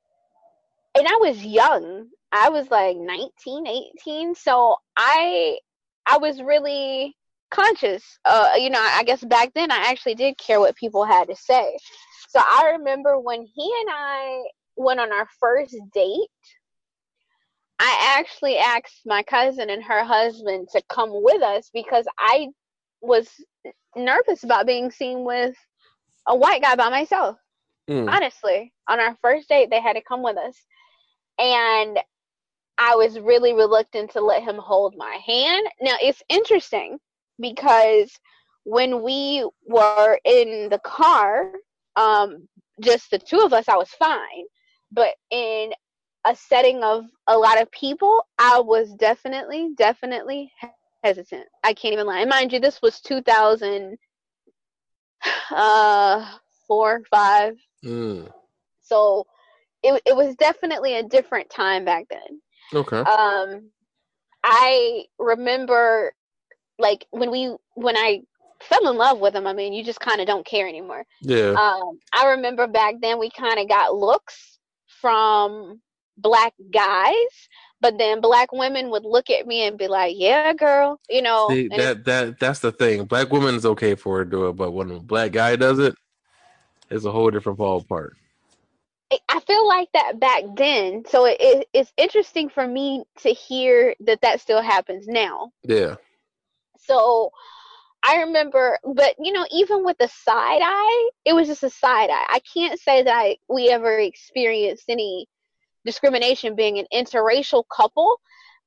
and 0.97 1.07
I 1.07 1.17
was 1.21 1.45
young. 1.45 2.09
I 2.33 2.49
was 2.49 2.71
like 2.71 2.97
19, 2.97 3.67
18. 3.67 4.35
So 4.35 4.77
I 4.97 5.59
I 6.07 6.19
was 6.19 6.43
really 6.43 7.17
conscious. 7.51 8.03
Uh, 8.25 8.53
you 8.57 8.71
know, 8.71 8.81
I 8.81 9.03
guess 9.05 9.23
back 9.25 9.53
then 9.55 9.71
I 9.71 9.91
actually 9.91 10.15
did 10.15 10.39
care 10.39 10.61
what 10.61 10.77
people 10.77 11.05
had 11.05 11.29
to 11.29 11.37
say. 11.37 11.77
So 12.29 12.41
I 12.41 12.77
remember 12.79 13.19
when 13.19 13.43
he 13.43 13.75
and 13.81 13.91
I 13.93 14.43
went 14.77 15.01
on 15.01 15.13
our 15.13 15.29
first 15.39 15.77
date, 15.93 16.29
I 17.83 18.19
actually 18.19 18.59
asked 18.59 19.01
my 19.07 19.23
cousin 19.23 19.71
and 19.71 19.83
her 19.83 20.05
husband 20.05 20.69
to 20.73 20.83
come 20.91 21.11
with 21.13 21.43
us 21.43 21.71
because 21.73 22.05
I 22.19 22.49
was 23.01 23.29
nervous 23.97 24.45
about 24.45 24.67
being 24.67 24.91
seen 24.91 25.25
with 25.25 25.55
a 26.29 26.37
white 26.37 26.63
guy 26.63 26.77
by 26.77 26.91
myself. 26.91 27.37
Mm. 27.89 28.09
honestly 28.09 28.73
on 28.89 29.01
our 29.01 29.17
first 29.21 29.49
date 29.49 29.69
they 29.71 29.81
had 29.81 29.95
to 29.95 30.03
come 30.03 30.23
with 30.23 30.37
us. 30.37 30.55
And 31.39 31.99
i 32.79 32.95
was 32.95 33.19
really 33.19 33.55
reluctant 33.55 34.11
to 34.13 34.21
let 34.21 34.43
him 34.43 34.57
hold 34.59 34.95
my 34.97 35.19
hand. 35.27 35.67
Now 35.81 35.97
it's 36.01 36.23
interesting 36.29 36.99
because 37.41 38.13
when 38.65 39.03
we 39.03 39.49
were 39.67 40.21
in 40.25 40.69
the 40.69 40.81
car 40.85 41.53
um 41.97 42.47
just 42.81 43.11
the 43.11 43.19
two 43.19 43.41
of 43.41 43.53
us 43.55 43.69
i 43.69 43.77
was 43.77 43.91
fine. 43.91 44.45
But 44.93 45.15
in 45.31 45.73
a 46.27 46.35
setting 46.37 46.83
of 46.83 47.05
a 47.27 47.37
lot 47.37 47.61
of 47.61 47.71
people 47.71 48.27
i 48.39 48.59
was 48.61 48.93
definitely 48.95 49.71
definitely 49.77 50.53
hesitant 51.03 51.47
i 51.65 51.73
can't 51.73 51.95
even 51.95 52.07
lie 52.07 52.21
and 52.21 52.31
mind 52.31 52.53
you 52.53 52.61
this 52.61 52.83
was 52.83 53.01
2000 53.01 53.97
uh 55.51 56.27
four 56.67 57.03
five 57.11 57.57
Mm. 57.85 58.31
so 58.83 59.27
it 59.83 60.03
it 60.05 60.15
was 60.15 60.35
definitely 60.37 60.97
a 60.97 61.03
different 61.03 61.49
time 61.49 61.85
back 61.85 62.05
then. 62.11 62.43
Okay. 62.75 62.99
Um 62.99 63.71
I 64.45 65.05
remember 65.19 66.13
like 66.79 67.07
when 67.11 67.31
we 67.31 67.55
when 67.75 67.97
I 67.97 68.21
fell 68.61 68.91
in 68.91 68.97
love 68.99 69.19
with 69.19 69.35
him, 69.35 69.47
I 69.47 69.55
mean, 69.55 69.73
you 69.73 69.83
just 69.83 70.01
kind 70.01 70.21
of 70.21 70.27
don't 70.27 70.45
care 70.47 70.69
anymore. 70.69 71.05
Yeah. 71.23 71.53
Um 71.53 71.99
I 72.15 72.29
remember 72.33 72.67
back 72.67 72.97
then 73.01 73.19
we 73.19 73.31
kind 73.31 73.59
of 73.59 73.69
got 73.69 73.95
looks 73.95 74.59
from 75.01 75.81
black 76.21 76.55
guys, 76.73 77.49
but 77.81 77.99
then 77.99 78.21
black 78.21 78.53
women 78.53 78.91
would 78.91 79.05
look 79.05 79.31
at 79.31 79.47
me 79.47 79.67
and 79.67 79.79
be 79.79 79.89
like, 79.89 80.15
"Yeah, 80.17 80.53
girl," 80.53 81.01
you 81.09 81.23
know. 81.23 81.49
See, 81.49 81.69
that 81.69 82.05
that 82.05 82.39
that's 82.39 82.61
the 82.61 82.73
thing. 82.73 83.05
Black 83.05 83.31
women's 83.31 83.67
okay 83.67 83.95
for 83.95 84.19
her 84.19 84.25
to 84.25 84.31
do 84.31 84.49
it, 84.49 84.53
but 84.55 84.73
when 84.73 84.91
a 84.91 85.01
black 85.01 85.33
guy 85.33 85.57
does 85.57 85.79
it, 85.79 85.95
it's 86.91 87.05
a 87.05 87.13
whole 87.13 87.31
different 87.31 87.59
ballpark. 87.59 88.11
I 89.29 89.41
feel 89.41 89.67
like 89.67 89.89
that 89.93 90.21
back 90.21 90.45
then. 90.57 91.03
So 91.09 91.25
it, 91.25 91.37
it, 91.41 91.69
it's 91.73 91.93
interesting 91.97 92.49
for 92.49 92.67
me 92.67 93.05
to 93.23 93.31
hear 93.31 93.95
that 94.01 94.21
that 94.23 94.41
still 94.41 94.63
happens 94.63 95.09
now. 95.09 95.51
Yeah. 95.65 95.97
So 96.79 97.33
I 98.05 98.23
remember, 98.23 98.79
but 98.85 99.17
you 99.19 99.33
know, 99.33 99.47
even 99.53 99.85
with 99.85 99.99
the 99.99 100.09
side 100.09 100.61
eye, 100.63 101.11
it 101.25 101.33
was 101.33 101.49
just 101.49 101.63
a 101.63 101.71
side 101.71 102.11
eye. 102.11 102.27
I 102.29 102.41
can't 102.55 102.79
say 102.81 103.03
that 103.03 103.15
I, 103.15 103.37
we 103.49 103.69
ever 103.69 103.99
experienced 103.99 104.85
any 104.89 105.27
discrimination 105.85 106.55
being 106.55 106.79
an 106.79 106.87
interracial 106.93 107.65
couple 107.75 108.17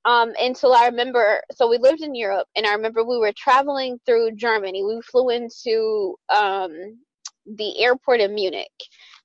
um, 0.05 0.33
until 0.39 0.73
I 0.73 0.87
remember. 0.87 1.41
So 1.53 1.69
we 1.69 1.77
lived 1.77 2.01
in 2.01 2.15
Europe, 2.15 2.47
and 2.55 2.65
I 2.65 2.73
remember 2.73 3.03
we 3.03 3.17
were 3.17 3.33
traveling 3.35 3.99
through 4.05 4.35
Germany. 4.35 4.83
We 4.83 5.01
flew 5.01 5.29
into 5.29 6.15
um, 6.29 6.99
the 7.45 7.79
airport 7.83 8.21
in 8.21 8.33
Munich, 8.35 8.71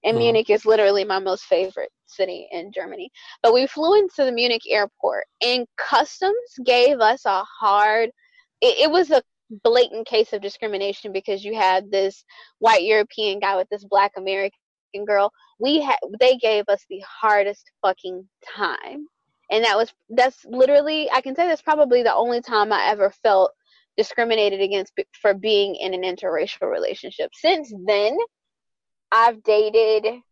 and 0.04 0.16
Mhm. 0.16 0.20
Munich 0.20 0.50
is 0.50 0.66
literally 0.66 1.04
my 1.04 1.18
most 1.18 1.44
favorite 1.44 1.90
city 2.06 2.48
in 2.52 2.72
Germany. 2.72 3.10
But 3.42 3.52
we 3.54 3.66
flew 3.66 3.98
into 3.98 4.24
the 4.24 4.32
Munich 4.32 4.62
airport, 4.68 5.26
and 5.42 5.66
customs 5.76 6.50
gave 6.64 7.00
us 7.00 7.24
a 7.26 7.44
hard. 7.44 8.10
It, 8.60 8.78
it 8.86 8.90
was 8.90 9.10
a 9.10 9.22
blatant 9.64 10.06
case 10.06 10.32
of 10.32 10.42
discrimination 10.42 11.12
because 11.12 11.44
you 11.44 11.54
had 11.54 11.90
this 11.90 12.24
white 12.58 12.82
European 12.82 13.40
guy 13.40 13.56
with 13.56 13.68
this 13.70 13.84
black 13.84 14.12
American 14.16 14.58
girl. 15.06 15.32
We 15.58 15.80
had 15.80 15.96
they 16.20 16.36
gave 16.36 16.64
us 16.68 16.84
the 16.88 17.02
hardest 17.06 17.70
fucking 17.82 18.28
time. 18.56 19.06
And 19.50 19.64
that 19.64 19.76
was 19.76 19.92
that's 20.10 20.44
literally 20.44 21.10
I 21.10 21.20
can 21.20 21.34
say 21.34 21.46
that's 21.48 21.62
probably 21.62 22.02
the 22.02 22.14
only 22.14 22.40
time 22.40 22.72
I 22.72 22.88
ever 22.88 23.10
felt 23.22 23.52
discriminated 23.96 24.60
against 24.60 24.92
for 25.20 25.34
being 25.34 25.74
in 25.76 25.94
an 25.94 26.02
interracial 26.02 26.70
relationship. 26.70 27.30
Since 27.34 27.72
then, 27.86 28.16
I've 29.10 29.42
dated 29.42 30.22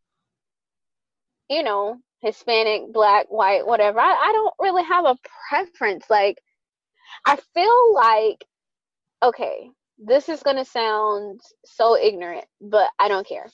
you 1.49 1.63
know, 1.63 1.99
Hispanic, 2.21 2.93
black, 2.93 3.27
white, 3.29 3.67
whatever. 3.67 4.01
I, 4.01 4.13
I 4.13 4.33
don't 4.33 4.55
really 4.59 4.83
have 4.85 5.05
a 5.05 5.17
preference. 5.49 6.05
Like 6.11 6.39
I 7.25 7.37
feel 7.55 7.95
like 7.95 8.45
okay, 9.23 9.71
this 9.99 10.29
is 10.29 10.43
going 10.43 10.57
to 10.57 10.65
sound 10.65 11.41
so 11.65 11.97
ignorant, 11.97 12.45
but 12.61 12.91
I 12.99 13.09
don't 13.09 13.27
care. 13.27 13.47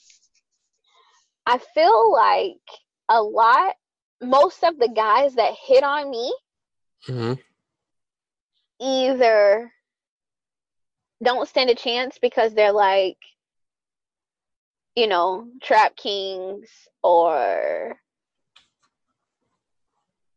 I 1.45 1.59
feel 1.73 2.11
like 2.11 2.61
a 3.09 3.21
lot, 3.21 3.73
most 4.21 4.63
of 4.63 4.79
the 4.79 4.87
guys 4.87 5.35
that 5.35 5.53
hit 5.65 5.83
on 5.83 6.09
me 6.09 6.33
hmm 7.05 7.33
either 8.79 9.71
don't 11.23 11.47
stand 11.47 11.69
a 11.69 11.75
chance 11.75 12.17
because 12.21 12.53
they're 12.53 12.73
like, 12.73 13.17
you 14.95 15.07
know, 15.07 15.47
trap 15.61 15.95
kings 15.95 16.69
or, 17.01 17.97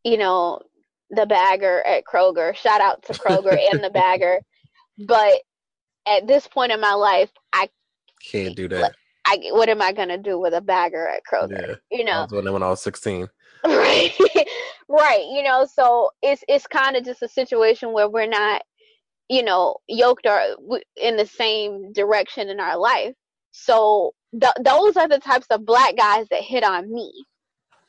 you 0.04 0.16
know, 0.16 0.60
the 1.10 1.26
bagger 1.26 1.82
at 1.82 2.04
Kroger. 2.04 2.54
Shout 2.54 2.80
out 2.80 3.02
to 3.04 3.14
Kroger 3.14 3.56
and 3.70 3.82
the 3.82 3.90
bagger. 3.94 4.40
But 4.98 5.34
at 6.06 6.26
this 6.26 6.46
point 6.46 6.72
in 6.72 6.80
my 6.80 6.94
life, 6.94 7.30
I, 7.52 7.68
Can't 8.30 8.56
do 8.56 8.68
that. 8.68 8.94
I 9.26 9.38
what 9.52 9.68
am 9.68 9.82
I 9.82 9.92
gonna 9.92 10.18
do 10.18 10.38
with 10.38 10.54
a 10.54 10.60
bagger 10.60 11.06
at 11.08 11.22
Kroger? 11.30 11.78
Yeah. 11.90 11.98
You 11.98 12.04
I 12.04 12.10
know, 12.12 12.20
was 12.22 12.30
doing 12.30 12.44
that 12.44 12.52
when 12.52 12.62
I 12.62 12.70
was 12.70 12.82
sixteen. 12.82 13.28
right 13.64 14.12
right 14.88 15.24
you 15.32 15.42
know 15.42 15.66
so 15.72 16.10
it's 16.22 16.44
it's 16.48 16.66
kind 16.66 16.94
of 16.96 17.04
just 17.04 17.22
a 17.22 17.28
situation 17.28 17.92
where 17.92 18.08
we're 18.08 18.28
not 18.28 18.62
you 19.28 19.42
know 19.42 19.76
yoked 19.88 20.26
or 20.26 20.40
in 20.96 21.16
the 21.16 21.26
same 21.26 21.92
direction 21.92 22.48
in 22.48 22.60
our 22.60 22.78
life 22.78 23.14
so 23.50 24.12
th- 24.40 24.52
those 24.62 24.96
are 24.96 25.08
the 25.08 25.18
types 25.18 25.46
of 25.50 25.66
black 25.66 25.96
guys 25.96 26.26
that 26.30 26.42
hit 26.42 26.62
on 26.62 26.92
me 26.92 27.10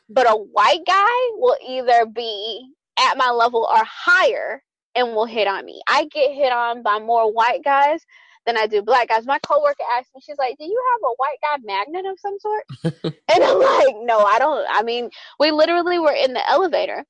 but 0.10 0.26
a 0.28 0.34
white 0.36 0.82
guy 0.88 1.30
will 1.36 1.58
either 1.68 2.06
be 2.06 2.72
at 2.98 3.18
my 3.18 3.30
level 3.30 3.68
or 3.70 3.82
higher 3.86 4.64
and 4.96 5.14
will 5.14 5.26
hit 5.26 5.48
on 5.48 5.64
me. 5.66 5.80
I 5.88 6.06
get 6.06 6.34
hit 6.34 6.52
on 6.52 6.82
by 6.82 7.00
more 7.00 7.32
white 7.32 7.64
guys 7.64 8.04
than 8.48 8.58
I 8.58 8.66
do 8.66 8.82
black 8.82 9.10
guys. 9.10 9.28
My 9.28 9.38
coworker 9.40 9.84
asked 9.96 10.10
me, 10.16 10.22
she's 10.26 10.38
like, 10.40 10.58
"Do 10.58 10.66
you 10.66 10.84
have 10.94 11.10
a 11.10 11.16
white 11.18 11.38
guy 11.44 11.58
magnet 11.64 12.06
of 12.10 12.20
some 12.20 12.38
sort?" 12.40 13.14
and 13.34 13.44
I'm 13.44 13.60
like, 13.60 13.96
"No, 14.02 14.20
I 14.22 14.40
don't. 14.40 14.66
I 14.70 14.82
mean, 14.82 15.12
we 15.40 15.52
literally 15.52 16.00
were 16.00 16.14
in 16.14 16.34
the 16.34 16.50
elevator, 16.50 17.06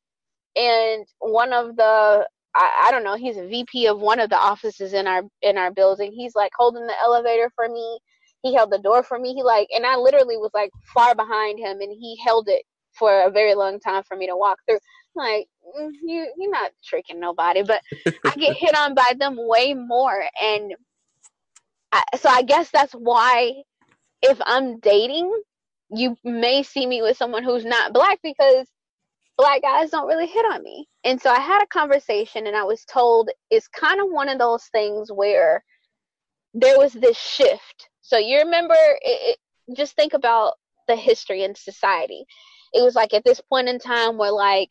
and 0.57 1.05
one 1.19 1.53
of 1.53 1.77
the 1.77 2.27
I, 2.57 2.87
I 2.87 2.91
don't 2.91 3.03
know, 3.03 3.15
he's 3.15 3.37
a 3.37 3.47
VP 3.47 3.87
of 3.87 3.99
one 3.99 4.19
of 4.19 4.29
the 4.29 4.37
offices 4.37 4.93
in 4.93 5.07
our 5.07 5.23
in 5.41 5.57
our 5.57 5.71
building. 5.71 6.11
He's 6.11 6.35
like 6.35 6.51
holding 6.57 6.87
the 6.87 6.99
elevator 7.01 7.51
for 7.55 7.69
me. 7.69 7.99
He 8.41 8.53
held 8.55 8.71
the 8.71 8.79
door 8.79 9.03
for 9.03 9.19
me. 9.19 9.33
He 9.33 9.43
like, 9.43 9.67
and 9.73 9.85
I 9.85 9.95
literally 9.95 10.37
was 10.37 10.51
like 10.53 10.71
far 10.93 11.13
behind 11.15 11.59
him, 11.59 11.79
and 11.81 11.91
he 11.91 12.17
held 12.23 12.49
it 12.49 12.63
for 12.93 13.23
a 13.23 13.31
very 13.31 13.53
long 13.53 13.79
time 13.79 14.03
for 14.03 14.17
me 14.17 14.27
to 14.27 14.35
walk 14.35 14.57
through. 14.67 14.79
Like, 15.15 15.47
mm, 15.79 15.91
you 16.03 16.31
you're 16.37 16.51
not 16.51 16.71
tricking 16.83 17.19
nobody, 17.19 17.61
but 17.63 17.81
I 18.25 18.35
get 18.35 18.57
hit 18.57 18.75
on 18.75 18.95
by 18.95 19.13
them 19.19 19.35
way 19.37 19.73
more, 19.75 20.23
and 20.41 20.73
So 22.17 22.29
I 22.29 22.43
guess 22.43 22.69
that's 22.71 22.93
why 22.93 23.63
if 24.21 24.39
I'm 24.45 24.79
dating, 24.79 25.31
you 25.89 26.17
may 26.23 26.63
see 26.63 26.85
me 26.85 27.01
with 27.01 27.17
someone 27.17 27.43
who's 27.43 27.65
not 27.65 27.93
black 27.93 28.19
because 28.23 28.67
black 29.37 29.61
guys 29.61 29.91
don't 29.91 30.07
really 30.07 30.27
hit 30.27 30.45
on 30.45 30.63
me. 30.63 30.87
And 31.03 31.21
so 31.21 31.29
I 31.29 31.39
had 31.39 31.61
a 31.61 31.67
conversation 31.67 32.47
and 32.47 32.55
I 32.55 32.63
was 32.63 32.83
told 32.85 33.29
it's 33.49 33.67
kind 33.67 34.01
of 34.01 34.07
one 34.09 34.29
of 34.29 34.39
those 34.39 34.65
things 34.65 35.11
where 35.11 35.63
there 36.53 36.77
was 36.77 36.93
this 36.93 37.17
shift. 37.17 37.89
So 38.01 38.17
you 38.17 38.39
remember, 38.39 38.75
it, 38.75 39.37
it, 39.67 39.75
just 39.75 39.95
think 39.95 40.13
about 40.13 40.55
the 40.87 40.95
history 40.95 41.43
in 41.43 41.55
society. 41.55 42.25
It 42.73 42.81
was 42.81 42.95
like 42.95 43.13
at 43.13 43.23
this 43.23 43.41
point 43.41 43.69
in 43.69 43.79
time 43.79 44.17
where 44.17 44.31
like 44.31 44.69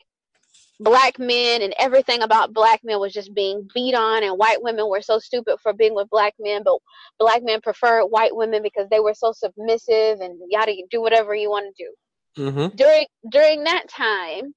black 0.79 1.17
men 1.17 1.61
and 1.61 1.73
everything 1.79 2.21
about 2.21 2.53
black 2.53 2.81
men 2.83 2.99
was 2.99 3.13
just 3.13 3.33
being 3.33 3.67
beat 3.73 3.95
on 3.95 4.23
and 4.23 4.37
white 4.37 4.61
women 4.61 4.87
were 4.87 5.01
so 5.01 5.17
stupid 5.17 5.57
for 5.61 5.73
being 5.73 5.95
with 5.95 6.09
black 6.09 6.35
men 6.39 6.61
but 6.63 6.77
black 7.17 7.41
men 7.43 7.59
preferred 7.61 8.05
white 8.05 8.35
women 8.35 8.61
because 8.61 8.87
they 8.89 8.99
were 8.99 9.13
so 9.13 9.31
submissive 9.31 10.19
and 10.19 10.39
yada 10.49 10.73
do 10.91 11.01
whatever 11.01 11.33
you 11.33 11.49
want 11.49 11.65
to 11.75 11.83
do 11.83 12.51
mm-hmm. 12.51 12.75
during 12.75 13.05
during 13.31 13.63
that 13.63 13.89
time 13.89 14.53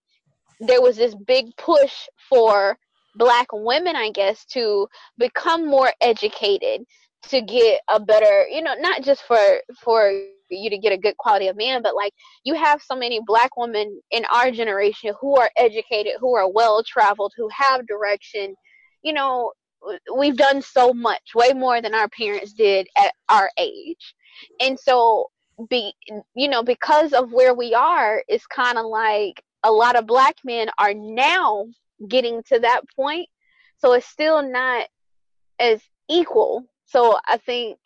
there 0.60 0.82
was 0.82 0.96
this 0.96 1.14
big 1.26 1.46
push 1.56 2.06
for 2.28 2.76
black 3.14 3.46
women 3.52 3.96
i 3.96 4.10
guess 4.10 4.44
to 4.44 4.86
become 5.16 5.66
more 5.66 5.92
educated 6.02 6.82
to 7.22 7.40
get 7.40 7.80
a 7.88 7.98
better 7.98 8.46
you 8.48 8.62
know 8.62 8.74
not 8.78 9.02
just 9.02 9.22
for 9.22 9.38
for 9.82 10.12
you 10.56 10.70
to 10.70 10.78
get 10.78 10.92
a 10.92 10.98
good 10.98 11.16
quality 11.16 11.48
of 11.48 11.56
man 11.56 11.82
but 11.82 11.94
like 11.94 12.12
you 12.44 12.54
have 12.54 12.82
so 12.82 12.96
many 12.96 13.20
black 13.24 13.56
women 13.56 14.00
in 14.10 14.24
our 14.32 14.50
generation 14.50 15.12
who 15.20 15.36
are 15.36 15.50
educated 15.56 16.12
who 16.20 16.34
are 16.34 16.50
well 16.50 16.82
traveled 16.82 17.32
who 17.36 17.48
have 17.48 17.86
direction. 17.86 18.54
You 19.02 19.12
know 19.12 19.52
we've 20.16 20.36
done 20.36 20.60
so 20.60 20.92
much 20.92 21.34
way 21.34 21.52
more 21.54 21.80
than 21.80 21.94
our 21.94 22.08
parents 22.08 22.52
did 22.52 22.86
at 22.98 23.12
our 23.28 23.50
age. 23.58 24.14
And 24.60 24.78
so 24.78 25.30
be 25.68 25.92
you 26.34 26.48
know 26.48 26.62
because 26.62 27.12
of 27.12 27.32
where 27.32 27.54
we 27.54 27.74
are 27.74 28.22
it's 28.28 28.46
kind 28.46 28.78
of 28.78 28.86
like 28.86 29.42
a 29.62 29.70
lot 29.70 29.94
of 29.94 30.06
black 30.06 30.36
men 30.42 30.70
are 30.78 30.94
now 30.94 31.66
getting 32.08 32.42
to 32.44 32.58
that 32.60 32.80
point 32.96 33.28
so 33.76 33.92
it's 33.92 34.06
still 34.06 34.42
not 34.42 34.86
as 35.58 35.82
equal. 36.08 36.64
So 36.86 37.18
i 37.26 37.36
think 37.36 37.78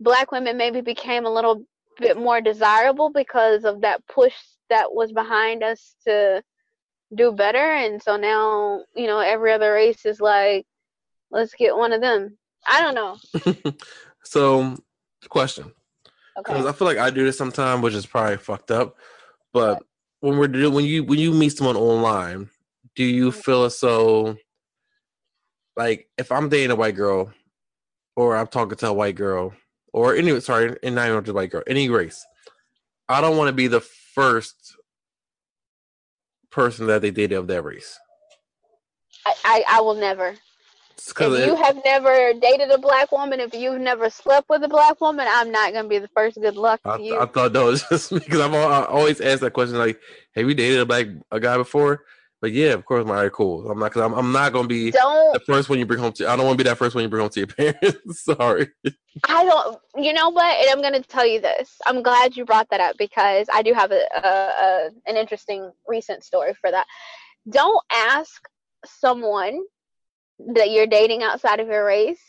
black 0.00 0.32
women 0.32 0.56
maybe 0.56 0.80
became 0.80 1.26
a 1.26 1.32
little 1.32 1.64
bit 1.98 2.16
more 2.16 2.40
desirable 2.40 3.10
because 3.10 3.64
of 3.64 3.80
that 3.82 4.06
push 4.06 4.34
that 4.70 4.92
was 4.92 5.12
behind 5.12 5.62
us 5.62 5.94
to 6.06 6.42
do 7.14 7.32
better. 7.32 7.72
And 7.72 8.02
so 8.02 8.16
now 8.16 8.82
you 8.94 9.06
know 9.06 9.18
every 9.18 9.52
other 9.52 9.72
race 9.72 10.04
is 10.06 10.20
like 10.20 10.66
let's 11.30 11.54
get 11.54 11.76
one 11.76 11.92
of 11.92 12.00
them. 12.00 12.36
I 12.68 12.80
don't 12.80 12.94
know. 12.94 13.72
So 14.24 14.76
question. 15.28 15.72
Because 16.36 16.60
okay. 16.60 16.68
i 16.68 16.72
feel 16.72 16.86
like 16.86 16.96
i 16.96 17.10
do 17.10 17.24
this 17.24 17.36
sometimes 17.36 17.82
which 17.82 17.92
is 17.92 18.06
probably 18.06 18.38
fucked 18.38 18.70
up. 18.70 18.96
But 19.52 19.82
when 20.22 20.38
we're 20.38 20.48
doing 20.48 20.72
when 20.72 20.84
you 20.84 21.04
when 21.04 21.18
you 21.18 21.32
meet 21.32 21.50
someone 21.50 21.76
online 21.76 22.48
do 22.94 23.04
you 23.04 23.30
mm-hmm. 23.30 23.40
feel 23.40 23.68
so 23.68 24.36
like 25.76 26.08
if 26.16 26.30
i'm 26.32 26.48
dating 26.48 26.70
a 26.70 26.76
white 26.76 26.94
girl 26.94 27.32
or 28.16 28.36
i'm 28.36 28.46
talking 28.46 28.78
to 28.78 28.86
a 28.86 28.92
white 28.92 29.16
girl 29.16 29.52
or 29.92 30.14
any 30.14 30.40
sorry, 30.40 30.76
and 30.82 30.94
not 30.94 31.08
even 31.08 31.24
just 31.24 31.34
white 31.34 31.50
girl, 31.50 31.62
any 31.66 31.88
race. 31.88 32.24
I 33.08 33.20
don't 33.20 33.36
want 33.36 33.48
to 33.48 33.52
be 33.52 33.66
the 33.66 33.80
first 33.80 34.76
person 36.50 36.86
that 36.86 37.02
they 37.02 37.10
dated 37.10 37.38
of 37.38 37.46
that 37.48 37.62
race. 37.62 37.98
I, 39.26 39.34
I, 39.44 39.64
I 39.68 39.80
will 39.80 39.94
never. 39.94 40.34
If 40.98 41.20
it, 41.20 41.46
you 41.46 41.56
have 41.56 41.78
never 41.84 42.32
dated 42.34 42.70
a 42.70 42.78
black 42.78 43.10
woman, 43.10 43.40
if 43.40 43.54
you've 43.54 43.80
never 43.80 44.08
slept 44.08 44.48
with 44.48 44.62
a 44.62 44.68
black 44.68 45.00
woman, 45.00 45.26
I'm 45.28 45.50
not 45.50 45.72
gonna 45.72 45.88
be 45.88 45.98
the 45.98 46.08
first. 46.08 46.40
Good 46.40 46.56
luck 46.56 46.80
I, 46.84 46.98
you. 46.98 47.18
I 47.18 47.26
thought 47.26 47.52
that 47.54 47.64
was 47.64 47.82
just 47.90 48.12
because 48.12 48.40
I'm 48.40 48.54
I 48.54 48.84
always 48.84 49.20
ask 49.20 49.40
that 49.40 49.52
question 49.52 49.78
like, 49.78 49.98
have 50.36 50.46
you 50.46 50.54
dated 50.54 50.80
a 50.80 50.86
black 50.86 51.08
a 51.30 51.40
guy 51.40 51.56
before? 51.56 52.04
But 52.42 52.50
yeah, 52.50 52.72
of 52.72 52.84
course, 52.84 53.06
my 53.06 53.28
cool. 53.28 53.70
I'm 53.70 53.78
not. 53.78 53.92
Cause 53.92 54.02
I'm, 54.02 54.14
I'm 54.14 54.32
not 54.32 54.52
gonna 54.52 54.66
be 54.66 54.90
don't, 54.90 55.32
the 55.32 55.38
first 55.46 55.68
one 55.68 55.78
you 55.78 55.86
bring 55.86 56.00
home 56.00 56.12
to. 56.14 56.28
I 56.28 56.34
don't 56.34 56.44
want 56.44 56.58
to 56.58 56.64
be 56.64 56.68
that 56.68 56.76
first 56.76 56.96
one 56.96 57.04
you 57.04 57.08
bring 57.08 57.20
home 57.20 57.30
to 57.30 57.40
your 57.40 57.46
parents. 57.46 58.24
Sorry. 58.24 58.68
I 59.28 59.44
don't. 59.44 59.78
You 59.96 60.12
know 60.12 60.30
what? 60.30 60.58
And 60.58 60.68
I'm 60.68 60.82
gonna 60.82 61.04
tell 61.04 61.24
you 61.24 61.40
this. 61.40 61.76
I'm 61.86 62.02
glad 62.02 62.36
you 62.36 62.44
brought 62.44 62.68
that 62.70 62.80
up 62.80 62.98
because 62.98 63.46
I 63.52 63.62
do 63.62 63.72
have 63.72 63.92
a, 63.92 64.04
a, 64.12 64.28
a 64.28 64.90
an 65.06 65.16
interesting 65.16 65.70
recent 65.86 66.24
story 66.24 66.52
for 66.60 66.68
that. 66.72 66.84
Don't 67.48 67.80
ask 67.92 68.42
someone 68.84 69.60
that 70.54 70.72
you're 70.72 70.88
dating 70.88 71.22
outside 71.22 71.60
of 71.60 71.68
your 71.68 71.84
race 71.86 72.20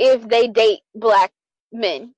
if 0.00 0.28
they 0.28 0.48
date 0.48 0.80
black 0.96 1.30
men. 1.70 2.12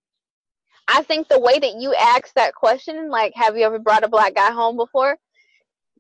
I 0.89 1.03
think 1.03 1.29
the 1.29 1.39
way 1.39 1.59
that 1.59 1.75
you 1.79 1.95
ask 1.95 2.33
that 2.35 2.55
question, 2.55 3.11
like, 3.11 3.35
have 3.35 3.59
you 3.59 3.67
ever 3.67 3.79
brought 3.79 4.05
a 4.05 4.09
black 4.09 4.35
guy 4.35 4.53
home 4.53 4.79
before? 4.79 5.19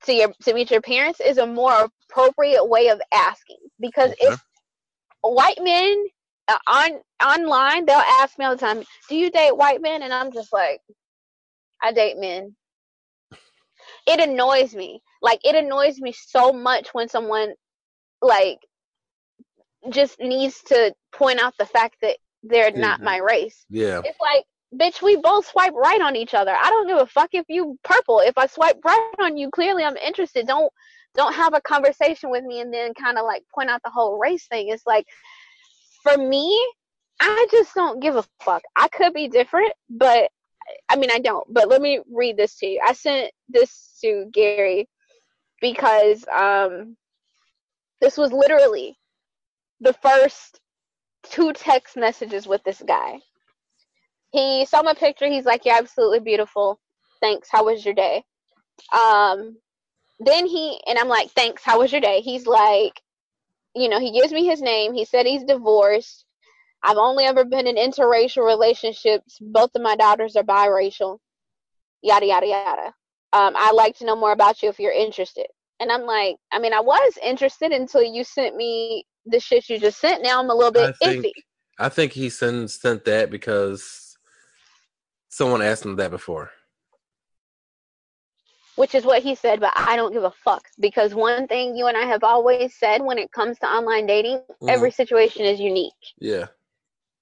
To 0.06 0.12
your 0.12 0.32
to 0.42 0.54
meet 0.54 0.70
your 0.70 0.80
parents 0.80 1.20
is 1.20 1.38
a 1.38 1.46
more 1.46 1.88
appropriate 2.10 2.64
way 2.64 2.88
of 2.88 3.00
asking 3.12 3.58
because 3.80 4.10
okay. 4.12 4.26
if 4.32 4.40
white 5.22 5.58
men 5.60 6.04
uh, 6.48 6.58
on 6.68 6.90
online 7.24 7.84
they'll 7.86 7.96
ask 7.96 8.38
me 8.38 8.44
all 8.44 8.56
the 8.56 8.60
time 8.60 8.82
do 9.08 9.16
you 9.16 9.30
date 9.30 9.56
white 9.56 9.82
men? 9.82 10.02
And 10.02 10.12
i'm 10.12 10.32
just 10.32 10.52
like 10.52 10.80
i 11.82 11.92
date 11.92 12.18
men. 12.18 12.56
It 14.06 14.20
annoys 14.20 14.74
me. 14.74 15.02
Like 15.20 15.40
it 15.44 15.56
annoys 15.56 15.98
me 15.98 16.12
so 16.12 16.52
much 16.52 16.88
when 16.92 17.08
someone 17.08 17.54
like 18.22 18.58
just 19.90 20.20
needs 20.20 20.62
to 20.66 20.94
point 21.12 21.40
out 21.40 21.54
the 21.58 21.66
fact 21.66 21.96
that 22.02 22.16
they're 22.42 22.70
mm-hmm. 22.70 22.80
not 22.80 23.02
my 23.02 23.18
race. 23.18 23.64
Yeah. 23.68 24.00
It's 24.04 24.18
like 24.20 24.44
bitch, 24.78 25.02
we 25.02 25.16
both 25.16 25.46
swipe 25.46 25.74
right 25.74 26.00
on 26.00 26.16
each 26.16 26.34
other. 26.34 26.54
I 26.54 26.70
don't 26.70 26.86
give 26.86 26.98
a 26.98 27.06
fuck 27.06 27.30
if 27.32 27.46
you 27.48 27.78
purple. 27.84 28.20
If 28.20 28.36
I 28.36 28.46
swipe 28.46 28.78
right 28.84 29.14
on 29.20 29.36
you, 29.36 29.50
clearly 29.50 29.84
I'm 29.84 29.96
interested. 29.96 30.46
Don't 30.46 30.72
don't 31.14 31.34
have 31.34 31.54
a 31.54 31.60
conversation 31.62 32.30
with 32.30 32.44
me 32.44 32.60
and 32.60 32.72
then 32.72 32.92
kind 32.94 33.18
of 33.18 33.24
like 33.24 33.42
point 33.54 33.70
out 33.70 33.80
the 33.82 33.90
whole 33.90 34.18
race 34.18 34.46
thing. 34.48 34.68
It's 34.68 34.86
like 34.86 35.06
for 36.02 36.16
me, 36.16 36.58
I 37.20 37.46
just 37.50 37.74
don't 37.74 38.00
give 38.00 38.16
a 38.16 38.24
fuck. 38.42 38.62
I 38.76 38.88
could 38.88 39.14
be 39.14 39.28
different, 39.28 39.72
but 39.88 40.30
I 40.88 40.96
mean 40.96 41.10
I 41.10 41.18
don't. 41.18 41.52
But 41.52 41.68
let 41.68 41.80
me 41.80 42.00
read 42.12 42.36
this 42.36 42.56
to 42.58 42.66
you. 42.66 42.80
I 42.84 42.92
sent 42.92 43.32
this 43.48 43.98
to 44.02 44.26
Gary 44.32 44.88
because 45.60 46.24
um 46.34 46.96
this 48.00 48.18
was 48.18 48.32
literally 48.32 48.98
the 49.80 49.94
first 49.94 50.60
two 51.24 51.52
text 51.52 51.96
messages 51.96 52.46
with 52.46 52.62
this 52.64 52.82
guy 52.86 53.20
he 54.36 54.66
saw 54.66 54.82
my 54.82 54.94
picture. 54.94 55.26
He's 55.26 55.46
like, 55.46 55.64
"You're 55.64 55.76
absolutely 55.76 56.20
beautiful. 56.20 56.78
Thanks. 57.20 57.48
How 57.50 57.64
was 57.64 57.84
your 57.84 57.94
day?" 57.94 58.24
Um, 58.92 59.56
then 60.20 60.46
he 60.46 60.80
and 60.86 60.98
I'm 60.98 61.08
like, 61.08 61.30
"Thanks. 61.30 61.62
How 61.64 61.78
was 61.78 61.92
your 61.92 62.00
day?" 62.00 62.20
He's 62.20 62.46
like, 62.46 63.00
you 63.74 63.88
know, 63.88 64.00
he 64.00 64.12
gives 64.12 64.32
me 64.32 64.46
his 64.46 64.60
name. 64.60 64.94
He 64.94 65.04
said 65.04 65.26
he's 65.26 65.44
divorced. 65.44 66.24
I've 66.82 66.98
only 66.98 67.24
ever 67.24 67.44
been 67.44 67.66
in 67.66 67.76
interracial 67.76 68.46
relationships. 68.46 69.38
Both 69.40 69.70
of 69.74 69.82
my 69.82 69.96
daughters 69.96 70.36
are 70.36 70.44
biracial. 70.44 71.18
Yada 72.02 72.26
yada 72.26 72.46
yada. 72.46 72.92
Um, 73.32 73.54
I'd 73.56 73.74
like 73.74 73.96
to 73.98 74.06
know 74.06 74.16
more 74.16 74.32
about 74.32 74.62
you 74.62 74.68
if 74.68 74.78
you're 74.78 74.92
interested. 74.92 75.46
And 75.80 75.90
I'm 75.90 76.02
like, 76.02 76.36
I 76.52 76.58
mean, 76.58 76.72
I 76.72 76.80
was 76.80 77.18
interested 77.22 77.72
until 77.72 78.02
you 78.02 78.24
sent 78.24 78.56
me 78.56 79.04
the 79.26 79.40
shit 79.40 79.68
you 79.68 79.78
just 79.78 80.00
sent. 80.00 80.22
Now 80.22 80.40
I'm 80.40 80.50
a 80.50 80.54
little 80.54 80.72
bit 80.72 80.94
I 81.00 81.04
think, 81.04 81.26
iffy. 81.26 81.32
I 81.78 81.88
think 81.88 82.12
he 82.12 82.30
sent 82.30 82.70
sent 82.70 83.04
that 83.04 83.30
because 83.30 84.05
Someone 85.36 85.60
asked 85.60 85.84
him 85.84 85.96
that 85.96 86.10
before. 86.10 86.50
Which 88.76 88.94
is 88.94 89.04
what 89.04 89.22
he 89.22 89.34
said, 89.34 89.60
but 89.60 89.70
I 89.76 89.94
don't 89.94 90.14
give 90.14 90.24
a 90.24 90.30
fuck 90.30 90.62
because 90.80 91.14
one 91.14 91.46
thing 91.46 91.76
you 91.76 91.88
and 91.88 91.96
I 91.96 92.06
have 92.06 92.24
always 92.24 92.74
said 92.78 93.02
when 93.02 93.18
it 93.18 93.30
comes 93.32 93.58
to 93.58 93.66
online 93.66 94.06
dating, 94.06 94.38
mm-hmm. 94.38 94.70
every 94.70 94.90
situation 94.90 95.44
is 95.44 95.60
unique. 95.60 95.92
Yeah. 96.18 96.46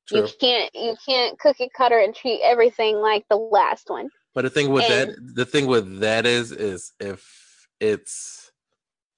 True. 0.07 0.21
You 0.21 0.29
can't 0.41 0.71
you 0.77 0.95
can't 1.05 1.37
cookie 1.41 1.69
cutter 1.77 1.99
and 1.99 2.15
treat 2.15 2.41
everything 2.45 2.99
like 2.99 3.25
the 3.29 3.37
last 3.37 3.91
one. 3.91 4.11
But 4.33 4.43
the 4.43 4.51
thing 4.51 4.71
with 4.71 4.89
and, 4.89 5.11
that 5.11 5.35
the 5.35 5.45
thing 5.45 5.67
with 5.67 5.99
that 5.99 6.25
is 6.25 6.53
is 6.53 6.93
if 7.01 7.67
it's 7.81 8.53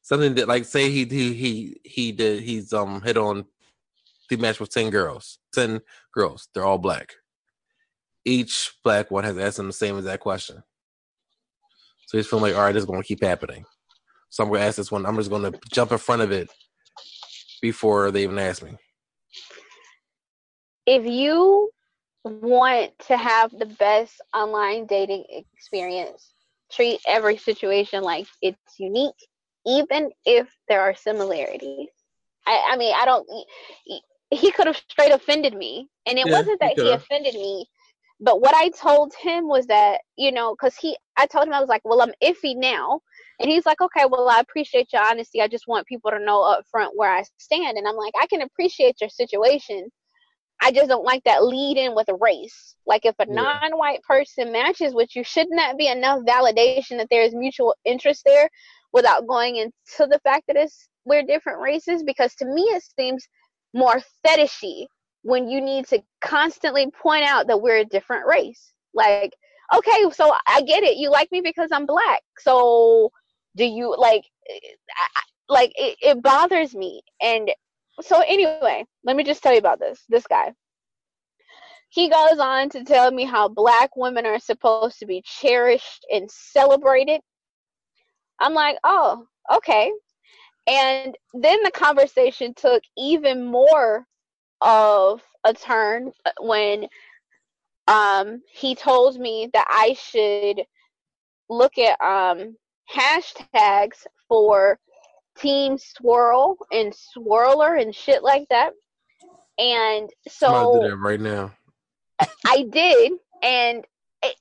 something 0.01 0.37
that 0.37 0.49
like 0.49 0.65
say 0.65 0.91
he 0.91 1.05
he 1.05 1.35
he 1.35 1.81
he 1.85 2.13
did 2.13 2.43
he's 2.43 2.73
um 2.73 3.03
hit 3.03 3.19
on 3.19 3.45
the 4.31 4.37
match 4.39 4.59
with 4.59 4.71
ten 4.71 4.89
girls, 4.89 5.39
ten 5.53 5.83
girls. 6.15 6.49
They're 6.55 6.65
all 6.65 6.79
black. 6.79 7.13
Each 8.27 8.75
black 8.83 9.11
one 9.13 9.23
has 9.23 9.39
asked 9.39 9.61
him 9.61 9.69
the 9.69 9.73
same 9.73 9.97
exact 9.97 10.21
question. 10.21 10.63
So 12.09 12.19
he's 12.19 12.27
feeling 12.27 12.43
like, 12.43 12.57
all 12.57 12.63
right, 12.63 12.73
this 12.73 12.83
is 12.83 12.87
going 12.87 13.01
to 13.01 13.07
keep 13.07 13.23
happening. 13.23 13.65
So 14.31 14.43
I'm 14.43 14.51
going 14.51 14.61
to 14.61 14.67
ask 14.67 14.77
this 14.77 14.91
one. 14.91 15.07
I'm 15.07 15.17
just 15.17 15.31
going 15.31 15.51
to 15.51 15.59
jump 15.73 15.93
in 15.93 15.99
front 15.99 16.23
of 16.23 16.33
it 16.33 16.51
before 17.63 18.11
they 18.11 18.25
even 18.25 18.39
ask 18.39 18.65
me. 18.65 18.77
If 20.87 21.07
you 21.07 21.71
want 22.25 22.99
to 23.07 23.17
have 23.17 23.53
the 23.57 23.67
best 23.67 24.21
online 24.35 24.87
dating 24.87 25.25
experience, 25.55 26.33
treat 26.73 27.01
every 27.07 27.37
situation 27.37 28.03
like 28.03 28.27
it's 28.43 28.59
unique, 28.79 29.15
even 29.65 30.11
if 30.25 30.49
there 30.69 30.81
are 30.81 30.95
similarities. 30.97 31.89
I, 32.47 32.71
I 32.73 32.77
mean, 32.77 32.95
I 32.97 33.05
don't. 33.05 33.29
He, 33.85 34.01
he 34.31 34.51
could 34.51 34.67
have 34.67 34.77
straight 34.89 35.13
offended 35.13 35.55
me, 35.55 35.89
and 36.07 36.19
it 36.19 36.27
Yeah, 36.27 36.33
wasn't 36.33 36.61
that 36.61 36.73
he 36.73 36.75
could've. 36.83 37.03
offended 37.03 37.35
me. 37.35 37.69
But 38.21 38.41
what 38.41 38.55
I 38.55 38.71
told 38.71 39.13
him 39.15 39.47
was 39.49 39.67
that 39.67 40.01
you 40.17 40.33
know, 40.33 40.55
because 40.55 40.77
he, 40.77 40.97
I 41.17 41.27
told 41.27 41.47
him 41.47 41.55
I 41.55 41.61
was 41.61 41.69
like, 41.69 41.83
well, 41.85 42.01
I'm 42.03 42.15
iffy 42.23 42.57
now, 42.57 43.01
and 43.41 43.51
he's 43.51 43.67
like, 43.67 43.81
okay, 43.81 44.07
well, 44.09 44.29
I 44.29 44.41
appreciate 44.41 44.93
your 44.93 45.03
honesty. 45.03 45.41
I 45.43 45.49
just 45.49 45.69
want 45.69 45.87
people 45.87 46.11
to 46.11 46.19
know 46.19 46.43
up 46.43 46.65
front 46.71 46.93
where 46.97 47.13
I 47.15 47.25
stand, 47.39 47.77
and 47.79 47.87
I'm 47.87 47.97
like, 47.97 48.15
I 48.21 48.27
can 48.27 48.43
appreciate 48.43 49.01
your 49.01 49.11
situation. 49.11 49.91
I 50.61 50.73
just 50.73 50.89
don't 50.89 51.05
like 51.05 51.23
that 51.25 51.45
lead 51.45 51.77
in 51.77 51.95
with 51.95 52.09
a 52.09 52.15
race. 52.15 52.77
Like 52.87 53.05
if 53.05 53.15
a 53.19 53.27
Yeah. 53.27 53.59
non-white 53.61 54.03
person 54.03 54.53
matches 54.53 54.95
with 54.95 55.15
you, 55.15 55.23
shouldn't 55.25 55.57
that 55.57 55.77
be 55.77 55.89
enough 55.89 56.21
validation 56.23 56.99
that 56.99 57.09
there 57.11 57.23
is 57.23 57.35
mutual 57.35 57.75
interest 57.85 58.23
there 58.25 58.49
without 58.93 59.27
going 59.27 59.57
into 59.57 60.07
the 60.09 60.21
fact 60.25 60.45
that 60.49 60.57
it's 60.57 60.89
we're 61.05 61.23
different 61.23 61.61
races? 61.61 62.03
Because 62.03 62.35
to 62.37 62.47
me 62.47 62.63
it 62.63 62.83
seems 62.99 63.27
more 63.75 64.01
fetishy 64.27 64.87
when 65.27 65.49
you 65.49 65.61
need 65.61 65.85
to 65.89 66.01
constantly 66.21 66.89
point 67.03 67.25
out 67.25 67.49
that 67.49 67.61
we're 67.61 67.79
a 67.79 67.85
different 67.85 68.29
race. 68.29 68.73
Like, 68.95 69.33
okay, 69.75 70.05
so 70.13 70.33
I 70.47 70.63
get 70.63 70.85
it. 70.85 70.99
You 70.99 71.11
like 71.11 71.33
me 71.33 71.41
because 71.41 71.71
I'm 71.73 71.85
black. 71.85 72.23
So 72.39 73.11
do 73.57 73.65
you 73.65 73.97
like 73.99 74.23
like 75.49 75.73
it, 75.75 75.97
it 76.01 76.23
bothers 76.23 76.77
me 76.77 77.03
and 77.21 77.51
so 78.01 78.23
anyway, 78.29 78.85
let 79.03 79.17
me 79.17 79.25
just 79.25 79.43
tell 79.43 79.53
you 79.53 79.59
about 79.59 79.81
this. 79.81 80.05
This 80.09 80.27
guy. 80.29 80.53
He 81.89 82.09
goes 82.09 82.39
on 82.39 82.69
to 82.71 82.85
tell 82.85 83.11
me 83.11 83.25
how 83.25 83.49
black 83.49 83.97
women 83.97 84.27
are 84.27 84.39
supposed 84.39 85.01
to 85.01 85.07
be 85.07 85.25
cherished 85.25 86.07
and 86.13 86.31
celebrated. 86.31 87.21
I'm 88.41 88.55
like, 88.55 88.77
oh, 88.85 89.25
okay. 89.53 89.91
And 90.69 91.17
then 91.35 91.63
the 91.65 91.73
conversation 91.73 92.55
took 92.55 92.83
even 92.97 93.45
more 93.45 94.07
of 94.61 95.23
a 95.45 95.55
turn 95.55 96.13
when 96.41 96.89
um, 97.89 98.43
he 98.53 98.75
told 98.75 99.19
me 99.19 99.51
that 99.53 99.67
I 99.69 99.95
should 99.95 100.65
look 101.49 101.79
at 101.79 102.01
um, 102.01 102.57
hashtags 102.93 104.07
for 104.29 104.79
Team 105.39 105.79
Swirl 105.79 106.57
and 106.73 106.93
Swirler 106.93 107.81
and 107.81 107.95
shit 107.95 108.23
like 108.23 108.47
that. 108.51 108.73
And 109.59 110.11
so 110.29 110.81
that 110.83 110.97
right 110.97 111.21
now. 111.21 111.53
I 112.47 112.63
did, 112.71 113.13
and 113.43 113.85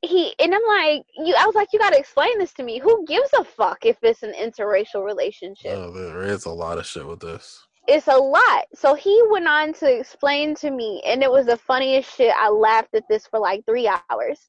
he 0.01 0.33
and 0.39 0.53
I'm 0.53 0.61
like, 0.67 1.03
you. 1.17 1.35
I 1.37 1.45
was 1.45 1.55
like, 1.55 1.69
you 1.73 1.79
got 1.79 1.91
to 1.91 1.99
explain 1.99 2.37
this 2.39 2.53
to 2.53 2.63
me. 2.63 2.79
Who 2.79 3.05
gives 3.05 3.29
a 3.37 3.43
fuck 3.43 3.85
if 3.85 3.97
it's 4.01 4.23
an 4.23 4.33
interracial 4.33 5.05
relationship? 5.05 5.73
Oh, 5.73 5.91
there 5.91 6.23
is 6.23 6.45
a 6.45 6.51
lot 6.51 6.77
of 6.77 6.85
shit 6.85 7.05
with 7.05 7.19
this. 7.19 7.65
It's 7.87 8.07
a 8.07 8.17
lot. 8.17 8.65
So 8.73 8.95
he 8.95 9.21
went 9.29 9.47
on 9.47 9.73
to 9.73 9.99
explain 9.99 10.55
to 10.55 10.71
me, 10.71 11.01
and 11.05 11.21
it 11.21 11.31
was 11.31 11.45
the 11.45 11.57
funniest 11.57 12.15
shit. 12.15 12.33
I 12.35 12.49
laughed 12.49 12.95
at 12.95 13.03
this 13.07 13.27
for 13.27 13.39
like 13.39 13.63
three 13.65 13.89
hours. 14.09 14.39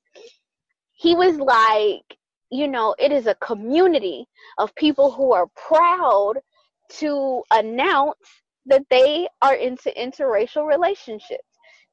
He 0.92 1.14
was 1.14 1.38
like, 1.38 2.02
you 2.50 2.68
know, 2.68 2.94
it 2.98 3.12
is 3.12 3.26
a 3.26 3.34
community 3.36 4.26
of 4.58 4.74
people 4.74 5.10
who 5.10 5.32
are 5.32 5.48
proud 5.54 6.34
to 6.88 7.42
announce 7.50 8.16
that 8.66 8.84
they 8.88 9.28
are 9.42 9.54
into 9.54 9.92
interracial 9.98 10.66
relationships. 10.66 11.42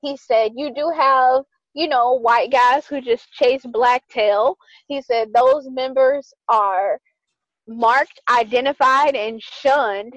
He 0.01 0.15
said, 0.15 0.51
you 0.55 0.73
do 0.73 0.91
have, 0.95 1.43
you 1.73 1.87
know, 1.87 2.13
white 2.13 2.51
guys 2.51 2.85
who 2.85 3.01
just 3.01 3.31
chase 3.33 3.65
black 3.65 4.07
tail. 4.07 4.57
He 4.87 5.01
said 5.01 5.33
those 5.33 5.67
members 5.69 6.33
are 6.47 6.99
marked, 7.67 8.21
identified, 8.29 9.15
and 9.15 9.41
shunned. 9.41 10.13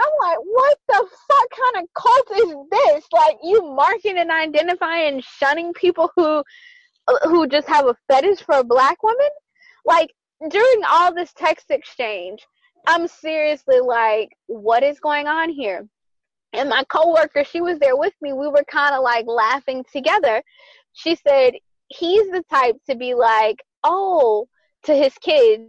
I'm 0.00 0.12
like, 0.22 0.38
what 0.38 0.78
the 0.88 1.06
fuck 1.28 1.74
kind 1.74 1.84
of 1.84 1.94
cult 1.94 2.48
is 2.48 2.56
this? 2.70 3.04
Like 3.12 3.36
you 3.42 3.62
marking 3.74 4.18
and 4.18 4.30
identifying 4.30 5.14
and 5.14 5.24
shunning 5.24 5.72
people 5.72 6.10
who 6.16 6.42
uh, 7.06 7.28
who 7.28 7.46
just 7.46 7.68
have 7.68 7.86
a 7.86 7.96
fetish 8.08 8.40
for 8.40 8.56
a 8.56 8.64
black 8.64 9.02
women? 9.02 9.28
Like 9.84 10.10
during 10.50 10.80
all 10.88 11.14
this 11.14 11.32
text 11.34 11.70
exchange, 11.70 12.44
I'm 12.86 13.06
seriously 13.08 13.80
like, 13.80 14.30
what 14.46 14.82
is 14.82 15.00
going 15.00 15.26
on 15.26 15.48
here? 15.48 15.86
And 16.52 16.68
my 16.68 16.84
coworker, 16.84 17.44
she 17.44 17.60
was 17.60 17.78
there 17.78 17.96
with 17.96 18.14
me. 18.20 18.32
We 18.32 18.48
were 18.48 18.64
kind 18.70 18.94
of 18.94 19.02
like 19.02 19.26
laughing 19.26 19.84
together. 19.92 20.42
She 20.92 21.16
said 21.16 21.54
he's 21.88 22.30
the 22.30 22.44
type 22.50 22.76
to 22.88 22.96
be 22.96 23.14
like, 23.14 23.62
oh, 23.82 24.48
to 24.84 24.94
his 24.94 25.14
kids, 25.18 25.64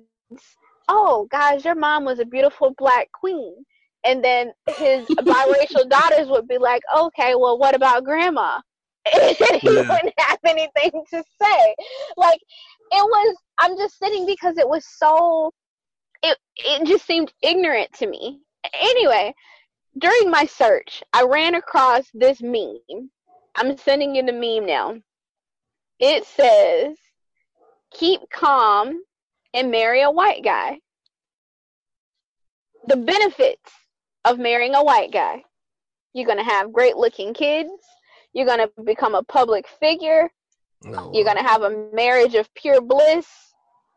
oh, 0.88 1.28
guys, 1.32 1.66
your 1.66 1.76
mom 1.76 2.06
was 2.06 2.20
a 2.20 2.26
beautiful 2.26 2.74
black 2.78 3.12
queen. 3.12 3.66
And 4.06 4.24
then 4.24 4.54
his 4.68 5.08
biracial 5.22 5.90
daughters 5.90 6.28
would 6.30 6.48
be 6.48 6.58
like, 6.58 6.84
okay, 6.96 7.36
well, 7.36 7.58
what 7.58 7.76
about 7.76 8.04
grandma? 8.04 8.60
And 9.14 9.62
he 9.62 9.70
Yeah. 9.76 9.84
wouldn't 9.90 10.14
have 10.18 10.40
anything 10.46 11.04
to 11.12 11.24
say. 11.42 11.76
Like, 12.18 12.40
it 12.92 13.04
was, 13.04 13.36
I'm 13.60 13.78
just 13.78 13.98
sitting 14.00 14.26
because 14.26 14.58
it 14.58 14.68
was 14.68 14.86
so, 14.98 15.52
it, 16.24 16.38
it 16.58 16.88
just 16.88 17.06
seemed 17.06 17.32
ignorant 17.44 17.94
to 17.94 18.08
me. 18.08 18.42
Anyway, 18.74 19.34
during 20.00 20.32
my 20.32 20.46
search, 20.46 21.04
I 21.14 21.24
ran 21.24 21.56
across 21.56 22.06
this 22.14 22.42
meme. 22.42 23.12
I'm 23.56 23.78
sending 23.78 24.16
you 24.16 24.24
the 24.26 24.34
meme 24.34 24.66
now. 24.66 24.96
It 26.00 26.26
says, 26.26 26.98
keep 27.94 28.22
calm 28.34 29.02
and 29.54 29.72
marry 29.72 30.02
a 30.02 30.12
white 30.12 30.44
guy. 30.44 30.80
The 32.88 32.98
benefits 32.98 33.72
of 34.26 34.40
marrying 34.40 34.76
a 34.76 34.84
white 34.84 35.12
guy. 35.12 35.44
You're 36.14 36.26
going 36.26 36.38
to 36.38 36.44
have 36.44 36.74
great 36.74 36.98
looking 36.98 37.34
kids. 37.34 37.72
You're 38.34 38.46
going 38.46 38.60
to 38.60 38.84
become 38.84 39.16
a 39.16 39.24
public 39.24 39.66
figure. 39.80 40.30
No, 40.84 41.12
You're 41.14 41.24
going 41.24 41.38
to 41.38 41.44
have 41.44 41.62
a 41.64 41.90
marriage 41.94 42.36
of 42.36 42.54
pure 42.54 42.82
bliss. 42.82 43.28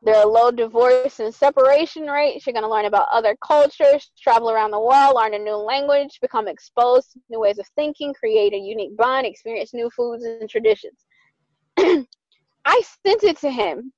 There 0.02 0.14
are 0.14 0.26
low 0.26 0.50
divorce 0.52 1.18
and 1.18 1.34
separation 1.34 2.06
rates. 2.06 2.46
You're 2.46 2.52
going 2.52 2.62
to 2.62 2.70
learn 2.70 2.84
about 2.84 3.08
other 3.10 3.36
cultures, 3.44 4.12
travel 4.20 4.50
around 4.50 4.70
the 4.70 4.80
world, 4.80 5.16
learn 5.16 5.34
a 5.34 5.38
new 5.38 5.56
language, 5.56 6.18
become 6.22 6.46
exposed 6.46 7.12
to 7.12 7.20
new 7.30 7.40
ways 7.40 7.58
of 7.58 7.66
thinking, 7.74 8.14
create 8.14 8.52
a 8.52 8.58
unique 8.58 8.96
bond, 8.96 9.26
experience 9.26 9.74
new 9.74 9.90
foods 9.90 10.24
and 10.24 10.48
traditions. 10.48 10.98
I 11.78 12.82
sent 13.04 13.24
it 13.24 13.38
to 13.38 13.50
him. 13.50 13.92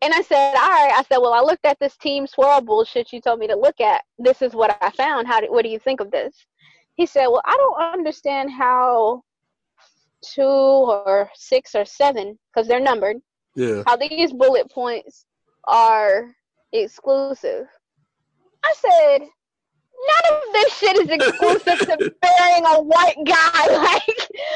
And 0.00 0.14
I 0.14 0.22
said, 0.22 0.54
all 0.54 0.68
right. 0.68 0.92
I 0.96 1.02
said, 1.08 1.18
well, 1.18 1.34
I 1.34 1.40
looked 1.40 1.64
at 1.64 1.78
this 1.80 1.96
team 1.96 2.26
swirl 2.26 2.60
bullshit 2.60 3.12
you 3.12 3.20
told 3.20 3.40
me 3.40 3.48
to 3.48 3.56
look 3.56 3.80
at. 3.80 4.02
This 4.18 4.42
is 4.42 4.54
what 4.54 4.76
I 4.80 4.90
found. 4.90 5.26
How 5.26 5.40
do, 5.40 5.50
what 5.50 5.64
do 5.64 5.70
you 5.70 5.78
think 5.78 6.00
of 6.00 6.10
this? 6.10 6.34
He 6.94 7.06
said, 7.06 7.26
well, 7.26 7.42
I 7.44 7.56
don't 7.56 7.82
understand 7.98 8.50
how 8.52 9.22
two 10.22 10.42
or 10.42 11.30
six 11.34 11.74
or 11.74 11.84
seven, 11.84 12.38
because 12.52 12.68
they're 12.68 12.80
numbered, 12.80 13.18
yeah, 13.54 13.82
how 13.86 13.96
these 13.96 14.32
bullet 14.32 14.70
points 14.70 15.24
are 15.66 16.34
exclusive. 16.72 17.66
I 18.64 18.74
said, 18.76 19.18
none 19.20 20.36
of 20.36 20.42
this 20.52 20.78
shit 20.78 20.96
is 20.98 21.08
exclusive 21.08 21.78
to 21.86 22.14
marrying 22.22 22.66
a 22.66 22.82
white 22.82 23.16
guy. 23.26 24.04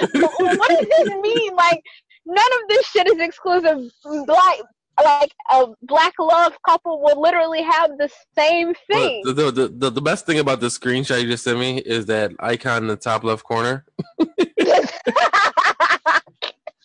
Like, 0.12 0.58
what 0.58 0.68
does 0.68 0.88
this 0.88 1.08
mean? 1.20 1.54
Like, 1.54 1.82
none 2.26 2.52
of 2.62 2.68
this 2.68 2.86
shit 2.88 3.06
is 3.06 3.18
exclusive. 3.18 3.90
Black, 4.26 4.58
like 5.02 5.32
a 5.50 5.66
black 5.82 6.14
love 6.18 6.56
couple 6.66 7.00
will 7.00 7.20
literally 7.20 7.62
have 7.62 7.90
the 7.98 8.10
same 8.36 8.74
thing. 8.90 9.22
the, 9.24 9.50
the, 9.50 9.68
the 9.68 9.90
the 9.90 10.02
best 10.02 10.26
thing 10.26 10.38
about 10.38 10.60
the 10.60 10.66
screenshot 10.66 11.20
you 11.22 11.28
just 11.28 11.44
sent 11.44 11.58
me 11.58 11.78
is 11.78 12.06
that 12.06 12.32
icon 12.40 12.82
in 12.82 12.88
the 12.88 12.96
top 12.96 13.24
left 13.24 13.44
corner. 13.44 13.84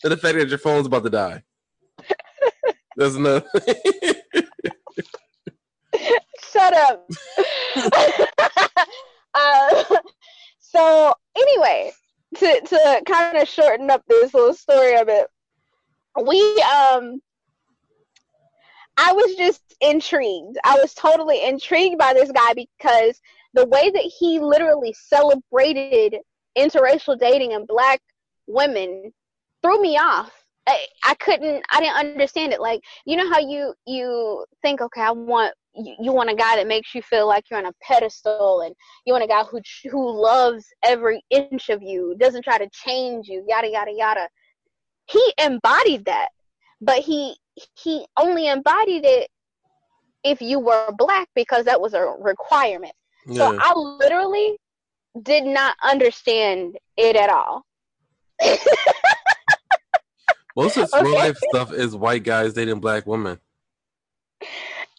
And 0.04 0.12
the 0.12 0.18
fact 0.18 0.38
that 0.38 0.50
your 0.50 0.60
phone's 0.60 0.88
about 0.88 1.04
to 1.04 1.10
die. 1.10 1.44
There's 2.96 3.18
no. 3.18 3.42
Shut 6.52 6.74
up. 6.74 7.10
uh, 9.34 9.84
so 10.60 11.14
anyway, 11.38 11.92
to 12.38 12.62
to 12.62 13.02
kind 13.06 13.38
of 13.38 13.48
shorten 13.48 13.90
up 13.90 14.04
this 14.08 14.34
little 14.34 14.54
story 14.54 14.96
a 14.96 15.04
bit, 15.04 15.28
we 16.26 16.40
um, 16.62 17.20
I 18.98 19.14
was 19.14 19.36
just 19.36 19.62
intrigued. 19.80 20.58
I 20.64 20.76
was 20.76 20.94
totally 20.94 21.44
intrigued 21.46 21.98
by 21.98 22.14
this 22.14 22.32
guy 22.32 22.54
because 22.54 23.20
the 23.54 23.66
way 23.68 23.90
that 23.90 24.12
he 24.20 24.40
literally 24.40 24.94
celebrated 24.94 26.18
interracial 26.58 27.18
dating 27.18 27.54
and 27.54 27.68
black 27.68 28.02
women 28.48 29.14
threw 29.62 29.82
me 29.82 29.98
off. 29.98 30.32
I, 30.68 30.86
I 31.06 31.14
couldn't 31.16 31.64
I 31.72 31.80
didn't 31.80 31.96
understand 31.96 32.52
it. 32.52 32.60
Like, 32.60 32.82
you 33.06 33.16
know 33.16 33.30
how 33.30 33.40
you 33.40 33.74
you 33.86 34.46
think, 34.62 34.82
okay, 34.82 35.02
I 35.02 35.12
want 35.12 35.54
you, 35.74 35.96
you 36.00 36.12
want 36.12 36.30
a 36.30 36.36
guy 36.36 36.58
that 36.58 36.68
makes 36.68 36.94
you 36.94 37.02
feel 37.02 37.28
like 37.28 37.46
you're 37.50 37.60
on 37.60 37.68
a 37.68 37.74
pedestal 37.82 38.62
and 38.62 38.76
you 39.06 39.14
want 39.14 39.24
a 39.24 39.28
guy 39.28 39.44
who 39.44 39.62
who 39.90 40.22
loves 40.22 40.66
every 40.84 41.22
inch 41.30 41.70
of 41.70 41.82
you, 41.82 42.16
doesn't 42.20 42.44
try 42.44 42.58
to 42.58 42.70
change 42.72 43.28
you, 43.28 43.46
yada 43.48 43.70
yada 43.70 43.92
yada. 43.94 44.28
He 45.06 45.34
embodied 45.38 46.06
that. 46.06 46.30
But 46.82 47.00
he 47.00 47.38
he 47.76 48.06
only 48.18 48.48
embodied 48.48 49.06
it 49.06 49.30
if 50.24 50.42
you 50.42 50.60
were 50.60 50.92
black 50.98 51.30
because 51.36 51.66
that 51.66 51.80
was 51.80 51.94
a 51.94 52.02
requirement. 52.20 52.94
Yeah. 53.26 53.38
So 53.38 53.58
I 53.60 53.74
literally 53.76 54.58
did 55.22 55.46
not 55.46 55.76
understand 55.84 56.78
it 56.96 57.16
at 57.16 57.30
all. 57.30 57.66
Most 60.56 60.78
of 60.78 60.90
okay. 60.94 61.04
real 61.04 61.16
life 61.16 61.38
stuff 61.50 61.74
is 61.74 61.96
white 61.96 62.24
guys 62.24 62.54
dating 62.54 62.80
black 62.80 63.08
women. 63.08 63.40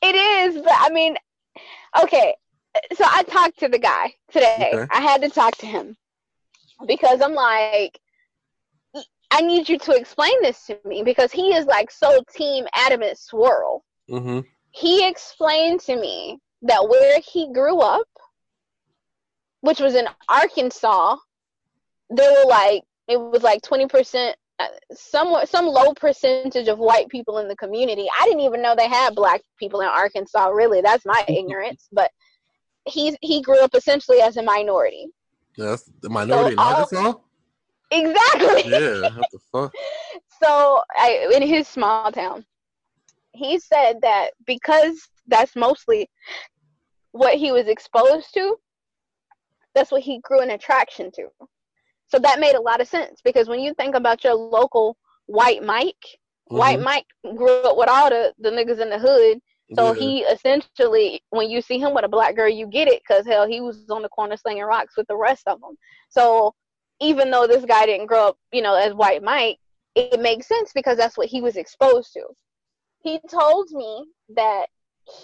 It 0.02 0.14
is, 0.14 0.62
but 0.62 0.74
I 0.76 0.90
mean, 0.90 1.16
okay. 2.02 2.34
So 2.94 3.04
I 3.06 3.22
talked 3.24 3.58
to 3.60 3.68
the 3.68 3.78
guy 3.78 4.14
today. 4.30 4.70
Okay. 4.72 4.86
I 4.90 5.00
had 5.00 5.22
to 5.22 5.28
talk 5.28 5.56
to 5.58 5.66
him 5.66 5.96
because 6.86 7.20
I'm 7.20 7.34
like, 7.34 7.98
I 9.30 9.42
need 9.42 9.68
you 9.68 9.78
to 9.78 9.92
explain 9.92 10.40
this 10.42 10.64
to 10.66 10.78
me 10.84 11.02
because 11.02 11.32
he 11.32 11.54
is 11.54 11.66
like 11.66 11.90
so 11.90 12.22
team 12.34 12.66
adamant 12.74 13.18
swirl. 13.18 13.84
Mm-hmm. 14.10 14.40
He 14.70 15.06
explained 15.06 15.80
to 15.80 15.96
me 15.96 16.38
that 16.62 16.88
where 16.88 17.20
he 17.20 17.52
grew 17.52 17.80
up, 17.80 18.06
which 19.60 19.80
was 19.80 19.94
in 19.94 20.06
Arkansas, 20.28 21.16
there 22.10 22.32
were 22.32 22.48
like 22.48 22.84
it 23.06 23.18
was 23.18 23.42
like 23.42 23.60
twenty 23.62 23.86
percent, 23.86 24.36
uh, 24.58 24.68
somewhat 24.92 25.48
some 25.48 25.66
low 25.66 25.92
percentage 25.94 26.68
of 26.68 26.78
white 26.78 27.08
people 27.08 27.38
in 27.38 27.48
the 27.48 27.56
community. 27.56 28.06
I 28.18 28.24
didn't 28.24 28.40
even 28.40 28.62
know 28.62 28.74
they 28.74 28.88
had 28.88 29.14
black 29.14 29.42
people 29.58 29.80
in 29.80 29.88
Arkansas. 29.88 30.48
Really, 30.48 30.80
that's 30.80 31.04
my 31.04 31.24
ignorance. 31.28 31.88
But 31.92 32.10
he 32.86 33.16
he 33.20 33.42
grew 33.42 33.60
up 33.60 33.74
essentially 33.74 34.20
as 34.20 34.36
a 34.36 34.42
minority. 34.42 35.08
Yes, 35.56 35.90
the 36.00 36.08
minority 36.08 36.56
so 36.56 36.62
in 36.62 36.74
Arkansas. 36.74 37.14
Exactly. 37.90 38.70
Yeah. 38.70 39.08
What 39.16 39.30
the 39.32 39.38
fuck? 39.52 39.72
so, 40.42 40.82
I, 40.96 41.30
in 41.34 41.42
his 41.42 41.66
small 41.66 42.12
town, 42.12 42.44
he 43.32 43.58
said 43.58 44.00
that 44.02 44.30
because 44.46 45.08
that's 45.26 45.56
mostly 45.56 46.10
what 47.12 47.34
he 47.34 47.52
was 47.52 47.66
exposed 47.66 48.32
to, 48.34 48.56
that's 49.74 49.92
what 49.92 50.02
he 50.02 50.20
grew 50.22 50.40
an 50.40 50.50
attraction 50.50 51.10
to. 51.12 51.28
So 52.08 52.18
that 52.18 52.40
made 52.40 52.54
a 52.54 52.60
lot 52.60 52.80
of 52.80 52.88
sense 52.88 53.20
because 53.22 53.48
when 53.48 53.60
you 53.60 53.74
think 53.74 53.94
about 53.94 54.24
your 54.24 54.34
local 54.34 54.96
white 55.26 55.62
Mike, 55.62 55.94
mm-hmm. 56.04 56.56
white 56.56 56.80
Mike 56.80 57.06
grew 57.36 57.60
up 57.62 57.76
with 57.76 57.88
all 57.88 58.10
the, 58.10 58.32
the 58.38 58.50
niggas 58.50 58.80
in 58.80 58.90
the 58.90 58.98
hood. 58.98 59.38
So 59.74 59.92
yeah. 59.92 60.00
he 60.00 60.20
essentially, 60.20 61.22
when 61.28 61.50
you 61.50 61.60
see 61.60 61.78
him 61.78 61.94
with 61.94 62.04
a 62.04 62.08
black 62.08 62.34
girl, 62.34 62.48
you 62.48 62.66
get 62.66 62.88
it 62.88 63.02
because 63.06 63.26
hell, 63.26 63.46
he 63.46 63.60
was 63.60 63.84
on 63.90 64.00
the 64.00 64.08
corner 64.08 64.36
slinging 64.38 64.62
rocks 64.62 64.96
with 64.96 65.06
the 65.08 65.16
rest 65.16 65.46
of 65.46 65.60
them. 65.60 65.76
So 66.08 66.54
even 67.00 67.30
though 67.30 67.46
this 67.46 67.64
guy 67.64 67.86
didn't 67.86 68.06
grow 68.06 68.28
up, 68.28 68.38
you 68.52 68.62
know, 68.62 68.74
as 68.74 68.94
white 68.94 69.22
Mike, 69.22 69.58
it 69.94 70.20
makes 70.20 70.46
sense 70.46 70.72
because 70.74 70.96
that's 70.96 71.16
what 71.16 71.28
he 71.28 71.40
was 71.40 71.56
exposed 71.56 72.12
to. 72.14 72.22
He 73.02 73.20
told 73.30 73.70
me 73.70 74.04
that 74.36 74.66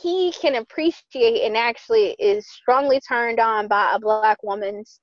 he 0.03 0.33
can 0.33 0.57
appreciate 0.57 1.45
and 1.45 1.57
actually 1.57 2.17
is 2.19 2.49
strongly 2.49 3.01
turned 3.01 3.41
on 3.41 3.69
by 3.69 3.93
a 3.95 3.99
black 3.99 4.43
woman's 4.43 5.01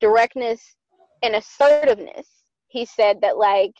directness 0.00 0.76
and 1.22 1.34
assertiveness. 1.34 2.26
He 2.68 2.86
said 2.86 3.20
that, 3.20 3.36
like, 3.36 3.72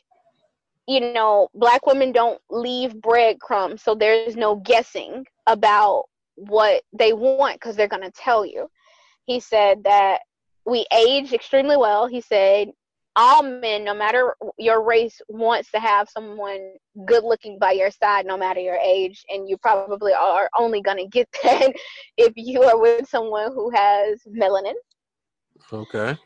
you 0.86 1.12
know, 1.12 1.48
black 1.54 1.86
women 1.86 2.12
don't 2.12 2.40
leave 2.50 3.00
breadcrumbs, 3.00 3.82
so 3.82 3.94
there's 3.94 4.36
no 4.36 4.56
guessing 4.56 5.24
about 5.46 6.04
what 6.34 6.82
they 6.92 7.12
want 7.12 7.54
because 7.54 7.76
they're 7.76 7.88
going 7.88 8.02
to 8.02 8.12
tell 8.12 8.44
you. 8.44 8.68
He 9.26 9.40
said 9.40 9.84
that 9.84 10.20
we 10.66 10.86
age 10.96 11.32
extremely 11.32 11.76
well. 11.76 12.06
He 12.06 12.20
said 12.20 12.68
all 13.14 13.42
men, 13.42 13.84
no 13.84 13.94
matter 13.94 14.34
your 14.58 14.82
race, 14.82 15.20
wants 15.28 15.70
to 15.72 15.80
have 15.80 16.08
someone 16.08 16.72
good 17.06 17.24
looking 17.24 17.58
by 17.58 17.72
your 17.72 17.90
side, 17.90 18.26
no 18.26 18.36
matter 18.36 18.60
your 18.60 18.76
age, 18.76 19.22
and 19.28 19.48
you 19.48 19.56
probably 19.58 20.12
are 20.12 20.48
only 20.58 20.80
gonna 20.80 21.06
get 21.06 21.28
that 21.42 21.72
if 22.16 22.32
you 22.36 22.62
are 22.62 22.80
with 22.80 23.08
someone 23.08 23.52
who 23.52 23.70
has 23.70 24.20
melanin. 24.28 24.74
Okay. 25.72 26.16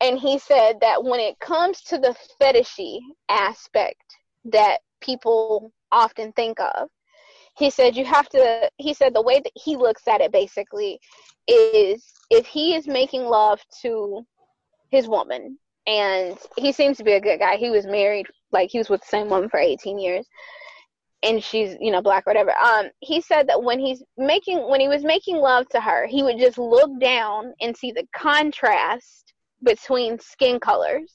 And 0.00 0.18
he 0.18 0.38
said 0.38 0.78
that 0.80 1.02
when 1.02 1.20
it 1.20 1.38
comes 1.38 1.80
to 1.82 1.98
the 1.98 2.14
fetishy 2.40 2.98
aspect 3.28 4.02
that 4.44 4.78
people 5.00 5.72
often 5.90 6.32
think 6.32 6.60
of, 6.60 6.88
he 7.56 7.70
said 7.70 7.96
you 7.96 8.04
have 8.04 8.28
to 8.28 8.70
he 8.76 8.92
said 8.92 9.14
the 9.14 9.22
way 9.22 9.40
that 9.40 9.52
he 9.54 9.76
looks 9.76 10.06
at 10.06 10.20
it 10.20 10.32
basically 10.32 10.98
is 11.48 12.12
if 12.30 12.46
he 12.46 12.74
is 12.74 12.86
making 12.86 13.24
love 13.24 13.60
to 13.82 14.24
his 14.90 15.08
woman 15.08 15.58
and 15.86 16.36
he 16.56 16.72
seems 16.72 16.96
to 16.96 17.04
be 17.04 17.12
a 17.12 17.20
good 17.20 17.38
guy. 17.38 17.56
He 17.56 17.70
was 17.70 17.86
married 17.86 18.26
like 18.50 18.70
he 18.70 18.78
was 18.78 18.88
with 18.88 19.00
the 19.00 19.06
same 19.06 19.28
woman 19.28 19.48
for 19.48 19.60
18 19.60 19.98
years 19.98 20.26
and 21.22 21.42
she's 21.42 21.76
you 21.80 21.90
know 21.90 22.02
black 22.02 22.24
or 22.26 22.30
whatever. 22.30 22.52
Um 22.58 22.86
he 23.00 23.20
said 23.20 23.48
that 23.48 23.62
when 23.62 23.78
he's 23.78 24.02
making 24.18 24.68
when 24.68 24.80
he 24.80 24.88
was 24.88 25.04
making 25.04 25.36
love 25.36 25.68
to 25.70 25.80
her 25.80 26.06
he 26.06 26.22
would 26.22 26.38
just 26.38 26.58
look 26.58 26.90
down 27.00 27.52
and 27.60 27.76
see 27.76 27.92
the 27.92 28.06
contrast 28.14 29.32
between 29.62 30.18
skin 30.18 30.60
colors. 30.60 31.12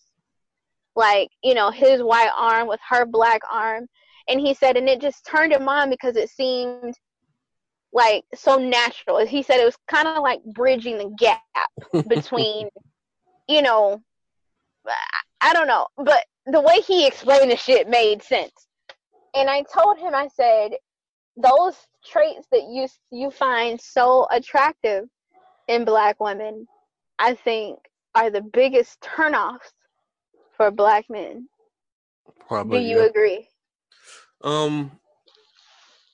Like 0.96 1.30
you 1.44 1.54
know 1.54 1.70
his 1.70 2.02
white 2.02 2.32
arm 2.36 2.68
with 2.68 2.80
her 2.89 3.06
black 3.06 3.42
arm 3.52 3.88
and 4.28 4.40
he 4.40 4.54
said 4.54 4.78
and 4.78 4.88
it 4.88 5.02
just 5.02 5.26
turned 5.26 5.54
him 5.54 5.68
on 5.68 5.90
because 5.90 6.16
it 6.16 6.30
seemed 6.30 6.96
like 7.94 8.24
so 8.34 8.58
natural. 8.58 9.26
He 9.26 9.44
said 9.44 9.60
it 9.60 9.66
was 9.66 9.78
kind 9.90 10.08
of 10.08 10.24
like 10.24 10.44
bridging 10.44 10.98
the 10.98 11.14
gap 11.18 11.42
between 12.08 12.70
you 13.48 13.62
know 13.62 14.02
i 15.42 15.54
don't 15.54 15.68
know. 15.68 15.88
But 15.98 16.24
the 16.46 16.62
way 16.62 16.82
he 16.82 17.06
explained 17.06 17.52
the 17.52 17.58
shit 17.58 17.88
made 17.88 18.24
sense. 18.24 18.68
And 19.34 19.50
i 19.50 19.64
told 19.74 19.98
him 19.98 20.14
i 20.16 20.28
said 20.28 20.72
those 21.38 21.76
traits 22.06 22.48
that 22.52 22.64
you 22.70 22.88
you 23.12 23.32
find 23.32 23.80
so 23.80 24.28
attractive 24.32 25.06
in 25.68 25.86
black 25.86 26.20
women 26.20 26.68
i 27.20 27.34
think 27.34 27.80
are 28.16 28.30
the 28.30 28.42
biggest 28.42 29.00
turnoffs 29.00 29.72
for 30.58 30.70
black 30.70 31.06
men. 31.10 31.48
Probably, 32.48 32.80
do 32.80 32.86
you 32.86 33.00
yeah. 33.00 33.06
agree 33.06 33.48
um, 34.44 34.92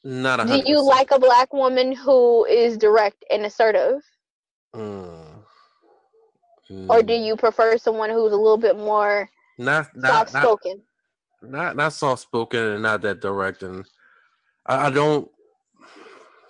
not. 0.04 0.40
100%. 0.40 0.66
Do 0.66 0.72
you 0.72 0.82
like 0.84 1.12
a 1.12 1.20
black 1.20 1.54
woman 1.54 1.92
who 1.94 2.46
is 2.46 2.78
direct 2.78 3.24
and 3.30 3.46
assertive? 3.46 4.02
Mm. 4.76 5.28
Mm. 6.72 6.90
Or 6.90 7.02
do 7.02 7.14
you 7.14 7.36
prefer 7.36 7.78
someone 7.78 8.10
who's 8.10 8.34
a 8.34 8.36
little 8.36 8.58
bit 8.58 8.78
more 8.78 9.30
not, 9.58 9.88
not 9.96 10.30
soft 10.30 10.44
spoken? 10.44 10.82
Not, 11.42 11.52
not 11.52 11.76
not 11.76 11.94
soft 11.94 12.22
spoken 12.22 12.60
and 12.60 12.84
not 12.84 13.02
that 13.02 13.22
direct. 13.22 13.64
And 13.64 13.86
I, 14.66 14.88
I 14.88 14.90
don't. 14.90 15.30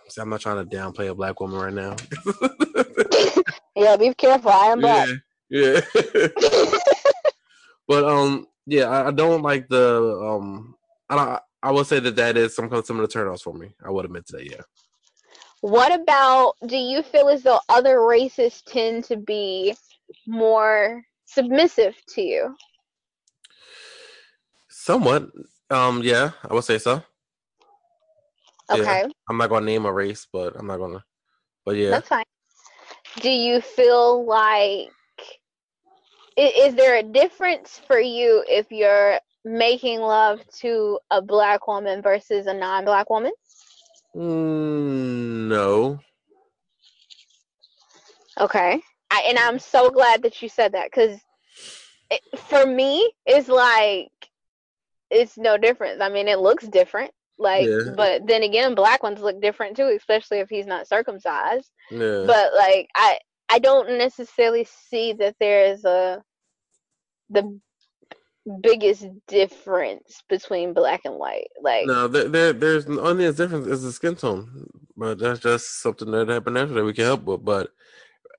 See, 0.10 0.22
I'm 0.22 0.30
not 0.30 0.42
trying 0.42 0.68
to 0.68 0.76
downplay 0.76 1.10
a 1.10 1.16
black 1.16 1.40
woman 1.40 1.60
right 1.60 1.74
now. 1.74 1.96
yeah, 3.76 3.98
be 3.98 4.14
careful. 4.14 4.52
I 4.52 4.68
am 4.68 4.82
black. 4.82 5.10
Yeah. 5.50 5.80
yeah. 6.04 6.28
but 7.88 8.04
um, 8.04 8.48
yeah, 8.66 8.90
I, 8.90 9.08
I, 9.08 9.12
don't 9.12 9.42
like 9.42 9.70
the 9.70 10.20
um. 10.22 10.76
I 11.10 11.16
don't. 11.16 11.40
I 11.64 11.72
would 11.72 11.88
say 11.88 12.00
that 12.00 12.16
that 12.16 12.38
is 12.38 12.56
some 12.56 12.70
some 12.84 13.00
of 13.00 13.10
the 13.10 13.20
turnoffs 13.20 13.42
for 13.42 13.54
me. 13.54 13.70
I 13.84 13.90
would 13.90 14.06
admit 14.06 14.28
to 14.28 14.38
that. 14.38 14.50
Yeah. 14.50 14.62
What 15.62 15.94
about? 15.94 16.54
Do 16.68 16.78
you 16.78 17.02
feel 17.02 17.30
as 17.30 17.44
though 17.44 17.60
other 17.68 18.06
races 18.06 18.62
tend 18.62 19.04
to 19.06 19.18
be 19.18 19.76
more 20.28 21.04
submissive 21.26 21.96
to 22.10 22.22
you? 22.22 22.56
Somewhat. 24.70 25.30
Um. 25.70 26.02
Yeah, 26.04 26.32
I 26.48 26.54
would 26.54 26.64
say 26.64 26.78
so. 26.78 27.04
Okay. 28.70 28.84
Yeah. 28.84 29.08
I'm 29.30 29.38
not 29.38 29.50
gonna 29.50 29.66
name 29.66 29.86
a 29.86 29.92
race, 29.92 30.28
but 30.32 30.56
I'm 30.58 30.68
not 30.68 30.78
gonna. 30.78 31.04
But 31.66 31.76
yeah. 31.76 31.90
That's 31.90 32.08
fine. 32.08 32.24
Do 33.22 33.30
you 33.30 33.62
feel 33.62 34.26
like? 34.26 34.90
Is 36.38 36.76
there 36.76 36.98
a 36.98 37.04
difference 37.04 37.82
for 37.88 38.00
you 38.00 38.44
if 38.48 38.72
you're 38.72 39.20
making 39.44 40.00
love 40.02 40.40
to 40.60 41.00
a 41.10 41.22
black 41.22 41.68
woman 41.68 42.02
versus 42.02 42.46
a 42.46 42.54
non-black 42.54 43.10
woman? 43.10 43.32
Mm, 44.16 45.48
no. 45.48 46.00
Okay. 48.40 48.82
I, 49.10 49.26
and 49.30 49.40
I'm 49.40 49.58
so 49.58 49.90
glad 49.90 50.22
that 50.24 50.42
you 50.42 50.50
said 50.50 50.74
that 50.74 50.92
because 50.92 51.20
for 52.38 52.66
me, 52.66 53.12
it's 53.26 53.48
like 53.48 54.12
it's 55.10 55.38
no 55.38 55.58
difference. 55.58 56.02
I 56.02 56.10
mean, 56.10 56.28
it 56.28 56.40
looks 56.40 56.68
different. 56.68 57.12
Like, 57.40 57.68
Yeah. 57.68 57.94
but 57.96 58.28
then 58.28 58.44
again, 58.44 58.76
black 58.76 59.04
ones 59.04 59.22
look 59.22 59.42
different 59.42 59.78
too, 59.78 59.96
especially 59.98 60.40
if 60.40 60.50
he's 60.50 60.66
not 60.66 60.88
circumcised. 60.88 61.72
Yeah. 61.90 62.24
But 62.26 62.54
like, 62.54 62.90
I 62.96 63.20
I 63.50 63.60
don't 63.60 63.98
necessarily 63.98 64.68
see 64.90 65.14
that 65.14 65.36
there 65.40 65.66
is 65.66 65.86
a 65.86 66.24
the 67.30 67.60
biggest 68.62 69.06
difference 69.28 70.24
between 70.30 70.74
black 70.74 71.02
and 71.06 71.16
white. 71.16 71.50
Like, 71.62 71.86
no, 71.88 72.08
there, 72.08 72.28
there 72.28 72.54
there's 72.54 72.86
the 72.86 73.02
only 73.02 73.32
difference 73.32 73.68
is 73.68 73.84
the 73.84 73.92
skin 73.92 74.16
tone, 74.16 74.68
but 74.96 75.20
that's 75.20 75.40
just 75.40 75.82
something 75.82 76.12
that 76.12 76.30
happened 76.30 76.56
naturally 76.56 76.84
we 76.84 76.94
can 76.94 77.06
help 77.06 77.24
with. 77.24 77.44
But 77.44 77.70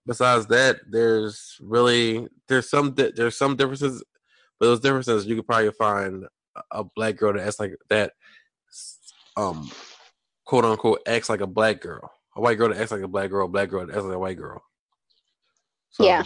besides 0.07 0.47
that, 0.47 0.81
there's 0.89 1.57
really 1.61 2.29
there's 2.49 2.71
some 2.71 2.95
there's 2.95 3.37
some 3.37 3.57
differences, 3.57 4.03
but 4.59 4.67
those 4.67 4.81
differences 4.81 5.27
you 5.27 5.37
could 5.37 5.47
probably 5.47 5.71
find 5.73 6.25
a- 6.57 6.81
a 6.81 6.85
black 6.85 7.17
girl 7.17 7.33
that 7.33 7.47
acts 7.47 7.61
like 7.61 7.77
that, 7.89 8.13
um, 9.37 9.71
quote 10.45 10.65
unquote 10.65 11.03
acts 11.07 11.29
like 11.29 11.41
a 11.41 11.47
black 11.47 11.81
girl, 11.81 12.11
a 12.37 12.41
white 12.41 12.59
girl 12.59 12.69
that 12.69 12.81
acts 12.81 12.91
like 12.91 13.03
a 13.03 13.09
black 13.09 13.31
girl, 13.31 13.47
a 13.47 13.49
black 13.49 13.69
girl 13.69 13.87
that 13.87 13.95
acts 13.95 14.05
like 14.05 14.15
a 14.15 14.19
white 14.19 14.39
girl. 14.39 14.63
So, 15.99 16.05
Yeah. 16.05 16.25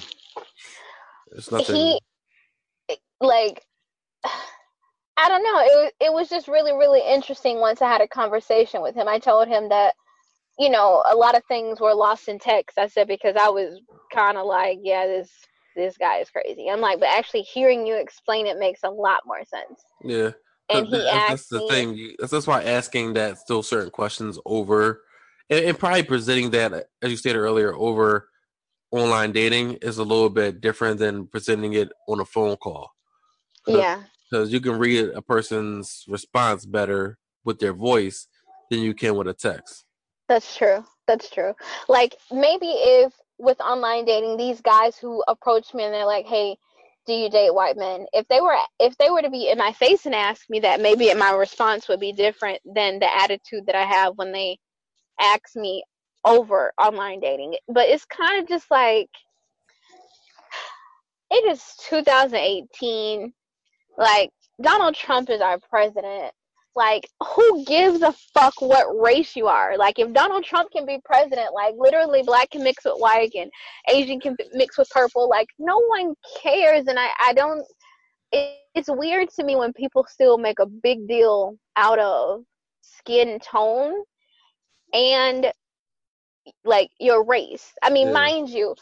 it's 1.33 1.51
nothing. 1.51 1.77
he 1.77 2.01
like 3.21 3.65
I 5.17 5.29
don't 5.29 5.43
know. 5.43 5.61
It 5.61 5.77
was 5.77 5.93
it 6.01 6.13
was 6.13 6.29
just 6.29 6.49
really 6.49 6.73
really 6.73 7.01
interesting 7.07 7.59
once 7.61 7.81
I 7.81 7.91
had 7.91 8.01
a 8.01 8.09
conversation 8.09 8.83
with 8.83 8.95
him. 8.95 9.09
I 9.09 9.19
told 9.19 9.49
him 9.49 9.69
that 9.69 9.95
you 10.59 10.69
know 10.69 11.03
a 11.11 11.17
lot 11.17 11.37
of 11.37 11.45
things 11.47 11.81
were 11.81 11.95
lost 11.95 12.29
in 12.29 12.39
text. 12.39 12.79
I 12.79 12.87
said 12.87 13.09
because 13.09 13.37
I 13.39 13.49
was 13.49 13.81
kind 14.13 14.37
of 14.37 14.47
like, 14.47 14.79
yeah, 14.83 15.07
this 15.07 15.31
this 15.75 15.97
guy 15.97 16.19
is 16.19 16.31
crazy. 16.31 16.69
I'm 16.69 16.81
like, 16.81 17.01
but 17.01 17.09
actually 17.09 17.43
hearing 17.43 17.87
you 17.87 17.97
explain 17.97 18.47
it 18.47 18.59
makes 18.59 18.81
a 18.85 18.91
lot 18.91 19.21
more 19.25 19.43
sense. 19.45 19.83
yeah. 20.05 20.31
And 20.69 20.87
he 20.87 21.07
asked 21.09 21.29
that's 21.29 21.49
the 21.49 21.61
me, 21.61 21.69
thing. 21.69 22.15
That's, 22.19 22.33
that's 22.33 22.47
why 22.47 22.63
asking 22.63 23.15
that 23.15 23.39
still 23.39 23.63
certain 23.63 23.91
questions 23.91 24.39
over, 24.45 25.03
and, 25.51 25.65
and 25.65 25.79
probably 25.79 26.03
presenting 26.03 26.51
that 26.51 26.89
as 27.03 27.11
you 27.11 27.17
stated 27.17 27.39
earlier 27.39 27.75
over 27.75 28.29
online 28.93 29.33
dating 29.33 29.75
is 29.83 29.99
a 29.99 30.05
little 30.05 30.29
bit 30.29 30.61
different 30.61 30.99
than 30.99 31.27
presenting 31.27 31.73
it 31.73 31.91
on 32.09 32.21
a 32.21 32.25
phone 32.25 32.57
call. 32.57 32.91
yeah, 33.67 34.03
because 34.31 34.53
you 34.53 34.61
can 34.61 34.79
read 34.79 35.09
a 35.15 35.23
person's 35.23 36.05
response 36.09 36.65
better 36.65 37.19
with 37.45 37.59
their 37.59 37.73
voice 37.73 38.29
than 38.71 38.81
you 38.81 38.95
can 38.95 39.17
with 39.17 39.27
a 39.29 39.35
text. 39.35 39.85
That's 40.29 40.57
true. 40.57 40.85
That's 41.07 41.31
true. 41.31 41.53
Like 41.89 42.15
maybe 42.31 42.69
if 42.69 43.13
with 43.39 43.61
online 43.61 44.05
dating, 44.05 44.37
these 44.37 44.61
guys 44.61 44.97
who 44.97 45.23
approach 45.27 45.75
me 45.75 45.85
and 45.85 45.93
they're 45.93 46.07
like, 46.07 46.27
"Hey, 46.27 46.57
do 47.07 47.13
you 47.13 47.29
date 47.29 47.53
white 47.53 47.77
men?" 47.77 48.07
If 48.13 48.29
they 48.29 48.41
were 48.41 48.57
if 48.79 48.97
they 48.99 49.11
were 49.11 49.23
to 49.23 49.31
be 49.31 49.51
in 49.51 49.59
my 49.59 49.73
face 49.73 50.07
and 50.07 50.15
ask 50.15 50.49
me 50.49 50.61
that, 50.61 50.81
maybe 50.81 51.13
my 51.15 51.33
response 51.33 51.89
would 51.89 52.01
be 52.01 52.13
different 52.13 52.61
than 52.65 52.99
the 52.99 53.13
attitude 53.13 53.67
that 53.67 53.75
I 53.75 53.85
have 53.85 54.17
when 54.17 54.33
they 54.33 54.59
ask 55.21 55.57
me 55.57 55.85
over 56.25 56.73
online 56.79 57.21
dating. 57.21 57.57
But 57.69 57.89
it's 57.89 58.05
kind 58.05 58.43
of 58.43 58.49
just 58.49 58.71
like 58.71 59.09
it 61.31 61.51
is 61.51 61.63
2018. 61.89 63.33
Like 63.97 64.31
Donald 64.61 64.95
Trump 64.95 65.31
is 65.31 65.41
our 65.41 65.59
president 65.71 66.33
like 66.75 67.09
who 67.35 67.65
gives 67.65 68.03
a 68.03 68.13
fuck 68.35 68.55
what 68.61 68.87
race 68.99 69.37
you 69.37 69.47
are 69.47 69.77
like 69.77 69.99
if 69.99 70.13
donald 70.13 70.45
trump 70.45 70.71
can 70.71 70.87
be 70.87 70.99
president 71.05 71.53
like 71.55 71.75
literally 71.77 72.23
black 72.23 72.51
can 72.51 72.63
mix 72.63 72.85
with 72.85 72.95
white 72.97 73.33
and 73.35 73.51
asian 73.91 74.19
can 74.19 74.37
mix 74.53 74.79
with 74.79 74.89
purple 74.91 75.29
like 75.29 75.49
no 75.59 75.79
one 75.89 76.15
cares 76.43 76.87
and 76.87 76.99
i 76.99 77.09
i 77.25 77.33
don't 77.33 77.65
it, 78.33 78.59
it's 78.75 78.89
weird 78.91 79.29
to 79.29 79.45
me 79.45 79.57
when 79.57 79.73
people 79.73 80.07
still 80.09 80.39
make 80.39 80.59
a 80.59 80.67
big 80.67 81.07
deal 81.07 81.57
out 81.77 81.99
of 81.99 82.43
skin 82.81 83.39
tone 83.41 83.95
and 84.95 85.53
like 86.65 86.91
your 87.01 87.25
race 87.25 87.73
i 87.83 87.91
mean 87.91 88.13
Yeah. 88.13 88.13
mind 88.13 88.49
you 88.49 88.75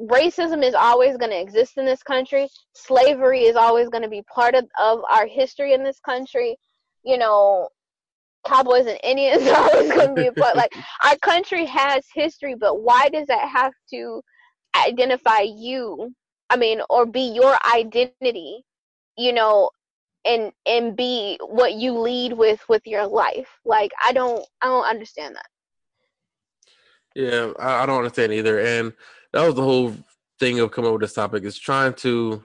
racism 0.00 0.62
is 0.62 0.74
always 0.74 1.16
going 1.16 1.30
to 1.30 1.40
exist 1.40 1.76
in 1.76 1.84
this 1.84 2.02
country 2.02 2.48
slavery 2.74 3.42
is 3.44 3.56
always 3.56 3.88
going 3.88 4.02
to 4.02 4.08
be 4.08 4.22
part 4.22 4.54
of, 4.54 4.64
of 4.80 5.00
our 5.10 5.26
history 5.26 5.72
in 5.74 5.82
this 5.84 6.00
country 6.00 6.56
you 7.04 7.18
know, 7.18 7.68
cowboys 8.46 8.86
and 8.86 8.98
Indians 9.04 9.46
are 9.48 9.56
always 9.70 9.92
going 9.92 10.08
to 10.10 10.14
be 10.14 10.26
a 10.26 10.32
part. 10.32 10.56
Like 10.56 10.72
our 11.04 11.16
country 11.18 11.66
has 11.66 12.04
history, 12.14 12.54
but 12.58 12.80
why 12.82 13.08
does 13.08 13.26
that 13.28 13.48
have 13.48 13.72
to 13.90 14.22
identify 14.76 15.40
you? 15.40 16.14
I 16.50 16.56
mean, 16.56 16.80
or 16.90 17.06
be 17.06 17.32
your 17.34 17.56
identity, 17.74 18.52
you 19.16 19.32
know, 19.32 19.70
and 20.24 20.52
and 20.66 20.96
be 20.96 21.38
what 21.42 21.74
you 21.74 21.92
lead 21.98 22.32
with 22.32 22.60
with 22.68 22.82
your 22.86 23.06
life. 23.06 23.48
Like 23.64 23.92
I 24.04 24.12
don't, 24.12 24.44
I 24.62 24.66
don't 24.66 24.86
understand 24.86 25.36
that. 25.36 25.46
Yeah, 27.14 27.52
I, 27.58 27.82
I 27.82 27.86
don't 27.86 27.98
understand 27.98 28.32
either. 28.32 28.60
And 28.60 28.92
that 29.32 29.46
was 29.46 29.54
the 29.54 29.62
whole 29.62 29.94
thing 30.40 30.60
of 30.60 30.70
coming 30.72 30.88
up 30.88 30.94
with 30.94 31.02
this 31.02 31.14
topic 31.14 31.44
is 31.44 31.58
trying 31.58 31.94
to, 31.94 32.44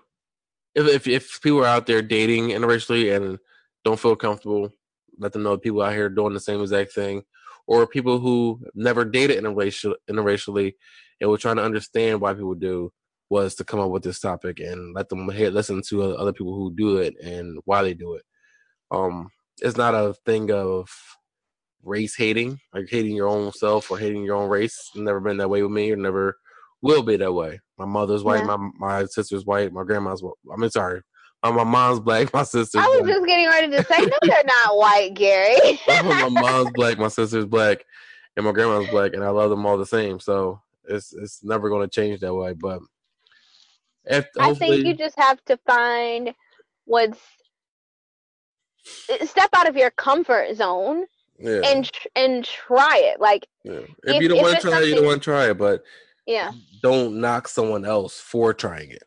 if 0.75 0.87
if, 0.87 1.07
if 1.07 1.41
people 1.41 1.59
are 1.61 1.65
out 1.65 1.87
there 1.87 2.01
dating 2.01 2.49
interracially 2.49 3.15
and 3.15 3.39
don't 3.83 3.99
feel 3.99 4.15
comfortable, 4.15 4.71
let 5.17 5.33
them 5.33 5.43
know 5.43 5.57
people 5.57 5.81
out 5.81 5.93
here 5.93 6.09
doing 6.09 6.33
the 6.33 6.39
same 6.39 6.61
exact 6.61 6.93
thing, 6.93 7.23
or 7.67 7.87
people 7.87 8.19
who 8.19 8.59
never 8.75 9.03
dated 9.05 9.43
interracial, 9.43 9.95
interracially 10.09 10.73
and 11.19 11.29
were 11.29 11.37
trying 11.37 11.57
to 11.57 11.63
understand 11.63 12.21
why 12.21 12.33
people 12.33 12.55
do, 12.55 12.91
was 13.29 13.55
to 13.55 13.63
come 13.63 13.79
up 13.79 13.91
with 13.91 14.03
this 14.03 14.19
topic 14.19 14.59
and 14.59 14.93
let 14.95 15.09
them 15.09 15.29
hear, 15.29 15.49
listen 15.49 15.81
to 15.87 16.03
other 16.15 16.33
people 16.33 16.55
who 16.55 16.73
do 16.73 16.97
it 16.97 17.15
and 17.21 17.59
why 17.65 17.83
they 17.83 17.93
do 17.93 18.15
it. 18.15 18.23
Um, 18.91 19.29
it's 19.61 19.77
not 19.77 19.93
a 19.93 20.13
thing 20.25 20.51
of 20.51 20.89
race 21.83 22.15
hating, 22.15 22.59
like 22.73 22.87
hating 22.89 23.15
your 23.15 23.27
own 23.27 23.51
self 23.53 23.89
or 23.91 23.97
hating 23.97 24.23
your 24.23 24.35
own 24.35 24.49
race. 24.49 24.91
Never 24.95 25.19
been 25.19 25.37
that 25.37 25.49
way 25.49 25.61
with 25.61 25.71
me, 25.71 25.91
or 25.91 25.95
never 25.95 26.37
will 26.81 27.03
be 27.03 27.17
that 27.17 27.33
way. 27.33 27.59
My 27.77 27.85
mother's 27.85 28.23
white, 28.23 28.45
Yeah. 28.45 28.57
my 28.57 28.69
my 28.77 29.05
sister's 29.05 29.45
white, 29.45 29.71
my 29.71 29.83
grandma's. 29.83 30.23
I 30.23 30.55
mean, 30.57 30.69
sorry, 30.69 31.01
my, 31.43 31.51
my 31.51 31.63
mom's 31.63 31.99
black, 31.99 32.33
my 32.33 32.43
sister's. 32.43 32.81
I 32.81 32.87
was 32.87 33.01
black. 33.01 33.13
just 33.15 33.25
getting 33.27 33.47
ready 33.47 33.69
to 33.71 33.83
say, 33.83 33.99
no, 33.99 34.17
they're 34.21 34.43
not 34.45 34.77
white, 34.77 35.13
Gary. 35.13 35.79
my 35.87 36.29
mom's 36.29 36.71
black, 36.73 36.97
my 36.97 37.07
sister's 37.07 37.45
black, 37.45 37.83
and 38.35 38.45
my 38.45 38.51
grandma's 38.51 38.89
black, 38.89 39.13
and 39.13 39.23
I 39.23 39.29
love 39.29 39.49
them 39.49 39.65
all 39.65 39.77
the 39.77 39.85
same. 39.85 40.19
So 40.19 40.61
it's 40.87 41.13
it's 41.13 41.43
never 41.43 41.69
going 41.69 41.87
to 41.87 41.93
change 41.93 42.19
that 42.21 42.33
way. 42.33 42.53
But 42.53 42.81
if 44.05 44.27
I 44.39 44.53
think 44.53 44.85
you 44.85 44.95
just 44.95 45.17
have 45.17 45.43
to 45.45 45.57
find 45.65 46.33
what's 46.85 47.19
eh, 49.09 49.25
step 49.25 49.49
out 49.53 49.69
of 49.69 49.77
your 49.77 49.91
comfort 49.91 50.55
zone 50.55 51.05
yeah, 51.39 51.61
and 51.65 51.89
and 52.15 52.43
try 52.45 52.97
it. 53.03 53.19
Like, 53.19 53.47
yeah. 53.63 53.73
if, 53.73 53.89
if- 54.03 54.21
you 54.21 54.27
don't 54.29 54.41
want 54.41 54.59
to 54.59 54.69
try 54.69 54.81
it, 54.81 54.87
you 54.89 54.95
don't 54.95 55.05
want 55.05 55.21
to 55.23 55.29
try 55.31 55.49
it. 55.49 55.57
But 55.57 55.83
yeah, 56.25 56.51
don't 56.81 57.19
knock 57.19 57.47
someone 57.47 57.85
else 57.85 58.19
for 58.19 58.53
trying 58.53 58.91
it. 58.91 59.03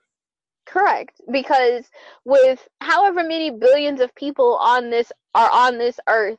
correct. 0.66 1.20
Because 1.30 1.84
with 2.24 2.66
however 2.80 3.22
many 3.22 3.50
billions 3.50 4.00
of 4.00 4.14
people 4.14 4.56
on 4.56 4.90
this 4.90 5.12
are 5.34 5.50
on 5.50 5.78
this 5.78 5.98
earth, 6.08 6.38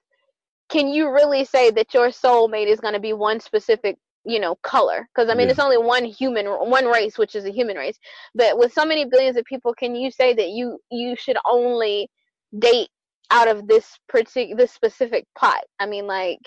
can 0.70 0.88
you 0.88 1.12
really 1.12 1.46
say 1.46 1.70
that 1.72 1.94
your 1.94 2.08
soulmate 2.10 2.68
is 2.68 2.80
going 2.80 2.94
to 2.96 3.00
be 3.00 3.14
one 3.14 3.40
specific, 3.40 3.98
you 4.26 4.40
know, 4.40 4.56
color? 4.64 5.08
Because 5.14 5.30
I 5.30 5.36
mean, 5.36 5.48
Yeah. 5.48 5.52
it's 5.52 5.60
only 5.60 5.78
one 5.78 6.06
human, 6.06 6.46
one 6.48 6.86
race, 6.86 7.18
which 7.18 7.36
is 7.36 7.46
a 7.46 7.52
human 7.52 7.78
race. 7.78 8.00
But 8.34 8.58
with 8.58 8.74
so 8.74 8.86
many 8.86 9.06
billions 9.06 9.38
of 9.38 9.46
people, 9.46 9.74
can 9.74 9.96
you 9.96 10.10
say 10.12 10.34
that 10.34 10.50
you 10.50 10.80
you 10.92 11.16
should 11.16 11.38
only 11.46 12.10
date 12.58 12.90
out 13.34 13.48
of 13.48 13.68
this 13.68 13.98
particular 14.08 14.56
this 14.56 14.72
specific 14.72 15.26
pot? 15.36 15.64
I 15.80 15.88
mean, 15.88 16.08
like, 16.08 16.40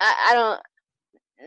I, 0.00 0.30
I 0.30 0.34
don't. 0.34 0.60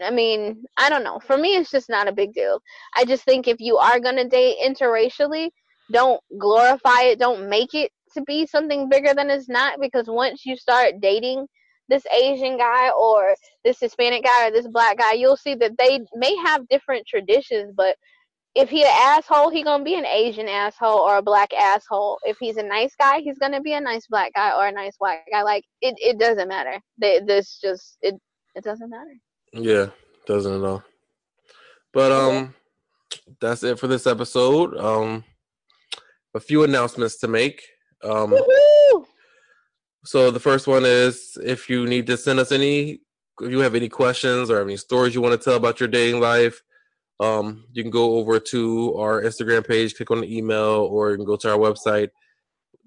I 0.03 0.09
mean, 0.11 0.63
I 0.77 0.89
don't 0.89 1.03
know. 1.03 1.19
For 1.19 1.37
me, 1.37 1.55
it's 1.55 1.69
just 1.69 1.89
not 1.89 2.07
a 2.07 2.13
big 2.13 2.33
deal. 2.33 2.59
I 2.95 3.05
just 3.05 3.23
think 3.25 3.47
if 3.47 3.57
you 3.59 3.77
are 3.77 3.99
gonna 3.99 4.27
date 4.27 4.57
interracially, 4.63 5.49
don't 5.91 6.21
glorify 6.39 7.01
it. 7.03 7.19
Don't 7.19 7.49
make 7.49 7.73
it 7.73 7.91
to 8.13 8.21
be 8.23 8.45
something 8.45 8.89
bigger 8.89 9.13
than 9.13 9.29
it's 9.29 9.49
not. 9.49 9.79
Because 9.79 10.07
once 10.07 10.45
you 10.45 10.55
start 10.55 11.01
dating 11.01 11.47
this 11.89 12.05
Asian 12.07 12.57
guy 12.57 12.89
or 12.91 13.35
this 13.65 13.79
Hispanic 13.79 14.23
guy 14.23 14.47
or 14.47 14.51
this 14.51 14.67
black 14.67 14.97
guy, 14.97 15.13
you'll 15.13 15.37
see 15.37 15.55
that 15.55 15.77
they 15.77 15.99
may 16.15 16.35
have 16.37 16.67
different 16.69 17.05
traditions, 17.05 17.73
but 17.75 17.95
if 18.55 18.69
he 18.69 18.83
an 18.83 18.91
asshole, 18.91 19.49
he 19.49 19.63
gonna 19.63 19.83
be 19.83 19.95
an 19.95 20.05
Asian 20.05 20.47
asshole 20.47 20.99
or 20.99 21.17
a 21.17 21.21
black 21.21 21.53
asshole. 21.53 22.19
If 22.23 22.37
he's 22.39 22.57
a 22.57 22.63
nice 22.63 22.95
guy, 22.95 23.19
he's 23.19 23.39
gonna 23.39 23.61
be 23.61 23.73
a 23.73 23.81
nice 23.81 24.05
black 24.07 24.33
guy 24.35 24.55
or 24.55 24.67
a 24.67 24.71
nice 24.71 24.95
white 24.99 25.21
guy. 25.31 25.41
Like 25.41 25.65
it, 25.81 25.95
it 25.97 26.19
doesn't 26.19 26.47
matter. 26.47 26.79
They, 26.97 27.19
this 27.19 27.59
just 27.59 27.97
it, 28.01 28.15
it 28.55 28.63
doesn't 28.63 28.89
matter. 28.89 29.15
Yeah, 29.53 29.87
doesn't 30.27 30.53
at 30.53 30.63
all. 30.63 30.83
But 31.93 32.11
um, 32.11 32.53
that's 33.41 33.63
it 33.63 33.79
for 33.79 33.87
this 33.87 34.05
episode. 34.05 34.77
Um, 34.77 35.23
a 36.35 36.39
few 36.39 36.63
announcements 36.63 37.17
to 37.19 37.27
make. 37.27 37.63
Um, 38.03 38.31
Woohoo! 38.31 39.05
so 40.05 40.29
the 40.31 40.39
first 40.39 40.67
one 40.67 40.83
is 40.85 41.37
if 41.43 41.69
you 41.69 41.85
need 41.85 42.05
to 42.07 42.17
send 42.17 42.39
us 42.39 42.51
any, 42.51 43.01
if 43.41 43.51
you 43.51 43.59
have 43.59 43.75
any 43.75 43.89
questions 43.89 44.49
or 44.49 44.61
any 44.61 44.77
stories 44.77 45.15
you 45.15 45.21
want 45.21 45.39
to 45.39 45.43
tell 45.43 45.55
about 45.55 45.79
your 45.79 45.89
dating 45.89 46.19
life, 46.19 46.61
um, 47.19 47.65
you 47.73 47.83
can 47.83 47.91
go 47.91 48.15
over 48.15 48.39
to 48.39 48.95
our 48.95 49.21
Instagram 49.21 49.67
page, 49.67 49.95
click 49.95 50.09
on 50.11 50.21
the 50.21 50.37
email, 50.37 50.87
or 50.91 51.11
you 51.11 51.17
can 51.17 51.25
go 51.25 51.35
to 51.37 51.51
our 51.51 51.57
website. 51.57 52.09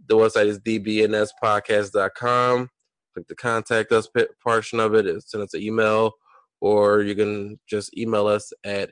The 0.08 0.16
website 0.16 0.46
is 0.46 0.58
dbnspodcast.com. 0.60 2.70
click 3.14 3.28
the 3.28 3.34
contact 3.34 3.92
us 3.92 4.08
portion 4.42 4.80
of 4.80 4.94
it, 4.94 5.22
send 5.22 5.44
us 5.44 5.54
an 5.54 5.62
email, 5.62 6.12
or 6.60 7.02
you 7.02 7.14
can 7.14 7.58
just 7.68 7.96
email 7.96 8.26
us 8.26 8.52
at 8.64 8.90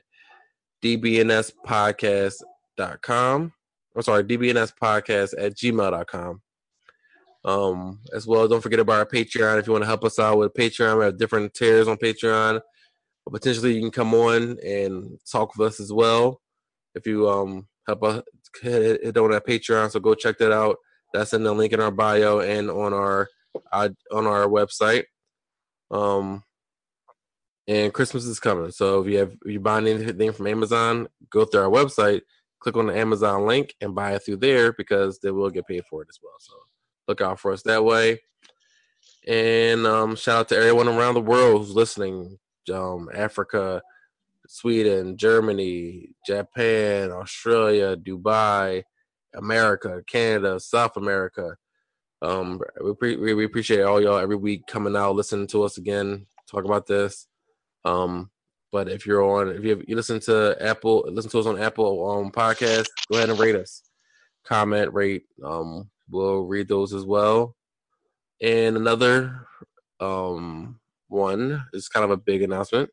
dbnspodcast.com. 0.83 3.53
I'm 3.95 4.01
sorry, 4.01 4.23
dbnspodcast 4.23 5.33
at 5.37 5.55
gmail.com. 5.55 6.41
Um, 7.45 7.99
as 8.13 8.25
well, 8.25 8.47
don't 8.47 8.61
forget 8.61 8.79
about 8.79 8.99
our 8.99 9.05
Patreon. 9.05 9.59
If 9.59 9.67
you 9.67 9.73
want 9.73 9.83
to 9.83 9.87
help 9.87 10.03
us 10.03 10.17
out 10.17 10.39
with 10.39 10.55
Patreon, 10.55 10.97
we 10.97 11.05
have 11.05 11.19
different 11.19 11.53
tiers 11.53 11.87
on 11.87 11.97
Patreon. 11.97 12.59
Potentially, 13.31 13.73
you 13.73 13.81
can 13.81 13.91
come 13.91 14.13
on 14.13 14.57
and 14.63 15.17
talk 15.29 15.55
with 15.55 15.67
us 15.67 15.79
as 15.79 15.91
well. 15.91 16.41
If 16.93 17.07
you 17.07 17.27
um 17.29 17.67
help 17.87 18.03
us 18.03 18.23
hit, 18.61 19.17
on 19.17 19.31
that 19.31 19.45
Patreon, 19.47 19.91
so 19.91 19.99
go 19.99 20.13
check 20.13 20.37
that 20.37 20.51
out. 20.51 20.77
That's 21.13 21.33
in 21.33 21.43
the 21.43 21.53
link 21.53 21.73
in 21.73 21.79
our 21.79 21.91
bio 21.91 22.39
and 22.39 22.69
on 22.69 22.93
our 22.93 23.29
on 23.73 23.95
our 24.11 24.47
website. 24.47 25.05
Um, 25.91 26.43
and 27.67 27.93
Christmas 27.93 28.25
is 28.25 28.39
coming, 28.39 28.71
so 28.71 29.01
if 29.01 29.07
you 29.11 29.17
have 29.19 29.31
if 29.43 29.51
you 29.51 29.59
buy 29.59 29.77
anything 29.77 30.31
from 30.31 30.47
Amazon, 30.47 31.07
go 31.31 31.45
through 31.45 31.61
our 31.61 31.69
website, 31.69 32.21
click 32.59 32.77
on 32.77 32.87
the 32.87 32.97
Amazon 32.97 33.47
link, 33.47 33.73
and 33.81 33.95
buy 33.95 34.13
it 34.13 34.19
through 34.19 34.37
there 34.37 34.73
because 34.73 35.19
they 35.19 35.31
will 35.31 35.49
get 35.49 35.67
paid 35.67 35.83
for 35.89 36.03
it 36.03 36.09
as 36.09 36.19
well. 36.21 36.35
So 36.39 36.53
look 37.07 37.21
out 37.21 37.39
for 37.39 37.51
us 37.51 37.63
that 37.63 37.83
way. 37.83 38.19
And 39.27 39.87
um, 39.87 40.15
shout 40.15 40.39
out 40.41 40.49
to 40.49 40.57
everyone 40.57 40.87
around 40.87 41.15
the 41.15 41.21
world 41.21 41.61
who's 41.61 41.75
listening. 41.75 42.37
Um, 42.69 43.09
Africa, 43.13 43.81
Sweden, 44.47 45.17
Germany, 45.17 46.09
Japan, 46.25 47.11
Australia, 47.11 47.95
Dubai, 47.95 48.83
America, 49.35 50.01
Canada, 50.07 50.59
South 50.59 50.97
America. 50.97 51.55
Um, 52.21 52.61
we, 52.83 52.93
pre- 52.95 53.33
we 53.33 53.45
appreciate 53.45 53.81
all 53.81 54.01
y'all 54.01 54.17
every 54.17 54.35
week 54.35 54.67
coming 54.67 54.95
out, 54.95 55.15
listening 55.15 55.47
to 55.47 55.63
us 55.63 55.77
again, 55.77 56.25
talk 56.49 56.65
about 56.65 56.87
this. 56.87 57.27
Um, 57.83 58.31
but 58.71 58.89
if 58.89 59.05
you're 59.05 59.23
on, 59.23 59.49
if 59.49 59.63
you, 59.63 59.69
have, 59.71 59.83
you 59.87 59.95
listen 59.95 60.19
to 60.21 60.57
Apple, 60.59 61.05
listen 61.07 61.31
to 61.31 61.39
us 61.39 61.45
on 61.45 61.61
Apple 61.61 62.09
um, 62.09 62.31
podcast, 62.31 62.87
go 63.09 63.17
ahead 63.17 63.29
and 63.29 63.39
rate 63.39 63.55
us, 63.55 63.83
comment, 64.43 64.93
rate. 64.93 65.23
Um, 65.43 65.89
we'll 66.09 66.41
read 66.41 66.67
those 66.67 66.93
as 66.93 67.05
well. 67.05 67.55
And 68.41 68.75
another 68.75 69.47
um 69.99 70.77
one 71.07 71.65
is 71.73 71.87
kind 71.87 72.03
of 72.03 72.11
a 72.11 72.17
big 72.17 72.41
announcement. 72.41 72.89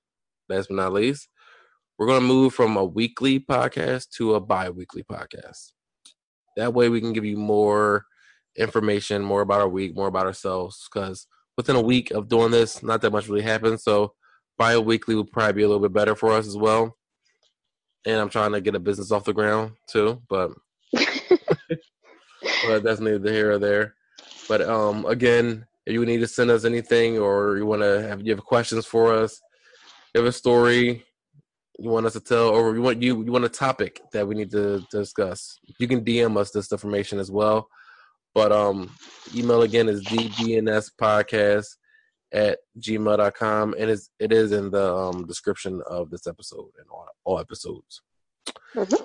Last 0.49 0.69
but 0.69 0.77
not 0.77 0.93
least, 0.93 1.29
we're 1.99 2.07
going 2.07 2.21
to 2.21 2.27
move 2.27 2.55
from 2.55 2.77
a 2.77 2.85
weekly 2.85 3.41
podcast 3.41 4.11
to 4.17 4.35
a 4.35 4.41
bi-weekly 4.41 5.05
podcast. 5.05 5.73
That 6.57 6.75
way, 6.75 6.89
we 6.89 7.01
can 7.01 7.13
give 7.13 7.25
you 7.25 7.37
more 7.37 8.05
information, 8.57 9.23
more 9.23 9.41
about 9.41 9.61
our 9.61 9.69
week, 9.69 9.97
more 9.97 10.09
about 10.09 10.27
ourselves. 10.27 10.89
Because 10.93 11.27
within 11.57 11.77
a 11.77 11.81
week 11.81 12.11
of 12.11 12.29
doing 12.29 12.51
this, 12.51 12.83
not 12.83 13.01
that 13.03 13.13
much 13.13 13.29
really 13.29 13.43
happens. 13.43 13.85
So 13.85 14.15
bi-weekly 14.59 15.15
will 15.15 15.25
probably 15.25 15.55
be 15.55 15.63
a 15.63 15.69
little 15.69 15.83
bit 15.83 15.93
better 15.93 16.15
for 16.15 16.33
us 16.33 16.47
as 16.47 16.57
well. 16.57 16.97
And 18.05 18.21
I'm 18.21 18.31
trying 18.31 18.53
to 18.53 18.61
get 18.61 18.75
a 18.75 18.81
business 18.81 19.13
off 19.13 19.25
the 19.25 19.33
ground 19.33 19.73
too, 19.89 20.21
but 20.29 20.51
but 22.67 22.83
that's 22.83 23.01
neither 23.01 23.33
here 23.33 23.53
or 23.53 23.59
there. 23.59 23.95
But 24.49 24.63
um, 24.63 25.07
again, 25.07 25.67
if 25.87 25.95
you 25.95 26.05
need 26.05 26.21
to 26.21 26.29
send 26.29 26.51
us 26.51 26.65
anything 26.65 27.19
or 27.19 27.57
you 27.57 27.67
want 27.67 27.83
to 27.83 28.03
have 28.03 28.23
you 28.23 28.33
have 28.33 28.45
questions 28.45 28.87
for 28.87 29.15
us, 29.15 29.41
you 30.15 30.21
have 30.21 30.29
a 30.29 30.33
story 30.33 31.05
you 31.79 31.91
want 31.91 32.07
us 32.07 32.13
to 32.13 32.21
tell, 32.21 32.49
or 32.49 32.75
you 32.75 32.83
want 32.83 33.03
you 33.03 33.25
you 33.25 33.33
want 33.33 33.45
a 33.45 33.49
topic 33.49 34.01
that 34.13 34.27
we 34.27 34.35
need 34.35 34.51
to 34.51 34.85
discuss, 34.91 35.59
you 35.79 35.89
can 35.89 36.05
DM 36.05 36.37
us 36.37 36.51
this 36.51 36.71
information 36.71 37.19
as 37.19 37.31
well. 37.31 37.69
But 38.35 38.53
um, 38.53 38.91
email 39.35 39.63
again 39.63 39.89
is 39.89 40.05
dbnspodcast 40.05 41.67
at 42.33 42.59
gmail.com 42.79 43.75
and 43.79 43.91
it's, 43.91 44.09
it 44.19 44.33
is 44.33 44.53
in 44.53 44.71
the 44.71 44.95
um, 44.95 45.27
description 45.27 45.83
of 45.87 46.09
this 46.11 46.27
episode 46.27 46.71
and 46.79 46.87
all, 46.91 47.07
all 47.25 47.39
episodes. 47.39 48.01
Mm-hmm. 48.75 49.05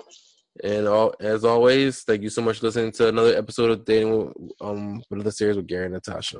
And 0.64 0.88
all, 0.88 1.14
as 1.20 1.44
always, 1.44 2.02
thank 2.02 2.22
you 2.22 2.30
so 2.30 2.42
much 2.42 2.58
for 2.58 2.66
listening 2.66 2.90
to 2.92 3.08
another 3.08 3.36
episode 3.36 3.70
of 3.70 3.84
Dating 3.84 4.32
um, 4.60 5.02
with 5.10 5.24
the 5.24 5.30
series 5.30 5.56
with 5.56 5.66
Gary 5.66 5.84
and 5.84 5.94
Natasha. 5.94 6.38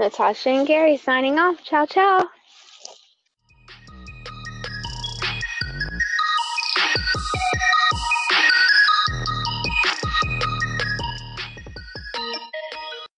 Natasha 0.00 0.48
and 0.48 0.66
Gary 0.66 0.96
signing 0.96 1.38
off. 1.38 1.62
Ciao, 1.62 1.84
ciao. 1.84 2.39